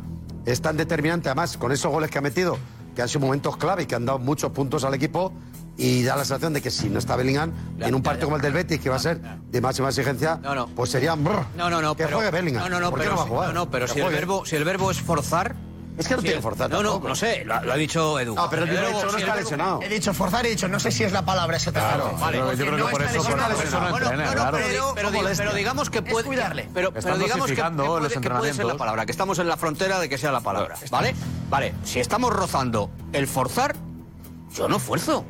[0.47, 2.57] es tan determinante, además, con esos goles que ha metido,
[2.95, 5.33] que han sido momentos clave y que han dado muchos puntos al equipo,
[5.77, 8.43] y da la sensación de que si no está Bellingham, en un partido como el
[8.43, 10.41] del Betis, que va a ser de máxima exigencia,
[10.75, 11.15] pues sería...
[11.15, 11.95] brr, No, no, no.
[11.95, 12.65] Que pero- juegue Bellingham.
[12.65, 13.49] No, no, no, ¿Por qué pero, no va a si- jugar?
[13.49, 15.55] no, no, pero si el, verbo, si el verbo es forzar.
[15.99, 18.35] Es que no tiene forzar No, no, no sé, lo, lo ha dicho Edu.
[18.39, 19.81] Ah, pero el no está lesionado.
[19.83, 22.39] He dicho forzar y he dicho, no sé si es la palabra esa Claro, Vale,
[22.39, 23.63] yo creo que no por eso- por lesionado.
[23.63, 24.59] eso no Bueno, entrena, no, no, claro.
[24.59, 26.69] pero, pero, di- pero digamos que puede, cuidarle.
[26.73, 29.57] Pero, digamos que, que puede, los que puede ser la palabra, que estamos en la
[29.57, 31.15] frontera de que sea la palabra, ¿vale?
[31.51, 33.75] Vale, si estamos rozando el forzar,
[34.55, 35.25] yo no fuerzo.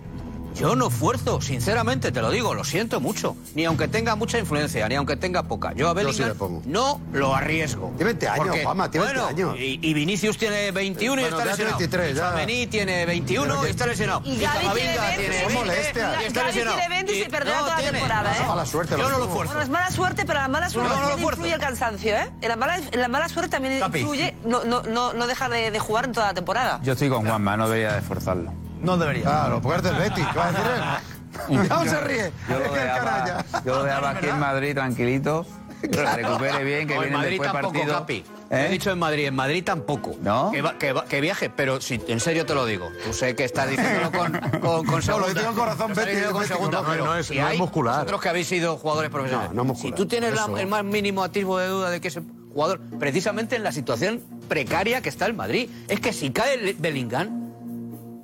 [0.54, 3.36] Yo no fuerzo, sinceramente te lo digo, lo siento mucho.
[3.54, 5.72] Ni aunque tenga mucha influencia, ni aunque tenga poca.
[5.74, 6.62] Yo a Yo sí Bellingham pongo.
[6.66, 7.88] no lo arriesgo.
[7.96, 9.60] Tiene 20 años, Porque, Juanma, tiene 20 bueno, años.
[9.60, 11.78] Y, y Vinicius tiene 21 y Bueno, está ya lesionado.
[11.78, 12.22] 23, ya.
[12.22, 14.22] Tchouaméni tiene 21 y está lesionado.
[14.24, 16.22] Y Gavi Camavinga tiene 20, tiene sí, 20 molestia.
[16.22, 16.78] y está Gavi lesionado.
[16.78, 18.46] tiene 20 y se perderá no toda la temporada, ¿eh?
[18.48, 18.94] Mala suerte.
[18.98, 19.52] Yo no lo fuerzo.
[19.52, 22.30] Bueno, es mala suerte, pero la mala suerte No, también influye el cansancio, ¿eh?
[22.40, 24.00] En la mala, en la mala suerte también Capi.
[24.00, 26.80] influye no, no, no, no dejar de, de jugar en toda la temporada.
[26.82, 28.52] Yo estoy con Juanma, no debería de forzarlo.
[28.82, 29.22] No debería.
[29.24, 30.26] Claro, porque eres del Betis.
[30.32, 30.82] ¿Qué va a decir él?
[31.68, 32.32] No se ríe.
[32.48, 33.44] Yo lo dejaba, canalla.
[33.64, 35.46] yo lo dejaba aquí en Madrid tranquilito,
[35.80, 37.98] que se recupere bien, que No, en vienen Madrid después tampoco, partidos.
[38.00, 38.24] Capi.
[38.50, 38.64] ¿Eh?
[38.66, 40.16] He dicho en Madrid, en Madrid tampoco.
[40.22, 40.50] ¿No?
[40.50, 42.88] Que, va- que, va- que viaje, pero si, en serio te lo digo.
[43.04, 45.34] Tú sé que estás diciéndolo con, con, con No, lo segunda.
[45.34, 47.94] digo el corazón, diciendo con segunda, no, pero no es- si no es muscular.
[47.96, 49.50] Vosotros que habéis sido jugadores profesionales.
[49.52, 49.96] No, no muscular.
[49.96, 52.22] Si tú tienes la- el más mínimo atisbo de duda de que ese
[52.52, 56.74] jugador, precisamente en la situación precaria que está el Madrid, es que si cae el
[56.74, 57.47] Bellingham,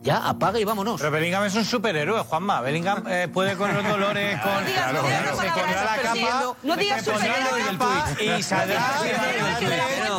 [0.05, 1.01] ya apaga y vámonos.
[1.01, 2.60] Pero Bellingham es un superhéroe, Juanma.
[2.60, 4.52] Bellingham eh, puede con los dolores, con...
[4.52, 7.60] No digas, no digas se pondrá la capa, no digas superhéroe.
[7.60, 8.85] la capa y saldrá...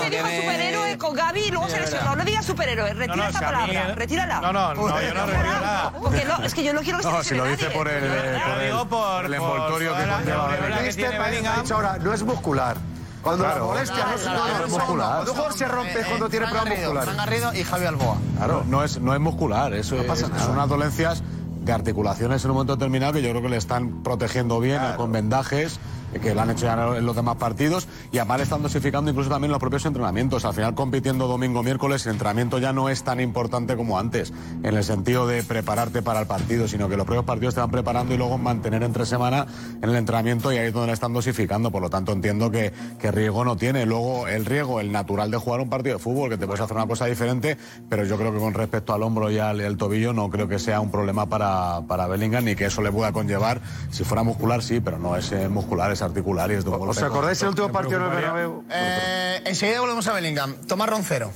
[0.01, 2.15] Te dijo superhéroe con Gaby y luego se lesionó.
[2.15, 4.41] No digas superhéroe, retira No, no, esa palabra, retírala.
[4.41, 5.91] No, no, no, yo no retiro nada.
[5.91, 7.77] Porque no, es que yo no quiero que se No, si lo dice nadie.
[7.77, 10.79] por el, eh, Yo por el, digo por- el por envoltorio que conlleva.
[10.85, 12.77] Este ahora, no es muscular.
[13.25, 13.59] Cuando Claro.
[13.59, 15.19] la molestia no es, Claro, no, claro, no muscular.
[15.21, 17.17] un jugador se rompe es cuando tiene Fran problemas Fran musculares.
[17.43, 18.17] Garrido y Javi Alboa.
[18.37, 20.43] Claro, no es, no es muscular, eso es, pasa nada.
[20.45, 21.23] son unas dolencias
[21.63, 24.93] de articulaciones en un momento determinado que yo creo que le están protegiendo bien eh,
[24.95, 25.79] con vendajes, eh,
[26.19, 29.51] que lo han hecho ya en los demás partidos, y además están dosificando incluso también
[29.51, 30.45] los propios entrenamientos.
[30.45, 34.33] Al final compitiendo domingo, miércoles, el entrenamiento ya no es tan importante como antes,
[34.63, 37.71] en el sentido de prepararte para el partido, sino que los propios partidos te van
[37.71, 39.45] preparando y luego mantener entre semana
[39.81, 41.71] en el entrenamiento y ahí es donde le están dosificando.
[41.71, 42.71] Por lo tanto, entiendo que,
[43.05, 43.85] riesgo no tiene.
[43.85, 46.75] Luego, el riesgo, el natural de jugar un partido de fútbol, que te puedes hacer
[46.75, 49.77] una cosa diferente, pero yo creo que con respecto al hombro y al, y al
[49.77, 53.11] tobillo no creo que sea un problema para, para Bellingham ni que eso le pueda
[53.11, 53.61] conllevar.
[53.91, 56.89] Si fuera muscular, sí, pero no es eh, muscular, es articular y es de un
[56.89, 58.63] ¿Os acordáis el último partido en el preocuparía- Bernabéu?
[58.69, 60.55] Eh, enseguida volvemos a Bellingham.
[60.67, 61.31] Tomás Roncero.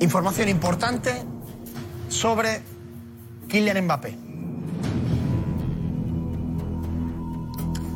[0.00, 1.22] Información importante
[2.08, 2.62] sobre
[3.48, 4.16] Kylian Mbappé.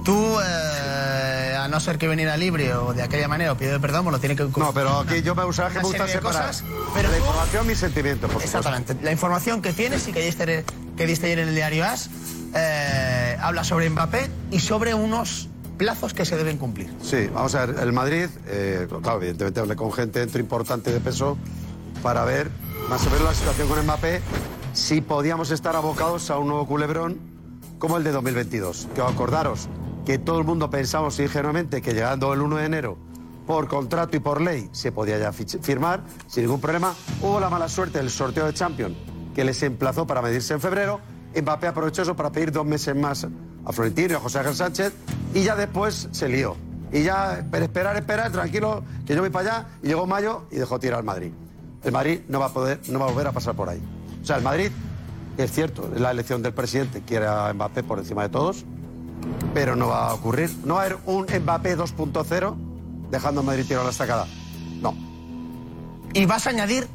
[0.05, 4.05] Tú, eh, a no ser que viniera libre o de aquella manera o pide perdón,
[4.05, 4.45] me lo tiene que...
[4.45, 6.65] No, pero aquí yo me gusta, que me gusta separar cosas,
[6.95, 8.59] pero la tú- información, mis sentimientos, por supuesto.
[8.59, 8.97] Exactamente.
[9.05, 10.65] La información que tienes y que diste,
[10.97, 12.09] que diste ayer en el diario AS
[12.55, 16.93] eh, habla sobre Mbappé y sobre unos plazos que se deben cumplir.
[17.03, 21.01] Sí, vamos a ver, el Madrid, eh, claro, evidentemente hablé con gente dentro importante de
[21.01, 21.37] peso
[22.03, 22.51] para ver,
[22.89, 24.21] más o menos la situación con Mbappé,
[24.73, 27.19] si podíamos estar abocados a un nuevo culebrón
[27.79, 28.89] como el de 2022.
[28.95, 29.69] Que acordaros
[30.05, 32.99] que todo el mundo pensamos ingenuamente que llegando el 1 de enero,
[33.47, 36.95] por contrato y por ley, se podía ya firmar sin ningún problema.
[37.21, 38.97] Hubo la mala suerte del sorteo de Champions,
[39.35, 41.01] que les emplazó para medirse en febrero.
[41.41, 43.27] Mbappé aprovechó eso para pedir dos meses más
[43.65, 44.93] a Florentino y a José Ángel Sánchez
[45.35, 46.57] y ya después se lió.
[46.93, 49.67] Y ya, pero esperar, esperar, tranquilo, que yo voy para allá.
[49.83, 51.33] Y llegó mayo y dejó tirar al Madrid.
[51.83, 53.83] El Madrid no va a poder, no va a volver a pasar por ahí.
[54.23, 54.71] O sea, el Madrid,
[55.37, 58.65] es cierto, es la elección del presidente, quiere a Mbappé por encima de todos,
[59.53, 60.51] pero no va a ocurrir.
[60.65, 62.57] No va a haber un Mbappé 2.0
[63.11, 64.27] dejando a Madrid tirado a la estacada.
[64.81, 64.95] No.
[66.13, 66.89] Y vas a añadir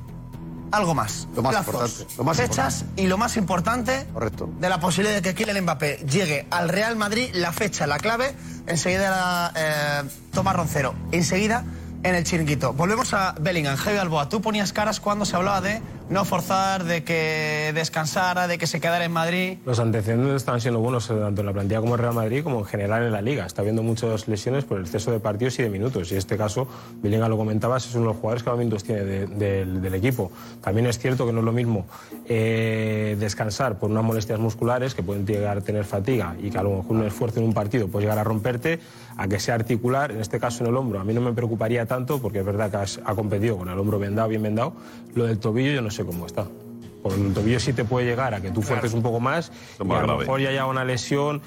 [0.71, 1.27] algo más.
[1.35, 4.49] Lo más Plazos, importante, lo más fechas y lo más importante Correcto.
[4.59, 8.33] de la posibilidad de que Kylian Mbappé llegue al Real Madrid, la fecha, la clave,
[8.67, 11.65] enseguida la, eh, Tomás Roncero, enseguida
[12.03, 12.73] en el chiringuito.
[12.73, 14.29] Volvemos a Bellingham, Javi Alboa.
[14.29, 15.81] Tú ponías caras cuando se hablaba de
[16.11, 19.57] no forzar, de que descansara, de que se quedara en Madrid.
[19.65, 22.59] Los antecedentes están siendo buenos eh, tanto en la plantilla como en Real Madrid como
[22.59, 23.45] en general en la liga.
[23.45, 26.11] Está habiendo muchas lesiones por el exceso de partidos y de minutos.
[26.11, 26.67] Y en este caso,
[27.01, 30.31] Bellingham lo comentabas, es uno de los jugadores que más minutos tiene de- del equipo.
[30.61, 31.85] También es cierto que no es lo mismo
[32.27, 36.63] eh, descansar por unas molestias musculares que pueden llegar a tener fatiga y que a
[36.63, 38.79] lo mejor un esfuerzo en un partido puede llegar a romperte,
[39.17, 40.99] a que sea articular, en este caso en el hombro.
[40.99, 43.79] A mí no me preocuparía tanto porque es verdad que has- ha competido con el
[43.79, 44.73] hombro vendado, bien vendado.
[45.15, 46.47] Lo del tobillo yo no sé cómo está.
[47.01, 49.81] Por el tobillo sí te puede llegar a que tú fuertes un poco más y
[49.81, 50.19] a lo grave.
[50.19, 51.41] mejor ya haya una lesión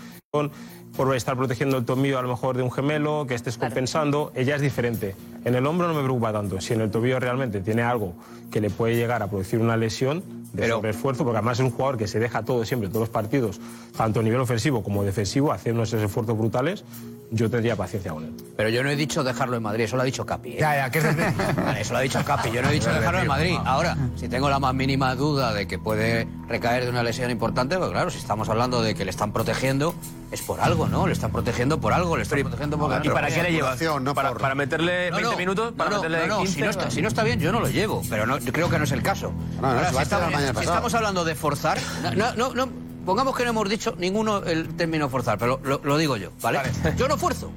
[0.97, 4.57] por estar protegiendo el tobillo a lo mejor de un gemelo, que estés compensando, ella
[4.57, 5.15] es diferente.
[5.45, 6.61] En el hombro no me preocupa tanto.
[6.61, 8.15] Si en el tobillo realmente tiene algo
[8.51, 10.23] que le puede llegar a producir una lesión
[10.53, 13.61] de sobreesfuerzo, porque además es un jugador que se deja todo siempre, todos los partidos,
[13.97, 16.85] tanto a nivel ofensivo como defensivo, hace unos esfuerzos brutales,
[17.31, 18.35] yo tendría paciencia con él.
[18.57, 20.53] Pero yo no he dicho dejarlo en Madrid, eso lo ha dicho Capi.
[20.53, 20.57] ¿eh?
[20.61, 21.05] Ya, ya, que es
[21.57, 23.57] Vale, eso lo ha dicho Capi, yo no he dicho dejarlo en Madrid.
[23.65, 27.77] Ahora, si tengo la más mínima duda de que puede recaer de una lesión importante,
[27.77, 29.95] pues claro, si estamos hablando de que le están protegiendo,
[30.31, 31.07] es por algo, ¿no?
[31.07, 33.81] Le están protegiendo por algo, le están protegiendo por ¿Y para qué le llevas?
[34.15, 35.73] ¿Para, para meterle No, 20 no, minutos?
[35.73, 36.55] ¿Para no, no, meterle no, no, 15?
[36.55, 38.79] si, no está, si no está bien, yo no lo llevo, pero no, creo que
[38.79, 39.33] no es el caso.
[39.57, 41.79] No, no, Ahora, si estamos, si estamos hablando de forzar,
[42.17, 45.97] no, no, no, pongamos que no hemos dicho ninguno el término forzar, pero lo, lo
[45.99, 46.61] digo yo, ¿vale?
[46.97, 47.51] Yo no fuerzo.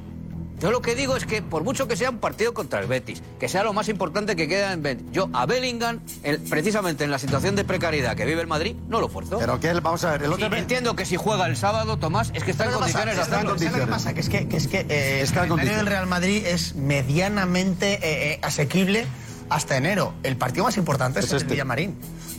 [0.59, 3.21] Yo lo que digo es que por mucho que sea un partido contra el Betis,
[3.39, 7.11] que sea lo más importante que queda en Betis, yo a Bellingham, el- precisamente en
[7.11, 9.37] la situación de precariedad que vive el Madrid, no lo fuerzo.
[9.37, 12.31] Pero que él, vamos a ver, el otro entiendo que si juega el sábado, Tomás,
[12.33, 13.35] es que está en ¿Sabes lo que condiciones de pasa?
[13.35, 13.57] hacerlo.
[13.59, 14.13] ¿Sabes lo que pasa?
[14.15, 15.77] Que es que, que, es que eh, el Está en calendario condiciones.
[15.77, 19.05] del Real Madrid es medianamente eh, eh, asequible
[19.49, 20.13] hasta enero.
[20.23, 21.51] El partido más importante es, Es el este.
[21.53, 21.95] Villamarín.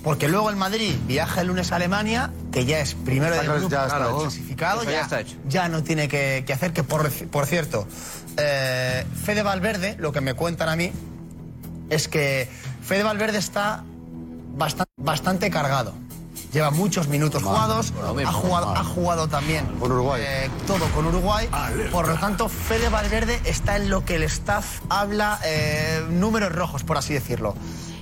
[0.08, 3.68] Porque luego el Madrid viaja el lunes a Alemania, que ya es primero claro, grupo,
[3.68, 4.18] ya está hecho.
[4.20, 5.36] clasificado, ya, ya está hecho.
[5.46, 6.72] ya no tiene que, que hacer.
[6.72, 7.86] Que por, por cierto,
[8.38, 10.92] eh, Fede Valverde, lo que me cuentan a mí,
[11.90, 12.48] es que
[12.82, 13.84] Fede Valverde está
[14.56, 15.92] bastante, bastante cargado.
[16.54, 17.92] Lleva muchos minutos jugados,
[18.24, 20.22] ha jugado, ha jugado también Con Uruguay.
[20.24, 21.50] eh, todo con Uruguay.
[21.92, 26.82] Por lo tanto, Fede Valverde está en lo que el staff habla eh, números rojos,
[26.82, 27.54] por así decirlo.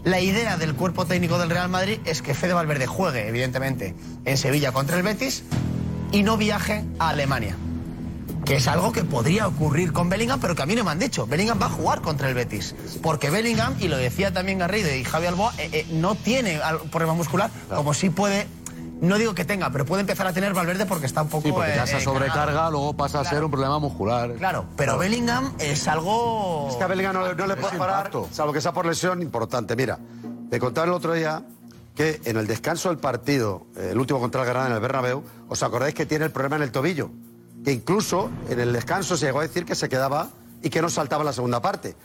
[0.07, 4.39] La idea del cuerpo técnico del Real Madrid es que Fede Valverde juegue, evidentemente, en
[4.39, 5.43] Sevilla contra el Betis
[6.13, 7.57] y no viaje a Alemania.
[8.45, 11.01] Que es algo que podría ocurrir con Bellingham, pero que a mí no me han
[11.01, 11.27] dicho.
[11.27, 12.77] Bellingham va a jugar contra el Betis.
[13.03, 16.61] Porque Bellingham, y lo decía también Garrido y Javi Alboa, eh, eh, no tiene
[16.93, 18.47] problema muscular, como sí puede.
[19.01, 21.43] No digo que tenga, pero puede empezar a tener Valverde porque está un poco.
[21.43, 23.47] Sí, porque ya eh, esa eh, sobrecarga luego pasa a ser Claro.
[23.47, 24.33] un problema muscular.
[24.35, 26.69] Claro, pero Bellingham es algo.
[26.71, 29.21] Es que a Bellingham no, le- no le puede parar, salvo que sea por lesión
[29.21, 29.77] importante.
[29.77, 29.99] Mira,
[30.51, 31.45] te contaba el otro día
[31.95, 35.23] que en el descanso del partido, eh, el último contra el Granada en el Bernabéu,
[35.49, 37.11] os acordáis que tiene el problema en el tobillo.
[37.65, 40.29] Que incluso en el descanso se llegó a decir que se quedaba
[40.63, 41.97] y que no saltaba la segunda parte.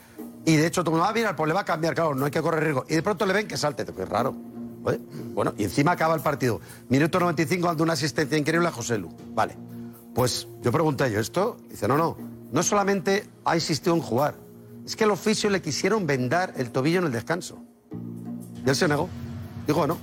[0.46, 2.26] Y de hecho, tú me vas a mirar, pues le va a cambiar, claro, no
[2.26, 2.86] hay que correr riesgo.
[2.90, 4.34] Y de pronto le ven que salte, que es raro.
[5.34, 6.60] Bueno, y encima acaba el partido.
[6.90, 9.10] Minuto 95 dando una asistencia increíble a José Lu.
[9.34, 9.56] Vale.
[10.14, 12.18] Pues yo pregunté yo esto, dice, no, no,
[12.52, 14.36] no solamente ha insistido en jugar,
[14.86, 17.60] es que el oficio le quisieron vendar el tobillo en el descanso.
[18.66, 19.08] Y él se negó.
[19.66, 19.98] Dijo, no,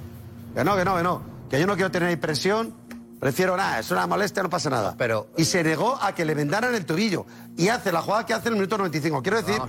[0.55, 2.72] que no, que no, que no, que yo no quiero tener impresión,
[3.20, 4.94] prefiero nada, es una molestia, no pasa nada.
[4.96, 7.26] Pero, y se negó a que le vendaran el tobillo.
[7.59, 9.20] Y hace la jugada que hace en el minuto 95.
[9.22, 9.60] Quiero decir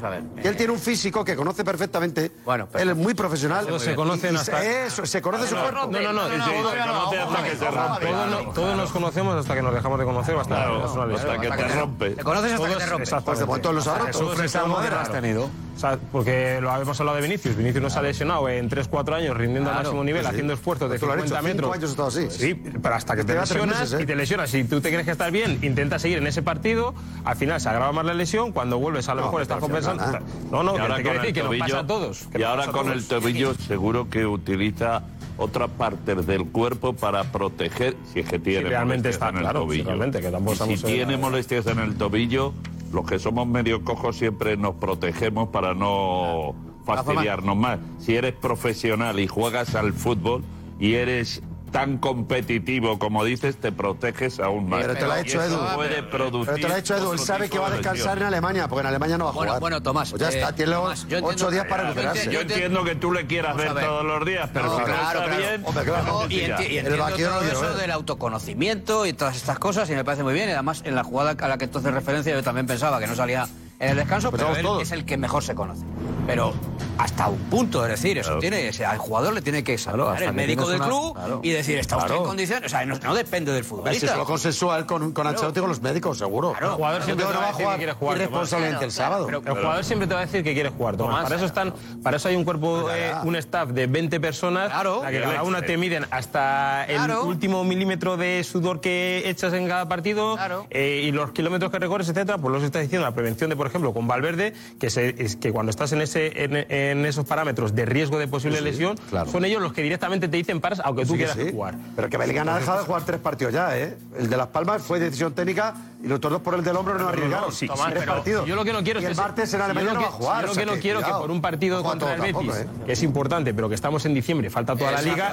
[0.41, 2.31] que él tiene un físico que conoce perfectamente.
[2.45, 3.65] Bueno, él es muy profesional.
[3.65, 5.87] Todos se conocen hasta- Eso, se conoce su cuerpo.
[5.91, 6.21] No, no, no.
[6.27, 8.05] Todos- se conoce hasta que se rompe.
[8.05, 10.35] todos no- Todos nos conocemos hasta que nos dejamos de conocer.
[10.37, 11.29] Hasta, Claro, hasta una lesión.
[11.31, 12.09] hasta que te rompe.
[12.11, 13.05] Te conoces hasta que Todos- te rompe.
[13.25, 14.11] Pues de momento los ha roto.
[14.11, 15.49] Todos Sufres algo de de has tenido.
[15.75, 17.55] O sea, porque lo habíamos hablado de Vinicius.
[17.55, 20.91] Vinicius nos ha lesionado en 3-4 años rindiendo al Claro, máximo nivel, sí, haciendo esfuerzos
[20.91, 21.73] de Tú lo has 50 dicho, cinco metros.
[21.77, 22.37] años estado así.
[22.37, 24.03] Sí, pero hasta que Te te lesionas meses, ¿eh?
[24.03, 24.49] y te lesionas.
[24.49, 26.93] Si tú te crees que estás bien, intenta seguir en ese partido.
[27.23, 28.51] Al final se agrava más la lesión.
[28.51, 30.05] Cuando vuelves, a lo No, mejor estás compensando.
[30.05, 30.21] nada.
[30.51, 32.27] No, no, que ahora te quiero con decir el que nos pasa a todos.
[32.31, 35.03] que Y ahora con el tobillo seguro que utiliza
[35.37, 39.35] otras partes del cuerpo para proteger, si es que tiene Si realmente molestias está en
[39.37, 39.83] el claro, tobillo.
[39.85, 42.53] realmente, que tampoco Y si en- tiene molestias en el tobillo,
[42.91, 47.79] los que somos medio cojos siempre nos protegemos para no fastidiarnos más.
[47.99, 50.43] Si eres profesional y juegas al fútbol
[50.79, 54.81] y eres tan competitivo como dices, te proteges aún más.
[54.81, 55.57] Pero te lo ha hecho Edu.
[55.75, 57.13] puede producir Pero te lo ha hecho Edu.
[57.13, 58.23] Él sabe que va a de descansar en.
[58.25, 59.61] Alemania, porque en Alemania no va a Bueno, jugar.
[59.61, 62.31] bueno, Tomás, Pues ya eh, está, tiene Tomás, yo ocho entiendo- días para recuperarse.
[62.31, 63.85] Yo entiendo que tú le quieras ver ver.
[63.85, 65.37] todos los días, pero No, si no claro, está claro.
[65.37, 66.03] bien, Hombre, claro.
[66.05, 66.39] No, y, enti-
[66.69, 70.23] y El entiendo vaquero todo eso del autoconocimiento y todas estas cosas y me parece
[70.23, 70.49] muy bien.
[70.49, 73.15] Y además, en la jugada a la que entonces referencia, yo también pensaba que no
[73.15, 73.47] salía
[73.79, 74.83] en el descanso, pero él todos.
[74.83, 75.83] es el que mejor se conoce.
[76.27, 76.53] Pero
[76.99, 78.41] hasta un punto, es decir, eso Claro.
[78.41, 81.13] tiene, ese- al jugador le tiene que Claro, examinar hasta el médico del una- club
[81.15, 81.39] claro.
[81.43, 82.21] y decir, ¿está usted Claro.
[82.23, 82.65] en condiciones?
[82.65, 84.05] O sea, no, no depende del Si futbolista.
[84.11, 86.53] es lo consensual con, con Ancelotti con los médicos, seguro.
[86.59, 88.17] El jugador siempre te va va a decir que quiere jugar.
[88.17, 89.25] irresponsablemente el sábado.
[89.27, 91.23] Pero el jugador siempre te va a decir que quiere jugar, Tomás.
[91.23, 91.73] Para eso están,
[92.03, 95.61] para eso hay un cuerpo, eh, un staff de 20 personas, la que cada una
[95.61, 97.23] te miden hasta el Claro.
[97.23, 100.37] último milímetro de sudor que echas en cada partido
[100.69, 102.37] eh, y los kilómetros que recorres, etcétera.
[102.37, 105.37] Pues lo que está diciendo la prevención de, por ejemplo, con Valverde, que, se- es
[105.37, 108.97] que cuando estás en ese en, en esos parámetros de riesgo de posible Sí, lesión,
[109.09, 109.31] claro.
[109.31, 111.51] son ellos los que directamente te dicen paras, aunque tú Sí quieras sí.
[111.51, 111.75] jugar.
[111.95, 113.97] Pero que Bellingham ha dejado de jugar tres partidos ya, ¿eh?
[114.17, 116.93] El de Las Palmas fue decisión técnica y los otros dos por el del hombro
[116.93, 117.51] no, No, no, arriesgaron.
[117.51, 118.47] sí, Tomás, sí, tres pero partidos.
[118.47, 119.99] Yo lo que no quiero y es el que martes en yo Alemania lo no
[119.99, 120.35] que- va a jugar.
[120.41, 122.35] Yo lo o que sea no quiero que por un partido No contra el Betis,
[122.35, 122.67] tampoco, ¿eh?
[122.85, 125.31] que es importante, pero que estamos en diciembre, falta toda la liga,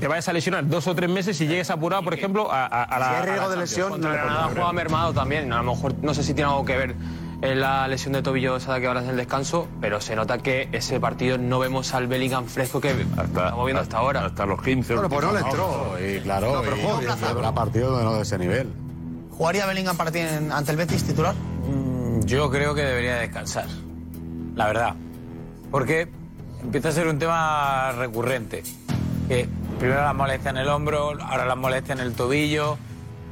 [0.00, 2.68] te vayas a lesionar dos o tres meses y llegues apurado, por ejemplo, a,
[2.98, 3.08] la.
[3.08, 5.52] Si hay riesgo de lesión, Contra no Granada juega mermado también.
[5.52, 6.94] A lo mejor no sé si tiene algo que ver
[7.42, 10.98] en la lesión de tobillo esa que hablas del descanso, pero se nota que ese
[11.00, 14.24] partido no vemos al Bellingham fresco que estamos viendo hasta ahora.
[14.24, 14.94] Hasta los 15.
[14.94, 15.96] Bueno, pues no le entró.
[16.00, 18.72] y claro, No, pero y habrá partido de, no de ese nivel.
[19.32, 21.34] ¿Jugaría Bellingham para ti en- ante el Betis titular?
[21.34, 23.66] Mm, Yo creo que debería descansar.
[24.54, 24.94] La verdad.
[25.70, 26.08] Porque
[26.62, 28.62] empieza a ser un tema recurrente.
[29.26, 29.48] Que
[29.80, 32.78] primero las molestia en el hombro, ahora las molestia en el tobillo.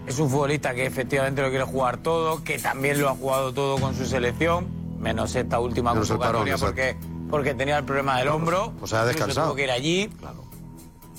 [0.06, 3.78] Es un futbolista que efectivamente lo quiere jugar todo, que también lo ha jugado todo
[3.78, 4.66] con su selección,
[4.98, 6.97] menos esta última Menos convocatoria parón, porque,
[7.31, 8.72] porque tenía el problema del hombro.
[8.78, 9.47] pues ha incluso descansado.
[9.48, 10.10] Tuvo que ir allí.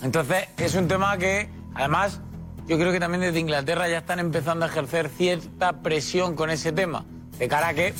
[0.03, 2.19] Entonces, es un tema que, además,
[2.67, 6.71] yo creo que también desde Inglaterra ya están empezando a ejercer cierta presión con ese
[6.71, 7.05] tema.
[7.37, 7.93] De cara a que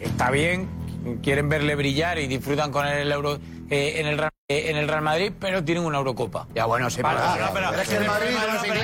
[0.00, 0.68] está bien,
[1.22, 3.38] quieren verle brillar y disfrutan con él en el Euro.
[3.70, 6.46] eh, en, el, en el Real Madrid, pero tienen un Eurocopa.
[6.54, 8.28] Ya bueno, sí, Vale, pero- no, pero- Pero es que el Madrid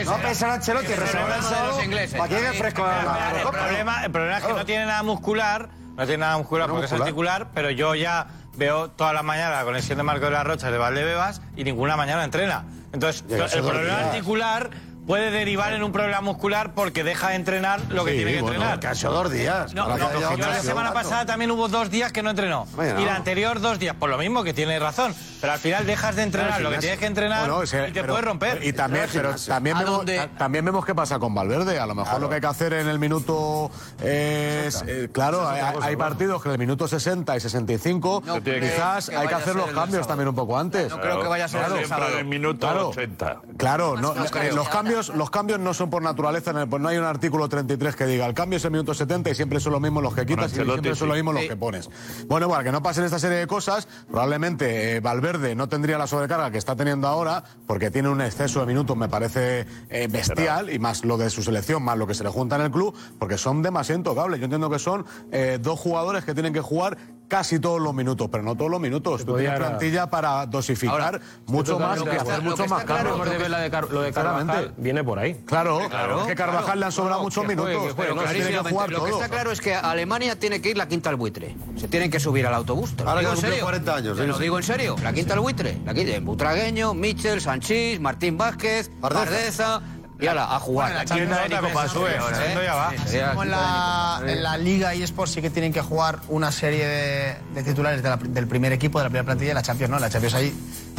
[0.04, 2.18] no pensar Ancelotti, El el sábado los ingleses.
[2.18, 5.70] para que llegue fresco la el, problema, el problema es que no tiene nada muscular,
[5.96, 8.26] no tiene nada muscular No porque es articular, pero yo ya
[8.56, 11.96] veo todas las mañanas la conexión de Marco de las Rochas de Valdebebas y ninguna
[11.96, 12.66] mañana entrena.
[12.92, 14.68] Entonces, el problema articular
[15.06, 18.40] puede derivar en un problema muscular porque deja de entrenar lo que Sí, tiene que
[18.42, 18.80] bueno, entrenar.
[18.80, 19.74] que ha sido dos días.
[19.74, 22.66] No, no, yo la semana pasada también hubo dos días que no entrenó.
[22.98, 25.14] Y la anterior dos días, por lo mismo que tiene razón.
[25.40, 27.92] Pero al final dejas de entrenar Claro, lo que tienes que entrenar Bueno, y te
[27.92, 28.64] pero- puedes romper.
[28.64, 30.30] Y también, pero también ¿A vemos, dónde?
[30.38, 31.78] también vemos qué pasa con Valverde.
[31.78, 33.70] A lo mejor lo que hay que hacer en el minuto
[34.02, 34.82] es.
[34.86, 39.16] eh, claro, hay, hay partidos que en el minuto 60 y 65 No quizás que
[39.16, 40.06] hay que hacer los cambios sábado.
[40.08, 40.90] también un poco antes.
[40.90, 42.24] No creo que vaya a ser el sábado.
[42.24, 42.88] minuto Claro.
[42.88, 43.36] 80.
[43.58, 46.96] Claro, no, los cambios los cambios no son por naturaleza, en el- pues no hay
[46.98, 49.80] un artículo 33 que diga el cambio es el minuto 70 y siempre son los
[49.80, 51.90] mismos los que quitas y siempre son los mismos los que pones.
[52.28, 56.06] Bueno, para que no pasen esta serie de cosas, probablemente eh, Valverde no tendría la
[56.06, 60.70] sobrecarga que está teniendo ahora porque tiene un exceso de minutos, me parece eh, bestial,
[60.72, 62.94] y más lo de su selección, más lo que se le junta en el club,
[63.18, 64.40] porque son demasiado intocables.
[64.40, 66.96] Yo entiendo que son eh, dos jugadores que tienen que jugar
[67.28, 69.24] casi todos los minutos, pero no todos los minutos.
[69.24, 72.68] Tú tienes plantilla para dosificar Ahora, mucho más lo y que hacer lo mucho que
[72.68, 73.14] más claro-.
[73.14, 74.12] Acabamos de la de, Car- lo de.
[74.12, 75.34] Carvajal, viene por ahí.
[75.46, 76.80] Claro, Claro, es que Carvajal claro.
[76.80, 77.94] le han sobrado No, muchos que juegue, minutos.
[77.96, 79.20] que juegue, tiene que jugar Lo que todo.
[79.22, 81.56] está claro es que Alemania tiene que ir la quinta al buitre.
[81.76, 82.94] Se tienen que subir al autobús.
[82.96, 83.64] ¿Te lo Ahora digo que en serio?
[83.64, 84.42] 40 años, Te lo sí.
[84.42, 84.96] digo en serio.
[85.02, 85.78] La quinta al buitre.
[85.84, 89.80] La quinta, Butragueño, Michel, Sanchís, Martín Vázquez, Bardeza.
[90.20, 90.88] Y ala, a jugar.
[90.90, 92.92] Bueno, la Champions eh, ahora, ya va.
[93.06, 96.86] Sí, Como en la, en la Liga eSports sí que tienen que jugar una serie
[96.86, 99.90] de, de titulares de la- del primer equipo, de la primera plantilla, y la Champions
[99.90, 99.98] no.
[99.98, 100.54] La Champions hay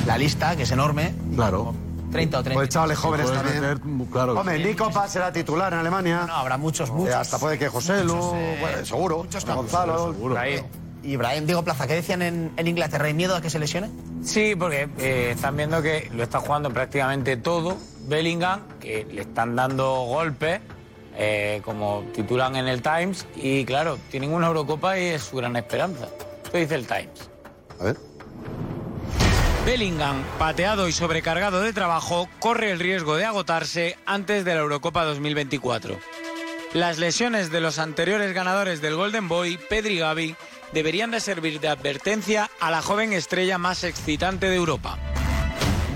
[0.06, 1.14] la lista, que es enorme.
[1.34, 1.74] Claro.
[2.12, 2.60] 30 o 30.
[2.60, 3.62] Pues chavales jóvenes también.
[3.62, 3.80] meter,
[4.12, 4.40] claro.
[4.40, 6.26] Hombre, Nico Paz será titular en Alemania.
[6.28, 7.16] No, habrá muchos, Eh, muchos.
[7.16, 9.18] hasta puede que José Lu, Muchos, eh, bueno, seguro.
[9.20, 10.16] muchos Gonzalo.
[10.38, 10.62] Ahí.
[11.04, 13.06] Ibrahim, digo Plaza, ¿qué decían en, en Inglaterra?
[13.06, 13.90] ¿Hay miedo a que se lesione?
[14.24, 17.78] Sí, porque eh, están viendo que lo está jugando prácticamente todo
[18.08, 20.62] Bellingham, que le están dando golpes,
[21.18, 25.56] eh, como titulan en el Times, y claro, tienen una Eurocopa y es su gran
[25.56, 26.08] esperanza.
[26.44, 27.30] Esto dice el Times.
[27.80, 27.98] A ver.
[29.66, 35.04] Bellingham, pateado y sobrecargado de trabajo, corre el riesgo de agotarse antes de la Eurocopa
[35.06, 35.98] 2024.
[36.74, 40.36] Las lesiones de los anteriores ganadores del Golden Boy, Pedri y Gavi,
[40.74, 45.00] deberían de servir de advertencia a la joven estrella más excitante de Europa.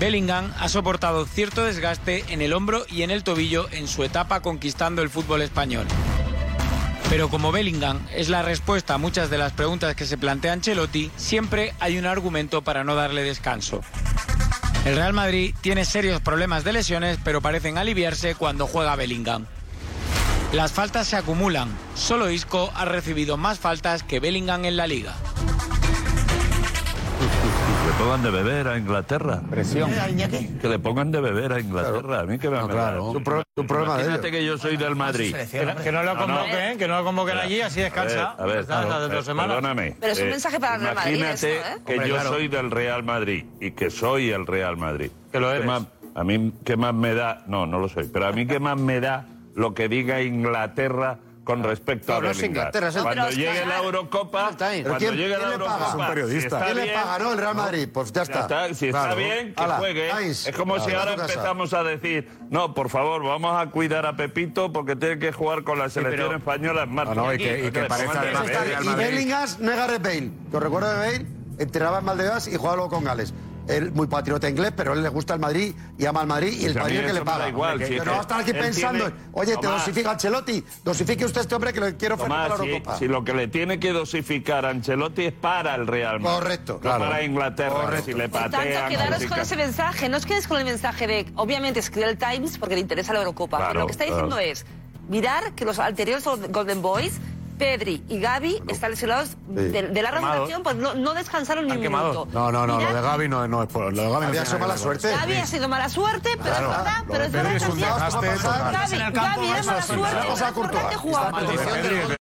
[0.00, 4.40] Bellingham ha soportado cierto desgaste en el hombro y en el tobillo en su etapa
[4.40, 5.86] conquistando el fútbol español.
[7.10, 11.10] Pero como Bellingham es la respuesta a muchas de las preguntas que se plantea Ancelotti,
[11.16, 13.82] siempre hay un argumento para no darle descanso.
[14.86, 19.44] El Real Madrid tiene serios problemas de lesiones, pero parecen aliviarse cuando juega Bellingham.
[20.54, 21.68] Las faltas se acumulan.
[21.94, 25.14] Solo Isco ha recibido más faltas que Bellingham en la liga.
[28.00, 29.40] Pongan de beber a Inglaterra.
[29.50, 29.90] Presión.
[30.60, 32.20] Que le pongan de beber a Inglaterra.
[32.20, 33.10] A mí que me claro.
[33.10, 35.34] Un pro- un problema de Imagínate que yo soy del Madrid.
[35.50, 38.30] Que no, que no lo convoquen, que no lo convoquen allí, así descansa.
[38.38, 39.56] A ver, a claro, dos eh, semanas.
[39.56, 39.96] Perdóname.
[40.00, 41.78] Pero es un mensaje para el Real Madrid Imagínate eso, ¿eh?
[41.86, 42.30] que Hombre, yo claro.
[42.30, 45.10] soy del Real Madrid y que soy el Real Madrid.
[45.32, 45.66] Que lo ¿Qué eres.
[45.66, 45.82] más-
[46.14, 47.44] a mí, ¿qué más me da?
[47.46, 48.08] No, no lo soy.
[48.12, 51.18] Pero a mí, ¿qué más me da lo que diga Inglaterra
[51.50, 52.20] con respecto a?
[52.32, 53.78] Inglaterra, es el- Cuando Pero, llegue la.
[53.78, 55.52] Eurocopa, cuando ¿quién, llegue la?
[55.52, 56.64] Eurocopa, Es un periodista.
[56.64, 57.18] ¿Quién le paga?
[57.18, 57.88] No, el Real Madrid.
[57.92, 58.72] Pues ya está.
[58.74, 59.16] si está Claro.
[59.16, 60.10] bien, que juegue.
[60.30, 64.72] Es como si ahora empezamos a decir, no, por favor, vamos a cuidar a Pepito
[64.72, 67.14] porque tiene que jugar con la selección pero- española en marzo.
[67.14, 68.46] No, no, y que- y que le parece además
[68.82, 70.30] Y Bellingham no es Gareth Bale.
[70.50, 71.26] Que os recuerdo de Bale,
[71.58, 73.34] entrenaba en Valdebebas y jugaba luego con Gales.
[73.76, 76.52] Él muy patriota inglés, pero a él le gusta el Madrid y ama al Madrid
[76.52, 77.48] y el Pues a Madrid que le paga.
[77.48, 79.86] igual, Pero no va a estar aquí pensando, tiene- oye, te Tomás.
[79.86, 82.98] dosifica Ancelotti, dosifique usted este hombre que lo quiero ofrecer Tomás, para la si, Eurocopa.
[82.98, 86.38] si lo que le tiene que dosificar a Ancelotti es para el Real Madrid.
[86.40, 87.04] Correcto, no claro.
[87.04, 88.04] para Inglaterra, Correcto.
[88.06, 88.88] si le Por tanto, patean.
[88.88, 90.08] quedaros con ese mensaje.
[90.08, 93.20] No os quedéis con el mensaje de, obviamente, escribir el Times porque le interesa la
[93.20, 93.56] Eurocopa.
[93.56, 94.42] Claro, Pero lo que está diciendo claro.
[94.50, 94.66] es,
[95.08, 97.14] mirar que los anteriores Golden Boys,
[97.60, 100.14] Pedri y Gaby, están lesionados de, de la Quemados.
[100.14, 102.26] recuperación, pues no, no descansaron ni un minuto.
[102.32, 103.92] No, no, no, Mirad, lo de Gaby no, no es por.
[103.94, 105.10] Lo de Gaby Había sido mala suerte.
[105.10, 106.70] Gaby ha sido mala suerte, pero Claro.
[106.72, 108.72] es verdad, Lo pero es Pedri verdad es un que ha sido- desgaste total.
[108.72, 110.86] Gaby, En el campo Gaby era es mala suerte, Vamos a es verdad Courtois.
[110.86, 111.30] que jugaba.
[111.30, 112.19] Maldición del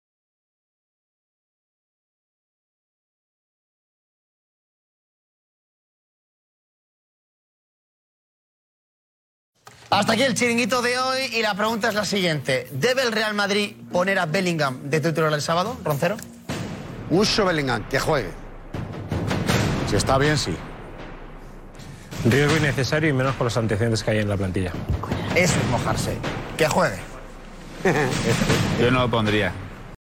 [9.91, 12.69] Hasta aquí el chiringuito de hoy y la pregunta es la siguiente.
[12.73, 16.17] ¿Debe el Real Madrid poner a Bellingham de titular el sábado, Roncero?
[17.11, 18.29] Uso Bellingham, que juegue.
[19.89, 20.55] Si está bien, sí.
[22.27, 24.73] Riesgo innecesario y menos con los antecedentes que hay en la plantilla.
[25.35, 26.19] Eso es mojarse.
[26.59, 26.99] Que juegue.
[28.81, 29.53] Yo no lo pondría.